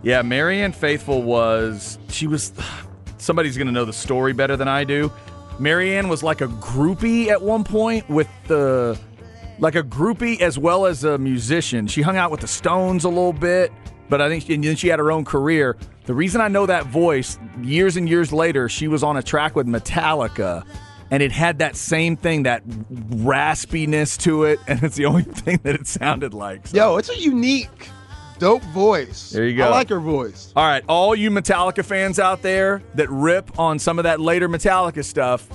Yeah, 0.04 0.22
Marianne 0.22 0.72
Faithfull 0.72 1.24
was 1.24 1.98
she 2.10 2.28
was 2.28 2.54
somebody's 3.18 3.58
gonna 3.58 3.72
know 3.72 3.86
the 3.86 3.94
story 3.94 4.34
better 4.34 4.56
than 4.56 4.68
I 4.68 4.84
do. 4.84 5.12
Marianne 5.60 6.08
was 6.08 6.24
like 6.24 6.42
a 6.42 6.48
groupie 6.48 7.28
at 7.28 7.42
one 7.42 7.64
point 7.64 8.08
with 8.10 8.28
the 8.48 8.98
like 9.60 9.76
a 9.76 9.84
groupie 9.84 10.40
as 10.42 10.58
well 10.58 10.86
as 10.86 11.04
a 11.04 11.18
musician. 11.18 11.88
She 11.88 12.02
hung 12.02 12.16
out 12.18 12.32
with 12.32 12.42
the 12.42 12.48
Stones 12.48 13.04
a 13.06 13.10
little 13.10 13.34
bit, 13.34 13.72
but 14.08 14.22
I 14.22 14.30
think 14.30 14.48
and 14.50 14.64
then 14.64 14.76
she 14.76 14.88
had 14.88 15.00
her 15.00 15.12
own 15.12 15.26
career. 15.26 15.78
The 16.06 16.14
reason 16.14 16.40
I 16.40 16.48
know 16.48 16.66
that 16.68 16.86
voice, 16.86 17.38
years 17.62 17.98
and 17.98 18.08
years 18.08 18.32
later, 18.32 18.70
she 18.70 18.88
was 18.88 19.04
on 19.04 19.18
a 19.18 19.24
track 19.24 19.56
with 19.56 19.68
Metallica. 19.68 20.66
And 21.10 21.24
it 21.24 21.32
had 21.32 21.60
that 21.60 21.76
same 21.76 22.18
thing, 22.18 22.44
that 22.44 22.68
raspiness 22.68 24.18
to 24.24 24.44
it, 24.44 24.60
and 24.68 24.82
it's 24.84 24.96
the 24.96 25.06
only 25.06 25.24
thing 25.24 25.60
that 25.64 25.76
it 25.76 25.88
sounded 25.88 26.34
like. 26.34 26.68
So- 26.68 26.78
Yo, 26.78 26.98
it's 26.98 27.10
a 27.10 27.18
unique, 27.18 27.90
dope 28.40 28.64
voice. 28.66 29.30
There 29.32 29.46
you 29.46 29.56
go. 29.58 29.66
I 29.66 29.70
like 29.70 29.90
her 29.90 30.00
voice. 30.00 30.52
All 30.56 30.66
right, 30.66 30.84
all 30.88 31.16
you 31.16 31.30
Metallica 31.32 31.84
fans 31.86 32.20
out 32.20 32.42
there 32.42 32.82
that 32.96 33.10
rip 33.10 33.58
on 33.60 33.80
some 33.80 34.00
of 34.00 34.04
that 34.04 34.20
later 34.20 34.50
Metallica 34.50 35.04
stuff, 35.04 35.48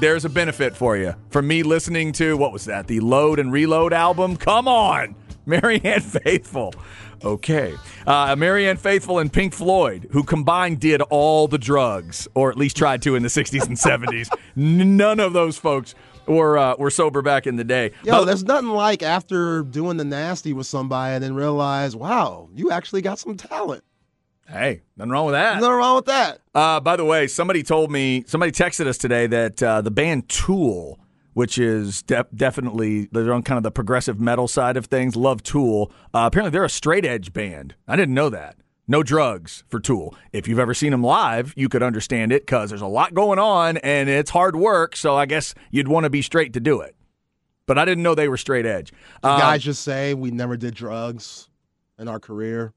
there's 0.00 0.24
a 0.24 0.28
benefit 0.28 0.76
for 0.76 0.96
you. 0.96 1.14
For 1.30 1.42
me 1.42 1.62
listening 1.62 2.12
to, 2.12 2.36
what 2.36 2.52
was 2.52 2.64
that, 2.66 2.86
the 2.86 3.00
Load 3.00 3.38
and 3.38 3.52
Reload 3.52 3.92
album? 3.92 4.36
Come 4.36 4.66
on, 4.68 5.14
Marianne 5.46 6.00
Faithfull. 6.00 6.74
Okay. 7.22 7.74
Uh, 8.06 8.34
Marianne 8.36 8.76
Faithfull 8.76 9.18
and 9.18 9.32
Pink 9.32 9.52
Floyd, 9.54 10.08
who 10.12 10.22
combined 10.22 10.80
did 10.80 11.00
all 11.02 11.48
the 11.48 11.58
drugs, 11.58 12.28
or 12.34 12.50
at 12.50 12.56
least 12.58 12.76
tried 12.76 13.02
to 13.02 13.14
in 13.14 13.22
the 13.22 13.28
60s 13.28 13.66
and 13.66 13.76
70s. 13.76 14.28
None 14.56 15.20
of 15.20 15.32
those 15.32 15.56
folks 15.56 15.94
were, 16.26 16.58
uh, 16.58 16.74
were 16.78 16.90
sober 16.90 17.22
back 17.22 17.46
in 17.46 17.56
the 17.56 17.64
day. 17.64 17.92
Yo, 18.04 18.12
But- 18.12 18.24
there's 18.26 18.44
nothing 18.44 18.70
like 18.70 19.02
after 19.02 19.62
doing 19.62 19.96
the 19.96 20.04
nasty 20.04 20.52
with 20.52 20.66
somebody 20.66 21.14
and 21.14 21.24
then 21.24 21.34
realize, 21.34 21.94
wow, 21.96 22.48
you 22.54 22.70
actually 22.70 23.02
got 23.02 23.18
some 23.18 23.36
talent. 23.36 23.84
hey, 24.46 24.82
nothing 24.98 25.10
wrong 25.10 25.24
with 25.26 25.34
that. 25.34 25.54
Nothing 25.60 25.70
wrong 25.76 25.96
with 25.96 26.04
that. 26.06 26.38
Uh, 26.54 26.78
by 26.80 26.96
the 26.96 27.04
way, 27.04 27.26
somebody 27.26 27.62
told 27.62 27.90
me, 27.90 28.24
somebody 28.26 28.52
texted 28.52 28.86
us 28.86 28.98
today 28.98 29.26
that 29.26 29.62
uh, 29.62 29.80
the 29.80 29.90
band 29.90 30.28
Tool, 30.28 30.98
which 31.34 31.58
is 31.58 32.02
de- 32.02 32.26
definitely 32.34 33.08
they're 33.12 33.32
on 33.32 33.42
kind 33.42 33.58
of 33.58 33.62
the 33.62 33.70
progressive 33.70 34.18
metal 34.18 34.48
side 34.48 34.76
of 34.76 34.86
things, 34.86 35.14
love 35.14 35.42
Tool. 35.42 35.92
Uh, 36.14 36.24
apparently, 36.26 36.50
they're 36.50 36.64
a 36.64 36.70
straight 36.70 37.04
edge 37.04 37.32
band. 37.32 37.74
I 37.86 37.96
didn't 37.96 38.14
know 38.14 38.30
that. 38.30 38.56
No 38.86 39.02
drugs 39.02 39.64
for 39.68 39.80
Tool. 39.80 40.14
If 40.32 40.46
you've 40.46 40.58
ever 40.58 40.74
seen 40.74 40.90
them 40.90 41.02
live, 41.02 41.54
you 41.56 41.68
could 41.68 41.82
understand 41.82 42.32
it 42.32 42.42
because 42.42 42.68
there's 42.68 42.82
a 42.82 42.86
lot 42.86 43.14
going 43.14 43.38
on 43.38 43.78
and 43.78 44.08
it's 44.08 44.30
hard 44.30 44.56
work. 44.56 44.94
So 44.94 45.16
I 45.16 45.24
guess 45.26 45.54
you'd 45.70 45.88
want 45.88 46.04
to 46.04 46.10
be 46.10 46.20
straight 46.20 46.52
to 46.52 46.60
do 46.60 46.80
it. 46.80 46.94
But 47.66 47.78
I 47.78 47.86
didn't 47.86 48.02
know 48.02 48.14
they 48.14 48.28
were 48.28 48.36
straight 48.36 48.66
edge. 48.66 48.92
Um, 49.22 49.38
Guys 49.40 49.62
just 49.62 49.82
say 49.82 50.12
we 50.12 50.30
never 50.30 50.58
did 50.58 50.74
drugs 50.74 51.48
in 51.98 52.08
our 52.08 52.20
career. 52.20 52.74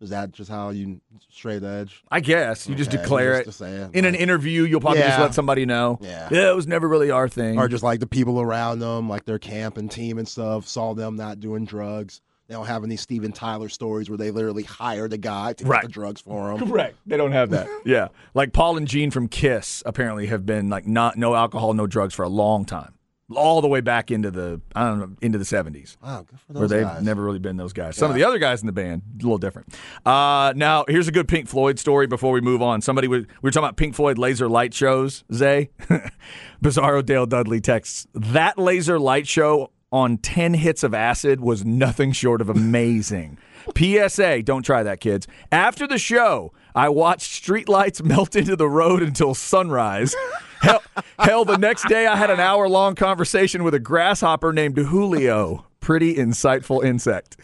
Is 0.00 0.10
that 0.10 0.32
just 0.32 0.50
how 0.50 0.70
you 0.70 1.00
straight 1.30 1.62
edge? 1.62 2.02
I 2.10 2.20
guess 2.20 2.66
you 2.68 2.74
just 2.74 2.88
Okay, 2.90 3.02
declare 3.02 3.32
just 3.32 3.42
it. 3.42 3.44
to 3.44 3.52
say 3.52 3.70
it, 3.76 3.90
In 3.94 4.04
an 4.06 4.12
like- 4.12 4.20
interview, 4.22 4.62
you'll 4.64 4.80
probably 4.80 5.02
just 5.02 5.18
Yeah. 5.18 5.22
let 5.24 5.34
somebody 5.34 5.66
know. 5.66 5.98
Yeah. 6.00 6.28
it 6.32 6.56
was 6.56 6.66
never 6.66 6.88
really 6.88 7.10
our 7.10 7.28
thing. 7.28 7.58
Or 7.58 7.68
just 7.68 7.82
like 7.82 8.00
the 8.00 8.06
people 8.06 8.40
around 8.40 8.78
them, 8.78 9.08
like 9.10 9.26
their 9.26 9.38
camp 9.38 9.76
and 9.76 9.90
team 9.90 10.16
and 10.18 10.26
stuff, 10.26 10.66
saw 10.66 10.94
them 10.94 11.16
not 11.16 11.38
doing 11.40 11.66
drugs. 11.66 12.22
They 12.48 12.54
don't 12.56 12.66
have 12.66 12.82
any 12.82 12.96
Steven 12.96 13.30
Tyler 13.30 13.68
stories 13.68 14.08
where 14.10 14.16
they 14.18 14.30
literally 14.32 14.64
hired 14.64 15.12
a 15.12 15.18
guy 15.18 15.52
to 15.52 15.64
Right. 15.66 15.82
get 15.82 15.88
the 15.88 15.92
drugs 15.92 16.20
for 16.22 16.56
them. 16.58 16.66
Correct. 16.68 16.96
They 17.06 17.16
don't 17.16 17.32
have 17.32 17.50
that. 17.50 17.68
yeah. 17.84 18.08
Like 18.34 18.52
Paul 18.52 18.76
and 18.76 18.88
Gene 18.88 19.10
from 19.10 19.28
Kiss 19.28 19.82
apparently 19.86 20.26
have 20.26 20.44
been 20.46 20.68
like 20.70 20.86
not 20.86 21.16
no 21.16 21.34
alcohol, 21.36 21.74
no 21.74 21.86
drugs 21.86 22.14
for 22.14 22.22
a 22.24 22.28
long 22.28 22.64
time. 22.64 22.94
All 23.34 23.60
the 23.60 23.68
way 23.68 23.80
back 23.80 24.10
into 24.10 24.30
the 24.30 24.60
I 24.74 24.84
don't 24.88 24.98
know, 24.98 25.10
into 25.20 25.38
the 25.38 25.44
seventies. 25.44 25.96
Wow, 26.02 26.26
good 26.28 26.40
for 26.40 26.52
those 26.52 26.60
guys. 26.60 26.60
Where 26.60 26.68
they've 26.68 26.94
guys. 26.96 27.02
never 27.02 27.22
really 27.22 27.38
been 27.38 27.56
those 27.56 27.72
guys. 27.72 27.96
Some 27.96 28.10
of 28.10 28.16
the 28.16 28.24
other 28.24 28.38
guys 28.38 28.60
in 28.60 28.66
the 28.66 28.72
band, 28.72 29.02
a 29.18 29.22
little 29.22 29.38
different. 29.38 29.74
Uh, 30.04 30.52
now, 30.56 30.84
here's 30.88 31.08
a 31.08 31.12
good 31.12 31.28
Pink 31.28 31.48
Floyd 31.48 31.78
story 31.78 32.06
before 32.06 32.32
we 32.32 32.40
move 32.40 32.62
on. 32.62 32.80
Somebody 32.80 33.08
was, 33.08 33.22
we 33.22 33.28
were 33.42 33.50
talking 33.50 33.64
about 33.66 33.76
Pink 33.76 33.94
Floyd 33.94 34.18
laser 34.18 34.48
light 34.48 34.74
shows, 34.74 35.24
Zay. 35.32 35.70
Bizarro 36.62 37.04
Dale 37.04 37.26
Dudley 37.26 37.60
texts 37.60 38.06
that 38.14 38.58
laser 38.58 38.98
light 38.98 39.26
show 39.26 39.70
on 39.92 40.18
10 40.18 40.54
hits 40.54 40.82
of 40.82 40.94
acid 40.94 41.40
was 41.40 41.64
nothing 41.64 42.12
short 42.12 42.40
of 42.40 42.48
amazing. 42.48 43.38
PSA, 43.76 44.42
don't 44.42 44.62
try 44.62 44.82
that, 44.82 45.00
kids. 45.00 45.26
After 45.50 45.86
the 45.86 45.98
show, 45.98 46.52
I 46.74 46.88
watched 46.88 47.44
streetlights 47.44 48.02
melt 48.04 48.36
into 48.36 48.56
the 48.56 48.68
road 48.68 49.02
until 49.02 49.34
sunrise. 49.34 50.14
Hell, 50.60 50.82
hell, 51.18 51.44
the 51.44 51.56
next 51.58 51.88
day 51.88 52.06
I 52.06 52.16
had 52.16 52.30
an 52.30 52.40
hour 52.40 52.68
long 52.68 52.94
conversation 52.94 53.64
with 53.64 53.74
a 53.74 53.78
grasshopper 53.80 54.52
named 54.52 54.76
Julio. 54.76 55.66
Pretty 55.80 56.14
insightful 56.14 56.84
insect. 56.84 57.36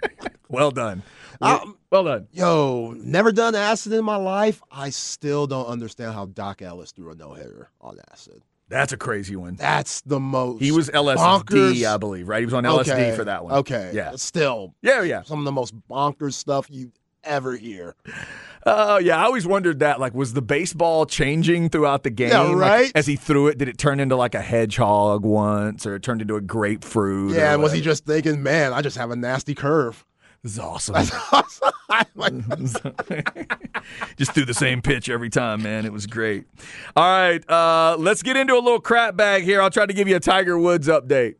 well 0.48 0.70
done. 0.70 1.02
Um, 1.40 1.78
well 1.90 2.04
done. 2.04 2.26
Yo, 2.32 2.94
never 2.98 3.30
done 3.30 3.54
acid 3.54 3.92
in 3.92 4.04
my 4.04 4.16
life. 4.16 4.60
I 4.72 4.90
still 4.90 5.46
don't 5.46 5.66
understand 5.66 6.14
how 6.14 6.26
Dock 6.26 6.62
Ellis 6.62 6.90
threw 6.90 7.10
a 7.12 7.14
no 7.14 7.32
hitter 7.34 7.70
on 7.80 7.98
acid. 8.12 8.42
That's 8.68 8.92
a 8.92 8.96
crazy 8.98 9.36
one. 9.36 9.54
That's 9.54 10.02
the 10.02 10.20
most. 10.20 10.60
He 10.60 10.72
was 10.72 10.90
LSD, 10.90 11.16
bonkers. 11.16 11.86
I 11.86 11.96
believe, 11.96 12.28
right? 12.28 12.40
He 12.40 12.44
was 12.44 12.54
on 12.54 12.64
LSD 12.64 12.90
Okay, 12.90 13.16
for 13.16 13.24
that 13.24 13.44
one. 13.44 13.54
Okay. 13.54 13.92
Yeah. 13.94 14.12
Still, 14.16 14.74
Yeah, 14.82 15.02
yeah. 15.02 15.22
some 15.22 15.38
of 15.38 15.44
the 15.46 15.52
most 15.52 15.74
bonkers 15.88 16.34
stuff 16.34 16.66
you 16.68 16.92
ever 17.24 17.56
hear. 17.56 17.94
Oh, 18.70 18.98
yeah. 18.98 19.16
I 19.18 19.24
always 19.24 19.46
wondered 19.46 19.78
that. 19.80 19.98
Like, 20.00 20.14
was 20.14 20.34
the 20.34 20.42
baseball 20.42 21.06
changing 21.06 21.70
throughout 21.70 22.02
the 22.02 22.10
game? 22.10 22.28
Yeah, 22.30 22.40
Like, 22.42 22.56
right? 22.56 22.92
as 22.94 23.06
he 23.06 23.16
threw 23.16 23.46
it, 23.46 23.56
did 23.58 23.68
it 23.68 23.78
turn 23.78 23.98
into 24.00 24.14
like 24.16 24.34
a 24.34 24.42
hedgehog 24.42 25.24
once, 25.24 25.86
or 25.86 25.94
it 25.94 26.02
turned 26.02 26.20
into 26.20 26.36
a 26.36 26.40
grapefruit? 26.40 27.34
Yeah, 27.34 27.50
or 27.50 27.54
and 27.54 27.62
was 27.62 27.72
he 27.72 27.80
just 27.80 28.04
thinking, 28.04 28.42
man, 28.42 28.72
I 28.72 28.82
just 28.82 28.96
have 28.98 29.10
a 29.10 29.16
nasty 29.16 29.54
curve? 29.54 30.04
This 30.42 30.52
is 30.52 30.58
awesome. 30.60 30.94
I'm 31.90 32.04
like, 32.14 32.32
just 34.16 34.32
threw 34.32 34.44
the 34.44 34.54
same 34.54 34.82
pitch 34.82 35.08
every 35.08 35.30
time, 35.30 35.62
man. 35.62 35.84
It 35.84 35.92
was 35.92 36.06
great. 36.06 36.44
All 36.94 37.04
right, 37.04 37.42
uh, 37.50 37.96
let's 37.98 38.22
get 38.22 38.36
into 38.36 38.54
a 38.54 38.60
little 38.60 38.80
crap 38.80 39.16
bag 39.16 39.42
here. 39.42 39.60
I'll 39.60 39.70
try 39.70 39.86
to 39.86 39.92
give 39.94 40.06
you 40.06 40.16
a 40.16 40.20
Tiger 40.20 40.58
Woods 40.58 40.86
update. 40.88 41.36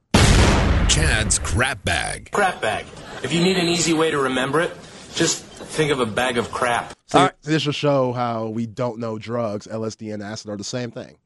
Chad's 0.89 1.39
Crap 1.39 1.85
Bag. 1.85 2.31
Crap 2.33 2.61
bag. 2.61 2.87
If 3.23 3.33
you 3.33 3.41
need 3.43 3.57
an 3.57 3.67
easy 3.67 3.93
way 3.93 4.11
to 4.11 4.19
remember 4.19 4.61
it, 4.61 4.71
just 5.15 5.45
think 5.45 5.93
of 5.93 6.01
a 6.01 6.07
bag 6.07 6.39
of 6.39 6.51
crap. 6.51 6.95
See, 7.09 7.27
this 7.43 7.67
will 7.67 7.73
show 7.73 8.13
how 8.13 8.49
we 8.49 8.67
don't 8.67 8.99
know 8.99 9.19
drugs. 9.19 9.67
LSD 9.67 10.13
and 10.13 10.23
acid 10.23 10.51
are 10.51 10.57
the 10.57 10.65
same 10.65 10.91
thing. 10.91 11.17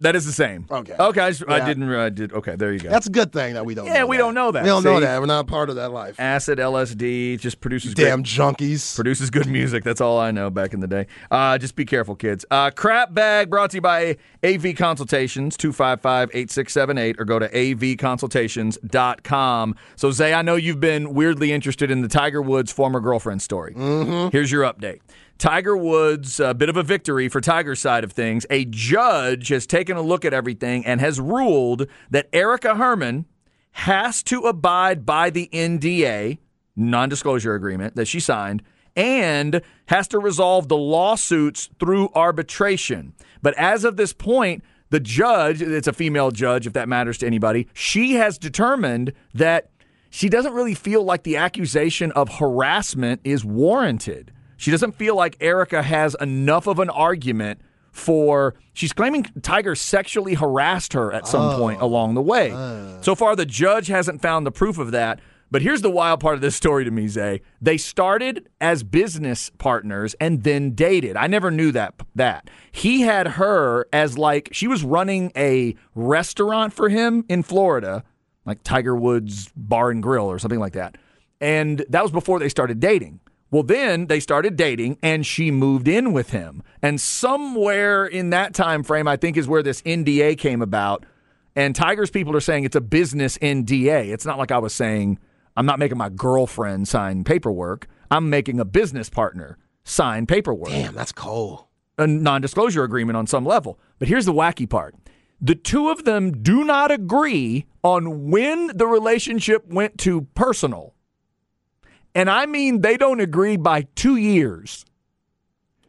That 0.00 0.14
is 0.14 0.26
the 0.26 0.32
same. 0.32 0.66
Okay. 0.70 0.92
Okay. 0.92 1.20
I, 1.22 1.30
just, 1.30 1.48
I 1.48 1.64
didn't. 1.64 1.90
I 1.90 2.10
did. 2.10 2.30
Okay. 2.30 2.54
There 2.54 2.70
you 2.70 2.80
go. 2.80 2.90
That's 2.90 3.06
a 3.06 3.10
good 3.10 3.32
thing 3.32 3.54
that 3.54 3.64
we 3.64 3.74
don't. 3.74 3.86
Yeah, 3.86 4.00
know 4.00 4.06
we 4.06 4.18
that. 4.18 4.24
don't 4.24 4.34
know 4.34 4.50
that. 4.50 4.62
We 4.62 4.68
don't 4.68 4.84
know 4.84 5.00
that. 5.00 5.20
We're 5.20 5.24
not 5.26 5.46
part 5.46 5.70
of 5.70 5.76
that 5.76 5.90
life. 5.90 6.20
acid 6.20 6.58
LSD 6.58 7.40
just 7.40 7.62
produces 7.62 7.94
Damn 7.94 8.18
great, 8.18 8.26
junkies. 8.26 8.94
produces 8.94 9.30
good 9.30 9.46
music. 9.46 9.84
That's 9.84 10.02
all 10.02 10.18
I 10.18 10.32
know 10.32 10.50
back 10.50 10.74
in 10.74 10.80
the 10.80 10.86
day. 10.86 11.06
Uh, 11.30 11.56
just 11.56 11.76
be 11.76 11.86
careful, 11.86 12.14
kids. 12.14 12.44
Uh, 12.50 12.70
crap 12.70 13.14
bag 13.14 13.48
brought 13.48 13.70
to 13.70 13.78
you 13.78 13.80
by 13.80 14.18
AV 14.44 14.76
Consultations 14.76 15.56
255-8678 15.56 17.18
or 17.18 17.24
go 17.24 17.38
to 17.38 17.48
avconsultations.com. 17.48 19.76
So 19.96 20.10
Zay, 20.10 20.34
I 20.34 20.42
know 20.42 20.56
you've 20.56 20.80
been 20.80 21.14
weirdly 21.14 21.52
interested 21.52 21.90
in 21.90 22.02
the 22.02 22.08
Tiger 22.08 22.42
Woods 22.42 22.70
former 22.70 23.00
girlfriend 23.00 23.40
story. 23.40 23.72
Mm-hmm. 23.72 24.28
Here's 24.30 24.52
your 24.52 24.64
update. 24.64 25.00
Tiger 25.38 25.76
Woods, 25.76 26.40
a 26.40 26.54
bit 26.54 26.70
of 26.70 26.76
a 26.78 26.82
victory 26.82 27.28
for 27.28 27.40
Tiger's 27.42 27.80
side 27.80 28.04
of 28.04 28.12
things. 28.12 28.46
A 28.48 28.64
judge 28.64 29.48
has 29.48 29.66
taken 29.66 29.96
a 29.96 30.02
look 30.02 30.24
at 30.24 30.32
everything 30.32 30.86
and 30.86 31.00
has 31.00 31.20
ruled 31.20 31.86
that 32.10 32.28
Erica 32.32 32.74
Herman 32.76 33.26
has 33.72 34.22
to 34.24 34.40
abide 34.42 35.04
by 35.04 35.28
the 35.28 35.50
NDA, 35.52 36.38
non 36.74 37.10
disclosure 37.10 37.54
agreement, 37.54 37.96
that 37.96 38.08
she 38.08 38.18
signed, 38.18 38.62
and 38.96 39.60
has 39.86 40.08
to 40.08 40.18
resolve 40.18 40.68
the 40.68 40.76
lawsuits 40.76 41.68
through 41.78 42.08
arbitration. 42.14 43.12
But 43.42 43.54
as 43.58 43.84
of 43.84 43.98
this 43.98 44.14
point, 44.14 44.64
the 44.88 45.00
judge, 45.00 45.60
it's 45.60 45.88
a 45.88 45.92
female 45.92 46.30
judge 46.30 46.66
if 46.66 46.72
that 46.72 46.88
matters 46.88 47.18
to 47.18 47.26
anybody, 47.26 47.68
she 47.74 48.14
has 48.14 48.38
determined 48.38 49.12
that 49.34 49.68
she 50.08 50.30
doesn't 50.30 50.54
really 50.54 50.74
feel 50.74 51.04
like 51.04 51.24
the 51.24 51.36
accusation 51.36 52.10
of 52.12 52.36
harassment 52.38 53.20
is 53.24 53.44
warranted. 53.44 54.32
She 54.56 54.70
doesn't 54.70 54.92
feel 54.92 55.14
like 55.14 55.36
Erica 55.40 55.82
has 55.82 56.16
enough 56.20 56.66
of 56.66 56.78
an 56.78 56.90
argument 56.90 57.60
for 57.96 58.54
she's 58.74 58.92
claiming 58.92 59.24
Tiger 59.42 59.74
sexually 59.74 60.34
harassed 60.34 60.92
her 60.92 61.12
at 61.12 61.26
some 61.26 61.54
oh. 61.54 61.58
point 61.58 61.80
along 61.80 62.14
the 62.14 62.22
way. 62.22 62.52
Oh. 62.52 62.98
So 63.00 63.14
far 63.14 63.34
the 63.34 63.46
judge 63.46 63.86
hasn't 63.88 64.20
found 64.20 64.46
the 64.46 64.52
proof 64.52 64.78
of 64.78 64.90
that. 64.92 65.20
But 65.48 65.62
here's 65.62 65.80
the 65.80 65.90
wild 65.90 66.18
part 66.20 66.34
of 66.34 66.40
this 66.40 66.56
story 66.56 66.84
to 66.84 66.90
me, 66.90 67.06
Zay. 67.06 67.40
They 67.62 67.76
started 67.76 68.48
as 68.60 68.82
business 68.82 69.50
partners 69.58 70.14
and 70.20 70.42
then 70.42 70.72
dated. 70.72 71.16
I 71.16 71.28
never 71.28 71.50
knew 71.50 71.70
that 71.72 71.94
that. 72.16 72.50
He 72.72 73.02
had 73.02 73.28
her 73.28 73.86
as 73.92 74.18
like 74.18 74.48
she 74.52 74.66
was 74.66 74.82
running 74.82 75.32
a 75.36 75.76
restaurant 75.94 76.72
for 76.72 76.88
him 76.88 77.24
in 77.28 77.44
Florida, 77.44 78.02
like 78.44 78.62
Tiger 78.64 78.96
Woods 78.96 79.50
Bar 79.56 79.90
and 79.90 80.02
Grill 80.02 80.26
or 80.26 80.38
something 80.38 80.60
like 80.60 80.72
that. 80.72 80.98
And 81.40 81.84
that 81.90 82.02
was 82.02 82.10
before 82.10 82.38
they 82.40 82.48
started 82.48 82.80
dating. 82.80 83.20
Well, 83.50 83.62
then 83.62 84.06
they 84.06 84.20
started 84.20 84.56
dating 84.56 84.98
and 85.02 85.24
she 85.24 85.50
moved 85.50 85.86
in 85.88 86.12
with 86.12 86.30
him. 86.30 86.62
And 86.82 87.00
somewhere 87.00 88.04
in 88.04 88.30
that 88.30 88.54
time 88.54 88.82
frame, 88.82 89.06
I 89.06 89.16
think 89.16 89.36
is 89.36 89.46
where 89.46 89.62
this 89.62 89.82
NDA 89.82 90.36
came 90.38 90.62
about. 90.62 91.06
And 91.54 91.74
Tiger's 91.74 92.10
people 92.10 92.36
are 92.36 92.40
saying 92.40 92.64
it's 92.64 92.76
a 92.76 92.80
business 92.80 93.38
NDA. 93.38 94.12
It's 94.12 94.26
not 94.26 94.38
like 94.38 94.50
I 94.50 94.58
was 94.58 94.74
saying 94.74 95.18
I'm 95.56 95.66
not 95.66 95.78
making 95.78 95.96
my 95.96 96.10
girlfriend 96.10 96.86
sign 96.88 97.24
paperwork. 97.24 97.86
I'm 98.10 98.28
making 98.28 98.60
a 98.60 98.64
business 98.64 99.08
partner 99.08 99.58
sign 99.84 100.26
paperwork 100.26 100.70
Damn, 100.70 100.94
that's 100.94 101.12
cold. 101.12 101.64
a 101.98 102.06
non 102.06 102.40
disclosure 102.40 102.84
agreement 102.84 103.16
on 103.16 103.26
some 103.26 103.46
level. 103.46 103.78
But 103.98 104.08
here's 104.08 104.26
the 104.26 104.34
wacky 104.34 104.68
part 104.68 104.94
the 105.40 105.54
two 105.54 105.88
of 105.90 106.04
them 106.04 106.42
do 106.42 106.64
not 106.64 106.90
agree 106.90 107.66
on 107.82 108.30
when 108.30 108.68
the 108.76 108.86
relationship 108.86 109.66
went 109.68 109.98
to 109.98 110.22
personal. 110.34 110.94
And 112.16 112.30
I 112.30 112.46
mean, 112.46 112.80
they 112.80 112.96
don't 112.96 113.20
agree 113.20 113.58
by 113.58 113.82
two 113.94 114.16
years. 114.16 114.86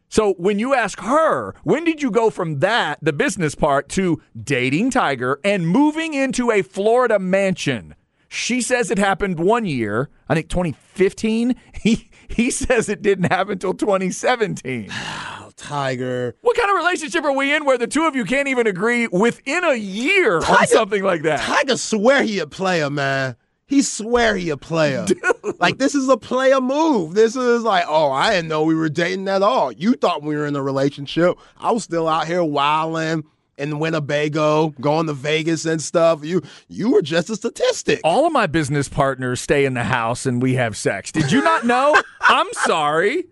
So 0.09 0.33
when 0.33 0.59
you 0.59 0.73
ask 0.73 0.99
her, 0.99 1.55
when 1.63 1.85
did 1.85 2.01
you 2.01 2.11
go 2.11 2.29
from 2.29 2.59
that, 2.59 2.99
the 3.01 3.13
business 3.13 3.55
part, 3.55 3.87
to 3.89 4.21
dating 4.37 4.89
Tiger 4.91 5.39
and 5.45 5.65
moving 5.65 6.13
into 6.13 6.51
a 6.51 6.63
Florida 6.63 7.17
mansion? 7.17 7.95
She 8.27 8.59
says 8.59 8.91
it 8.91 8.97
happened 8.97 9.39
one 9.39 9.65
year, 9.65 10.09
I 10.27 10.35
think 10.35 10.49
2015. 10.49 11.55
He 11.81 12.09
he 12.27 12.51
says 12.51 12.89
it 12.89 13.01
didn't 13.01 13.31
happen 13.31 13.53
until 13.53 13.73
2017. 13.73 14.89
Oh, 14.91 15.51
Tiger. 15.55 16.35
What 16.41 16.57
kind 16.57 16.69
of 16.69 16.75
relationship 16.75 17.23
are 17.23 17.31
we 17.31 17.55
in 17.55 17.63
where 17.63 17.77
the 17.77 17.87
two 17.87 18.05
of 18.05 18.17
you 18.17 18.25
can't 18.25 18.49
even 18.49 18.67
agree 18.67 19.07
within 19.07 19.63
a 19.63 19.75
year 19.75 20.39
on 20.39 20.67
something 20.67 21.03
like 21.03 21.21
that? 21.21 21.39
Tiger 21.39 21.77
swear 21.77 22.23
he 22.23 22.39
a 22.39 22.47
player, 22.47 22.89
man. 22.89 23.37
He 23.67 23.81
swear 23.81 24.35
he 24.35 24.49
a 24.49 24.57
player. 24.57 25.05
Like 25.59 25.77
this 25.77 25.95
is 25.95 26.09
a 26.09 26.17
player 26.17 26.59
move. 26.59 27.13
This 27.13 27.35
is 27.37 27.63
like, 27.63 27.85
oh, 27.87 28.11
I 28.11 28.31
didn't 28.31 28.49
know 28.49 28.63
we 28.63 28.75
were 28.75 28.89
dating 28.89 29.29
at 29.29 29.41
all. 29.41 29.71
You 29.71 29.93
thought 29.93 30.21
we 30.21 30.35
were 30.35 30.45
in 30.45 30.57
a 30.57 30.61
relationship. 30.61 31.37
I 31.57 31.71
was 31.71 31.85
still 31.85 32.07
out 32.07 32.27
here 32.27 32.43
wilding 32.43 33.23
in 33.57 33.79
Winnebago, 33.79 34.69
going 34.81 35.07
to 35.07 35.13
Vegas 35.13 35.65
and 35.65 35.81
stuff. 35.81 36.23
You 36.23 36.43
you 36.67 36.91
were 36.91 37.01
just 37.01 37.29
a 37.29 37.35
statistic. 37.35 38.01
All 38.03 38.27
of 38.27 38.33
my 38.33 38.45
business 38.45 38.89
partners 38.89 39.39
stay 39.41 39.63
in 39.65 39.73
the 39.73 39.85
house 39.85 40.25
and 40.25 40.41
we 40.41 40.55
have 40.55 40.75
sex. 40.75 41.13
Did 41.13 41.31
you 41.31 41.41
not 41.41 41.65
know? 41.65 41.95
I'm 42.21 42.51
sorry. 42.65 43.23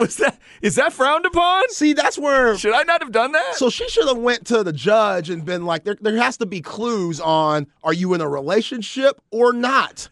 Was 0.00 0.16
that 0.16 0.38
is 0.62 0.74
that 0.76 0.92
frowned 0.92 1.26
upon? 1.26 1.68
See, 1.70 1.92
that's 1.92 2.18
where 2.18 2.56
Should 2.58 2.74
I 2.74 2.82
not 2.82 3.02
have 3.02 3.12
done 3.12 3.32
that? 3.32 3.54
So 3.54 3.70
she 3.70 3.88
should 3.88 4.08
have 4.08 4.18
went 4.18 4.46
to 4.48 4.64
the 4.64 4.72
judge 4.72 5.30
and 5.30 5.44
been 5.44 5.64
like, 5.66 5.84
there, 5.84 5.96
there 6.00 6.16
has 6.16 6.36
to 6.38 6.46
be 6.46 6.60
clues 6.60 7.20
on 7.20 7.66
are 7.84 7.92
you 7.92 8.14
in 8.14 8.20
a 8.20 8.28
relationship 8.28 9.20
or 9.30 9.52
not? 9.52 10.08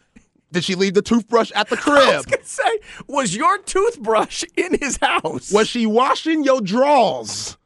Did 0.53 0.65
she 0.65 0.75
leave 0.75 0.95
the 0.95 1.03
toothbrush 1.03 1.51
at 1.53 1.69
the 1.69 1.77
I 1.79 1.81
crib? 1.81 2.17
was 2.17 2.27
gonna 2.27 2.45
say, 2.45 2.79
was 3.07 3.35
your 3.35 3.59
toothbrush 3.59 4.45
in 4.57 4.79
his 4.79 4.99
house? 4.99 5.51
Was 5.53 5.69
she 5.69 5.87
washing 5.87 6.45
your 6.45 6.61
drawers? 6.61 7.57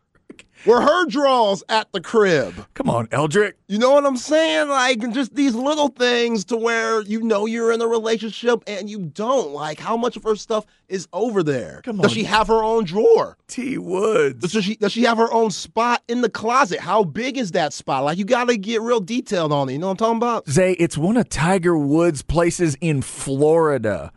Were 0.65 0.81
her 0.81 1.07
drawers 1.07 1.65
at 1.69 1.91
the 1.91 2.01
crib? 2.01 2.55
Come 2.75 2.89
on, 2.89 3.09
Eldrick. 3.09 3.55
You 3.67 3.79
know 3.79 3.91
what 3.93 4.07
I'm 4.07 4.17
saying? 4.17 4.69
Like 4.69 5.01
just 5.13 5.35
these 5.35 5.57
little 5.57 5.89
things 5.89 6.45
to 6.47 6.57
where 6.57 7.01
you 7.03 7.21
know 7.21 7.47
you're 7.47 7.73
in 7.73 7.81
a 7.81 7.87
relationship 7.87 8.63
and 8.69 8.89
you 8.89 9.01
don't. 9.01 9.51
Like 9.53 9.81
how 9.81 9.97
much 9.97 10.17
of 10.17 10.23
her 10.23 10.37
stuff 10.37 10.65
is 10.89 11.09
over 11.13 11.43
there? 11.43 11.81
Come 11.83 11.99
on. 11.99 12.03
Does 12.03 12.13
she 12.13 12.23
have 12.25 12.47
her 12.47 12.63
own 12.63 12.85
drawer? 12.85 13.37
T 13.49 13.77
Woods. 13.77 14.53
Does 14.53 14.65
she 14.65 14.77
does 14.77 14.93
she 14.93 15.03
have 15.03 15.19
her 15.19 15.33
own 15.33 15.51
spot 15.51 16.03
in 16.07 16.21
the 16.21 16.31
closet? 16.31 16.79
How 16.79 17.03
big 17.03 17.39
is 17.39 17.53
that 17.53 17.73
spot? 17.73 18.05
Like 18.05 18.19
you 18.19 18.25
gotta 18.25 18.57
get 18.57 18.83
real 18.83 19.01
detailed 19.01 19.53
on 19.53 19.69
it. 19.69 19.73
You 19.73 19.79
know 19.81 19.89
what 19.89 19.93
I'm 19.93 19.97
talking 19.97 20.17
about? 20.19 20.49
Zay, 20.49 20.75
it's 20.75 20.97
one 20.97 21.17
of 21.17 21.29
Tiger 21.29 21.77
Woods' 21.77 22.23
places 22.23 22.77
in 22.81 23.03
Florida. 23.03 24.13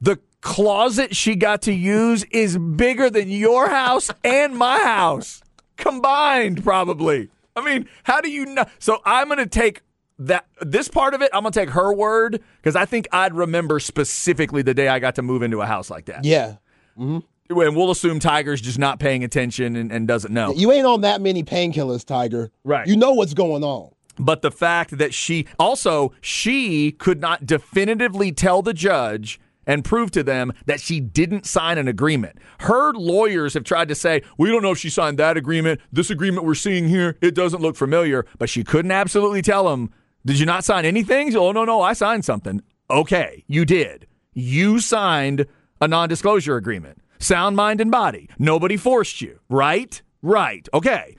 The 0.00 0.18
closet 0.40 1.14
she 1.14 1.36
got 1.36 1.60
to 1.62 1.72
use 1.74 2.24
is 2.24 2.56
bigger 2.56 3.10
than 3.10 3.28
your 3.30 3.68
house 3.68 4.10
and 4.22 4.56
my 4.56 4.78
house 4.78 5.42
combined, 5.84 6.64
probably. 6.64 7.28
I 7.56 7.64
mean, 7.64 7.88
how 8.02 8.20
do 8.20 8.30
you 8.30 8.46
know? 8.46 8.64
So 8.78 9.00
I'm 9.04 9.28
going 9.28 9.38
to 9.38 9.46
take 9.46 9.82
that 10.18 10.46
this 10.60 10.88
part 10.88 11.14
of 11.14 11.22
it. 11.22 11.30
I'm 11.32 11.42
going 11.42 11.52
to 11.52 11.60
take 11.60 11.70
her 11.70 11.92
word 11.92 12.42
because 12.56 12.76
I 12.76 12.84
think 12.84 13.06
I'd 13.12 13.34
remember 13.34 13.78
specifically 13.80 14.62
the 14.62 14.74
day 14.74 14.88
I 14.88 14.98
got 14.98 15.14
to 15.16 15.22
move 15.22 15.42
into 15.42 15.60
a 15.60 15.66
house 15.66 15.90
like 15.90 16.06
that. 16.06 16.24
Yeah. 16.24 16.56
Mm-hmm. 16.98 17.18
And 17.50 17.76
we'll 17.76 17.90
assume 17.90 18.20
Tiger's 18.20 18.60
just 18.60 18.78
not 18.78 18.98
paying 18.98 19.22
attention 19.22 19.76
and, 19.76 19.92
and 19.92 20.08
doesn't 20.08 20.32
know. 20.32 20.54
You 20.54 20.72
ain't 20.72 20.86
on 20.86 21.02
that 21.02 21.20
many 21.20 21.44
painkillers, 21.44 22.04
Tiger. 22.04 22.50
Right. 22.64 22.86
You 22.86 22.96
know 22.96 23.12
what's 23.12 23.34
going 23.34 23.62
on. 23.62 23.90
But 24.18 24.42
the 24.42 24.50
fact 24.50 24.96
that 24.98 25.12
she 25.12 25.46
also 25.58 26.12
she 26.20 26.92
could 26.92 27.20
not 27.20 27.46
definitively 27.46 28.32
tell 28.32 28.62
the 28.62 28.72
judge 28.72 29.40
and 29.66 29.84
prove 29.84 30.10
to 30.12 30.22
them 30.22 30.52
that 30.66 30.80
she 30.80 31.00
didn't 31.00 31.46
sign 31.46 31.78
an 31.78 31.88
agreement. 31.88 32.38
Her 32.60 32.92
lawyers 32.92 33.54
have 33.54 33.64
tried 33.64 33.88
to 33.88 33.94
say, 33.94 34.22
we 34.38 34.50
don't 34.50 34.62
know 34.62 34.72
if 34.72 34.78
she 34.78 34.90
signed 34.90 35.18
that 35.18 35.36
agreement. 35.36 35.80
This 35.92 36.10
agreement 36.10 36.46
we're 36.46 36.54
seeing 36.54 36.88
here, 36.88 37.16
it 37.20 37.34
doesn't 37.34 37.62
look 37.62 37.76
familiar. 37.76 38.26
But 38.38 38.50
she 38.50 38.64
couldn't 38.64 38.92
absolutely 38.92 39.42
tell 39.42 39.70
them, 39.70 39.92
did 40.26 40.38
you 40.38 40.46
not 40.46 40.64
sign 40.64 40.84
anything? 40.84 41.34
Oh, 41.36 41.52
no, 41.52 41.64
no, 41.64 41.82
I 41.82 41.92
signed 41.92 42.24
something. 42.24 42.62
Okay, 42.90 43.44
you 43.46 43.64
did. 43.64 44.06
You 44.32 44.80
signed 44.80 45.46
a 45.80 45.88
non 45.88 46.08
disclosure 46.08 46.56
agreement. 46.56 46.98
Sound 47.18 47.56
mind 47.56 47.80
and 47.80 47.90
body. 47.90 48.28
Nobody 48.38 48.76
forced 48.76 49.20
you, 49.20 49.38
right? 49.48 50.00
Right. 50.22 50.68
Okay. 50.74 51.16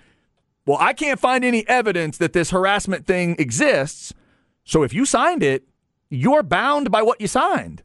Well, 0.65 0.77
I 0.79 0.93
can't 0.93 1.19
find 1.19 1.45
any 1.45 1.67
evidence 1.67 2.17
that 2.17 2.33
this 2.33 2.49
harassment 2.49 3.05
thing 3.05 3.35
exists. 3.37 4.13
So 4.63 4.83
if 4.83 4.93
you 4.93 5.05
signed 5.05 5.43
it, 5.43 5.67
you're 6.09 6.43
bound 6.43 6.91
by 6.91 7.01
what 7.03 7.21
you 7.21 7.27
signed. 7.27 7.83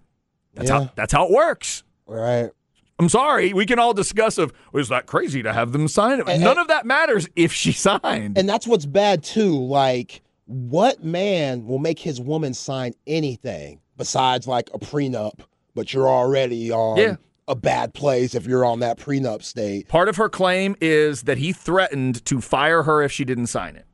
That's 0.54 0.68
Yeah. 0.70 0.80
how 0.84 0.90
that's 0.94 1.12
how 1.12 1.26
it 1.26 1.30
works. 1.32 1.82
Right. 2.06 2.50
I'm 2.98 3.08
sorry. 3.08 3.52
We 3.54 3.64
can 3.64 3.78
all 3.78 3.94
discuss 3.94 4.36
of 4.36 4.52
was 4.72 4.88
that 4.90 5.06
crazy 5.06 5.42
to 5.42 5.52
have 5.52 5.72
them 5.72 5.88
sign 5.88 6.20
it. 6.20 6.26
None 6.26 6.58
of 6.58 6.68
that 6.68 6.84
matters 6.84 7.26
if 7.34 7.52
she 7.52 7.72
signed. 7.72 8.36
And 8.36 8.48
that's 8.48 8.66
what's 8.66 8.84
bad 8.86 9.22
too. 9.22 9.54
Like, 9.56 10.20
what 10.46 11.02
man 11.02 11.66
will 11.66 11.78
make 11.78 11.98
his 11.98 12.20
woman 12.20 12.52
sign 12.52 12.92
anything 13.06 13.80
besides 13.96 14.46
like 14.46 14.68
a 14.74 14.78
prenup? 14.78 15.40
But 15.74 15.94
you're 15.94 16.08
already 16.08 16.70
on 16.72 16.98
Yeah. 16.98 17.16
a 17.48 17.54
bad 17.54 17.94
place 17.94 18.34
if 18.34 18.44
you're 18.44 18.64
on 18.66 18.80
that 18.80 18.98
prenup 18.98 19.42
state. 19.44 19.88
Part 19.88 20.08
of 20.08 20.16
her 20.16 20.28
claim 20.28 20.76
is 20.80 21.22
that 21.22 21.38
he 21.38 21.52
threatened 21.52 22.22
to 22.26 22.40
fire 22.42 22.82
her 22.82 23.02
if 23.02 23.12
she 23.12 23.24
didn't 23.24 23.46
sign 23.46 23.76
it. 23.76 23.86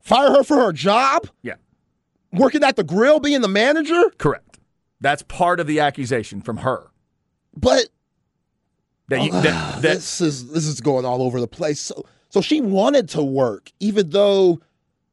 Fire 0.00 0.30
her 0.32 0.42
for 0.42 0.56
her 0.56 0.72
job, 0.72 1.28
Yeah. 1.42 1.54
working 2.32 2.64
at 2.64 2.76
the 2.76 2.82
grill, 2.84 3.20
being 3.20 3.40
the 3.40 3.48
manager. 3.48 4.10
Correct. 4.18 4.51
That's 5.02 5.22
part 5.22 5.60
of 5.60 5.66
the 5.66 5.80
accusation 5.80 6.40
from 6.40 6.58
her. 6.58 6.90
But 7.54 7.88
That, 9.08 9.22
you, 9.22 9.30
ah, 9.34 9.40
that, 9.42 9.82
that 9.82 9.94
this 9.96 10.20
is 10.20 10.50
this 10.50 10.66
is 10.66 10.80
going 10.80 11.04
all 11.04 11.20
over 11.22 11.40
the 11.40 11.48
place. 11.48 11.80
So 11.80 12.06
so 12.30 12.40
she 12.40 12.62
wanted 12.62 13.10
to 13.10 13.22
work, 13.22 13.70
even 13.78 14.08
though 14.08 14.60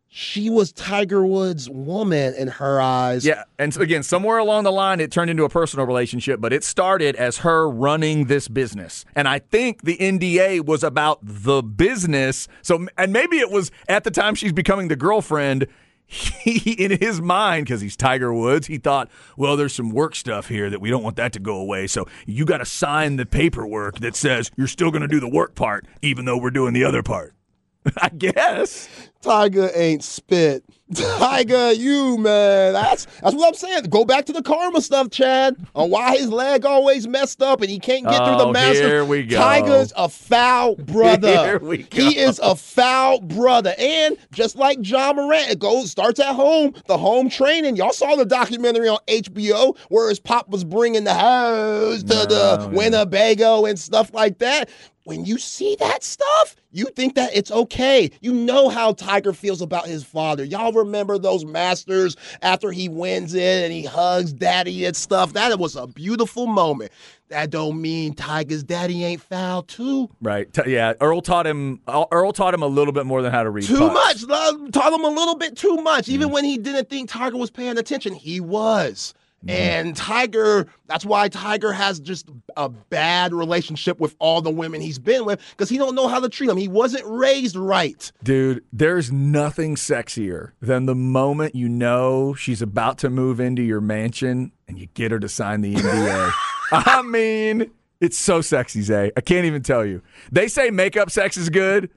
she 0.08 0.50
was 0.50 0.72
Tiger 0.72 1.26
Woods' 1.26 1.70
woman 1.70 2.34
in 2.34 2.48
her 2.48 2.80
eyes. 2.82 3.26
Yeah, 3.26 3.44
and 3.60 3.74
so 3.74 3.82
again, 3.82 4.02
somewhere 4.04 4.38
along 4.38 4.64
the 4.64 4.72
line, 4.72 5.00
it 5.00 5.12
turned 5.12 5.30
into 5.30 5.44
a 5.44 5.50
personal 5.50 5.86
relationship, 5.86 6.40
but 6.40 6.54
it 6.54 6.64
started 6.64 7.16
as 7.16 7.40
her 7.40 7.70
running 7.70 8.26
this 8.26 8.48
business. 8.48 9.06
And 9.16 9.28
I 9.28 9.40
think 9.40 9.84
the 9.84 9.98
NDA 9.98 10.66
was 10.66 10.84
about 10.84 11.20
the 11.22 11.62
business. 11.62 12.48
So, 12.62 12.88
and 12.98 13.14
maybe 13.14 13.38
it 13.38 13.52
was 13.52 13.70
at 13.88 14.04
the 14.04 14.12
time 14.12 14.34
she's 14.34 14.54
becoming 14.54 14.88
the 14.88 14.96
girlfriend. 14.96 15.68
He, 16.10 16.72
in 16.84 17.00
his 17.00 17.22
mind, 17.22 17.66
because 17.66 17.82
he's 17.82 17.96
Tiger 17.96 18.34
Woods, 18.34 18.66
he 18.68 18.80
thought, 18.80 19.10
well, 19.38 19.56
there's 19.56 19.74
some 19.74 19.92
work 19.92 20.16
stuff 20.16 20.48
here 20.48 20.70
that 20.70 20.82
we 20.82 20.90
don't 20.90 21.04
want 21.04 21.16
that 21.18 21.34
to 21.34 21.40
go 21.40 21.56
away. 21.56 21.86
So 21.86 22.08
you 22.26 22.46
got 22.46 22.58
to 22.58 22.66
sign 22.66 23.18
the 23.18 23.26
paperwork 23.28 24.00
that 24.00 24.16
says 24.16 24.50
you're 24.58 24.68
still 24.68 24.90
going 24.90 25.04
to 25.04 25.08
do 25.08 25.20
the 25.20 25.30
work 25.30 25.54
part, 25.54 25.86
even 26.02 26.26
though 26.26 26.38
we're 26.38 26.50
doing 26.50 26.74
the 26.74 26.84
other 26.84 27.04
part. 27.04 27.36
I 27.98 28.10
guess. 28.10 28.90
Tiger 29.22 29.70
ain't 29.76 30.04
spit. 30.04 30.64
Tiger, 30.96 31.72
you 31.74 32.18
man. 32.18 32.74
That's 32.74 33.06
that's 33.22 33.36
what 33.36 33.48
I'm 33.48 33.54
saying. 33.54 33.84
Go 33.86 34.06
back 34.06 34.26
to 34.26 34.34
the 34.34 34.42
karma 34.42 34.82
stuff, 34.82 35.12
Chad. 35.12 35.56
On 35.76 35.90
why 35.92 36.18
his 36.18 36.30
leg 36.30 36.66
always 36.66 37.08
messed 37.08 37.44
up 37.44 37.62
and 37.62 37.70
he 37.70 37.78
can't 37.80 38.06
get 38.06 38.18
through 38.18 38.36
Oh, 38.36 38.46
the 38.48 38.52
Masters. 38.54 38.78
here 38.80 39.06
we 39.06 39.24
go. 39.24 39.38
Tiger's 39.38 39.94
a 39.96 40.10
foul 40.10 40.76
brother. 40.78 41.28
Here 41.46 41.60
we 41.60 41.80
go. 41.84 41.98
He 42.02 42.18
is 42.18 42.40
a 42.40 42.56
foul 42.56 43.22
brother. 43.22 43.76
And 43.78 44.18
just 44.32 44.56
like 44.56 44.80
Ja 44.82 45.14
Morant, 45.14 45.52
it 45.52 45.60
goes 45.60 45.92
starts 45.92 46.20
at 46.20 46.34
home. 46.34 46.74
The 46.88 46.98
home 46.98 47.30
training. 47.30 47.76
Y'all 47.76 47.94
saw 47.94 48.16
the 48.16 48.26
documentary 48.26 48.88
on 48.90 48.98
HBO 49.08 49.78
where 49.90 50.10
his 50.10 50.20
pop 50.20 50.50
was 50.50 50.64
bringing 50.64 51.04
the 51.04 51.14
house 51.14 52.02
to 52.02 52.08
the 52.08 52.70
Winnebago 52.74 53.66
and 53.66 53.78
stuff 53.78 54.12
like 54.14 54.40
that. 54.40 54.70
When 55.10 55.26
you 55.26 55.40
see 55.40 55.76
that 55.80 56.04
stuff, 56.04 56.56
you 56.72 56.86
think 56.86 57.16
that 57.16 57.32
it's 57.36 57.50
okay. 57.50 58.12
You 58.22 58.32
know 58.32 58.70
how 58.70 58.94
Tiger 58.94 59.34
feels 59.34 59.60
about 59.60 59.88
his 59.88 60.04
father. 60.04 60.44
Y'all 60.44 60.72
remember 60.72 61.18
those 61.18 61.44
Masters 61.44 62.16
after 62.44 62.72
he 62.72 62.90
wins 62.90 63.34
it 63.34 63.64
and 63.64 63.74
he 63.74 63.84
hugs 63.84 64.32
daddy 64.32 64.86
and 64.86 64.96
stuff. 64.96 65.34
That 65.34 65.58
was 65.58 65.76
a 65.76 65.88
beautiful 65.88 66.46
moment. 66.46 66.92
That 67.30 67.50
don't 67.50 67.82
mean 67.82 68.14
Tiger's 68.14 68.62
daddy 68.64 69.04
ain't 69.04 69.20
foul 69.20 69.64
too. 69.64 70.12
Right. 70.22 70.48
Yeah. 70.68 70.94
Earl 71.02 71.22
taught 71.22 71.48
him. 71.48 71.82
Uh, 71.88 72.06
Earl 72.12 72.32
taught 72.32 72.54
him 72.54 72.62
a 72.62 72.68
little 72.68 72.94
bit 72.94 73.08
more 73.08 73.24
than 73.24 73.32
how 73.32 73.42
to 73.42 73.50
read. 73.50 73.66
Too 73.66 73.80
putts. 73.80 74.28
much. 74.28 74.72
Taught 74.72 74.94
him 74.94 75.06
a 75.06 75.10
little 75.10 75.38
bit 75.38 75.58
too 75.58 75.78
much. 75.78 76.08
Even 76.08 76.30
mm. 76.30 76.34
when 76.34 76.46
he 76.46 76.60
didn't 76.60 76.88
think 76.88 77.10
Tiger 77.10 77.38
was 77.38 77.50
paying 77.50 77.80
attention, 77.80 78.14
he 78.14 78.40
was. 78.40 79.16
Mm-hmm. 79.46 79.50
And 79.50 79.96
Tiger, 79.96 80.68
that's 80.88 81.06
why 81.06 81.30
Tiger 81.30 81.72
has 81.72 82.00
just 82.00 82.30
a 82.58 82.68
bad 82.68 83.34
relationship 83.34 84.00
with 84.00 84.16
all 84.20 84.42
the 84.42 84.52
women 84.52 84.82
he's 84.82 85.00
been 85.00 85.24
with 85.24 85.40
because 85.52 85.70
he 85.70 85.78
don't 85.78 85.96
know 85.96 86.08
how 86.08 86.20
to 86.20 86.28
treat 86.28 86.48
them. 86.48 86.58
He 86.58 86.68
wasn't 86.68 87.06
raised 87.06 87.56
right. 87.56 88.12
Dude, 88.22 88.64
there's 88.74 89.12
nothing 89.12 89.76
sexier 89.76 90.52
than 90.62 90.88
the 90.88 90.96
moment 90.96 91.56
you 91.56 91.70
know 91.70 92.34
she's 92.34 92.62
about 92.62 92.98
to 93.00 93.10
move 93.10 93.40
into 93.40 93.62
your 93.62 93.80
mansion 93.80 94.52
and 94.68 94.78
you 94.78 94.88
get 94.94 95.12
her 95.12 95.20
to 95.20 95.30
sign 95.30 95.62
the 95.62 95.76
NDA. 95.76 96.34
I 96.72 97.02
mean, 97.02 97.72
it's 98.02 98.18
so 98.18 98.42
sexy, 98.42 98.82
Zay. 98.82 99.12
I 99.16 99.22
can't 99.22 99.46
even 99.46 99.64
tell 99.64 99.86
you. 99.86 100.02
They 100.32 100.48
say 100.48 100.70
makeup 100.70 101.10
sex 101.12 101.38
is 101.38 101.50
good, 101.50 101.90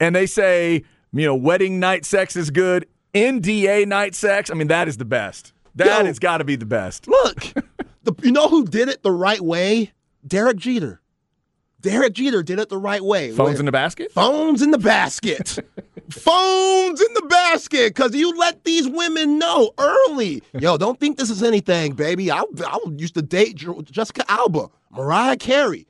and 0.00 0.14
they 0.14 0.26
say, 0.26 0.84
you 1.12 1.26
know, 1.26 1.34
wedding 1.34 1.80
night 1.80 2.04
sex 2.04 2.36
is 2.36 2.50
good. 2.50 2.86
NDA 3.14 3.86
night 3.86 4.14
sex, 4.14 4.50
I 4.50 4.54
mean, 4.54 4.68
that 4.68 4.86
is 4.86 4.96
the 4.98 5.04
best. 5.04 5.52
That 5.78 6.00
Yo. 6.00 6.06
has 6.06 6.18
got 6.18 6.38
to 6.38 6.44
be 6.44 6.56
the 6.56 6.66
best. 6.66 7.06
Look, 7.06 7.36
the, 8.02 8.12
you 8.22 8.32
know 8.32 8.48
who 8.48 8.66
did 8.66 8.88
it 8.88 9.02
the 9.04 9.12
right 9.12 9.40
way? 9.40 9.92
Derek 10.26 10.56
Jeter. 10.56 11.00
Derek 11.80 12.14
Jeter 12.14 12.42
did 12.42 12.58
it 12.58 12.68
the 12.68 12.76
right 12.76 13.02
way. 13.02 13.30
Phones 13.30 13.60
in 13.60 13.66
the 13.66 13.70
basket? 13.70 14.10
Phones 14.10 14.60
in 14.60 14.72
the 14.72 14.78
basket. 14.78 15.56
Phones 16.10 17.00
in 17.00 17.14
the 17.14 17.26
basket 17.28 17.94
because 17.94 18.12
you 18.12 18.36
let 18.36 18.64
these 18.64 18.88
women 18.88 19.38
know 19.38 19.70
early. 19.78 20.42
Yo, 20.58 20.76
don't 20.76 20.98
think 20.98 21.16
this 21.16 21.30
is 21.30 21.44
anything, 21.44 21.92
baby. 21.92 22.32
I, 22.32 22.42
I 22.66 22.78
used 22.96 23.14
to 23.14 23.22
date 23.22 23.54
Jessica 23.84 24.24
Alba, 24.28 24.70
Mariah 24.90 25.36
Carey. 25.36 25.86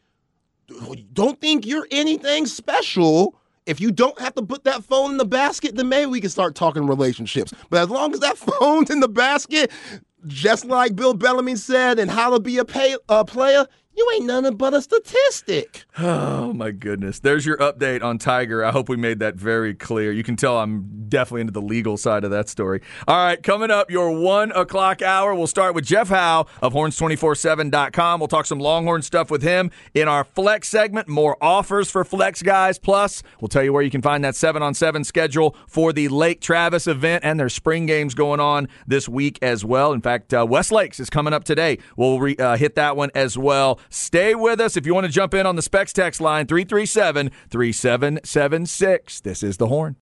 Don't 1.15 1.41
think 1.41 1.65
you're 1.65 1.87
anything 1.91 2.45
special. 2.45 3.38
If 3.69 3.83
you 3.83 3.93
don't 3.93 4.19
have 4.19 4.35
to 4.37 4.43
put 4.43 4.65
that 4.65 4.83
phone 4.83 5.11
in 5.11 5.17
the 5.19 5.27
basket, 5.27 5.77
then 5.77 5.91
maybe 5.91 6.07
we 6.07 6.23
can 6.23 6.31
start 6.31 6.55
talking 6.55 6.87
relationships. 6.87 7.53
But 7.69 7.83
as 7.83 7.91
long 7.91 8.15
as 8.15 8.21
that 8.21 8.39
phone's 8.61 8.89
in 8.89 9.01
the 9.01 9.09
basket, 9.09 9.71
just 10.27 10.65
like 10.65 10.97
Bill 10.97 11.13
Bellamy 11.13 11.55
said, 11.57 11.99
and 11.99 12.11
how 12.11 12.31
to 12.31 12.41
be 12.41 12.57
a 12.57 12.65
pay, 12.65 12.97
uh, 13.11 13.25
player, 13.25 13.67
you 13.99 14.09
ain't 14.15 14.27
nothing 14.27 14.57
but 14.57 14.75
a 14.75 14.81
statistic. 14.81 15.85
Oh 15.99 16.53
my 16.53 16.71
goodness. 16.71 17.19
There's 17.19 17.45
your 17.45 17.57
update 17.59 18.03
on 18.03 18.19
Tiger. 18.19 18.65
I 18.65 18.71
hope 18.71 18.89
we 18.89 18.97
made 18.97 19.19
that 19.19 19.35
very 19.35 19.75
clear. 19.75 20.13
You 20.13 20.23
can 20.23 20.37
tell 20.37 20.59
I'm 20.59 21.07
definitely 21.09 21.41
into 21.43 21.53
the 21.53 21.61
legal 21.63 21.97
side 21.97 22.23
of 22.23 22.31
that 22.31 22.49
story. 22.49 22.81
All 23.09 23.17
right, 23.17 23.43
coming 23.43 23.71
up, 23.71 23.91
your 23.91 24.13
one 24.13 24.53
o'clock 24.53 25.03
hour. 25.03 25.35
We'll 25.35 25.49
start 25.49 25.75
with 25.75 25.85
Jeff 25.85 26.09
Howe 26.09 26.47
of 26.63 26.73
horns247.com. 26.73 28.21
We'll 28.21 28.29
talk 28.29 28.47
some 28.47 28.61
Longhorn 28.61 29.03
stuff 29.03 29.31
with 29.31 29.43
him 29.43 29.71
in 29.95 30.07
our 30.07 30.23
flex 30.23 30.69
segment. 30.69 31.09
More 31.09 31.37
offers 31.43 31.91
for 31.91 32.05
flex 32.05 32.43
guys. 32.43 32.79
Plus, 32.79 33.23
we'll 33.41 33.49
tell 33.49 33.65
you 33.65 33.73
where 33.73 33.83
you 33.83 33.91
can 33.91 34.03
find 34.03 34.23
that 34.25 34.37
seven 34.37 34.63
on 34.63 34.75
seven 34.75 35.03
schedule 35.03 35.57
for 35.67 35.93
the 35.93 36.09
Lake 36.09 36.41
Travis 36.41 36.87
event 36.87 37.25
and 37.25 37.41
their 37.41 37.49
spring 37.49 37.87
games 37.87 38.15
going 38.15 38.39
on 38.39 38.69
this 38.87 39.09
week 39.09 39.39
as 39.43 39.65
well. 39.65 39.93
In 39.93 40.01
fact, 40.01 40.33
uh, 40.33 40.47
West 40.49 40.71
Lakes 40.71 41.01
is 41.01 41.11
coming 41.11 41.33
up 41.33 41.43
today. 41.43 41.79
We'll 41.97 42.21
re- 42.21 42.37
uh, 42.37 42.57
hit 42.57 42.77
that 42.77 42.97
one 42.97 43.11
as 43.15 43.37
well. 43.37 43.81
Stay 43.91 44.35
with 44.35 44.61
us 44.61 44.77
if 44.77 44.87
you 44.87 44.95
want 44.95 45.07
to 45.07 45.13
jump 45.13 45.35
in 45.35 45.47
on 45.47 45.57
the 45.57 45.63
Specs 45.63 45.93
text 45.93 46.21
line 46.21 46.47
337 46.47 47.31
3776. 47.51 49.21
This 49.21 49.43
is 49.43 49.57
the 49.57 49.69
horn. 49.69 49.97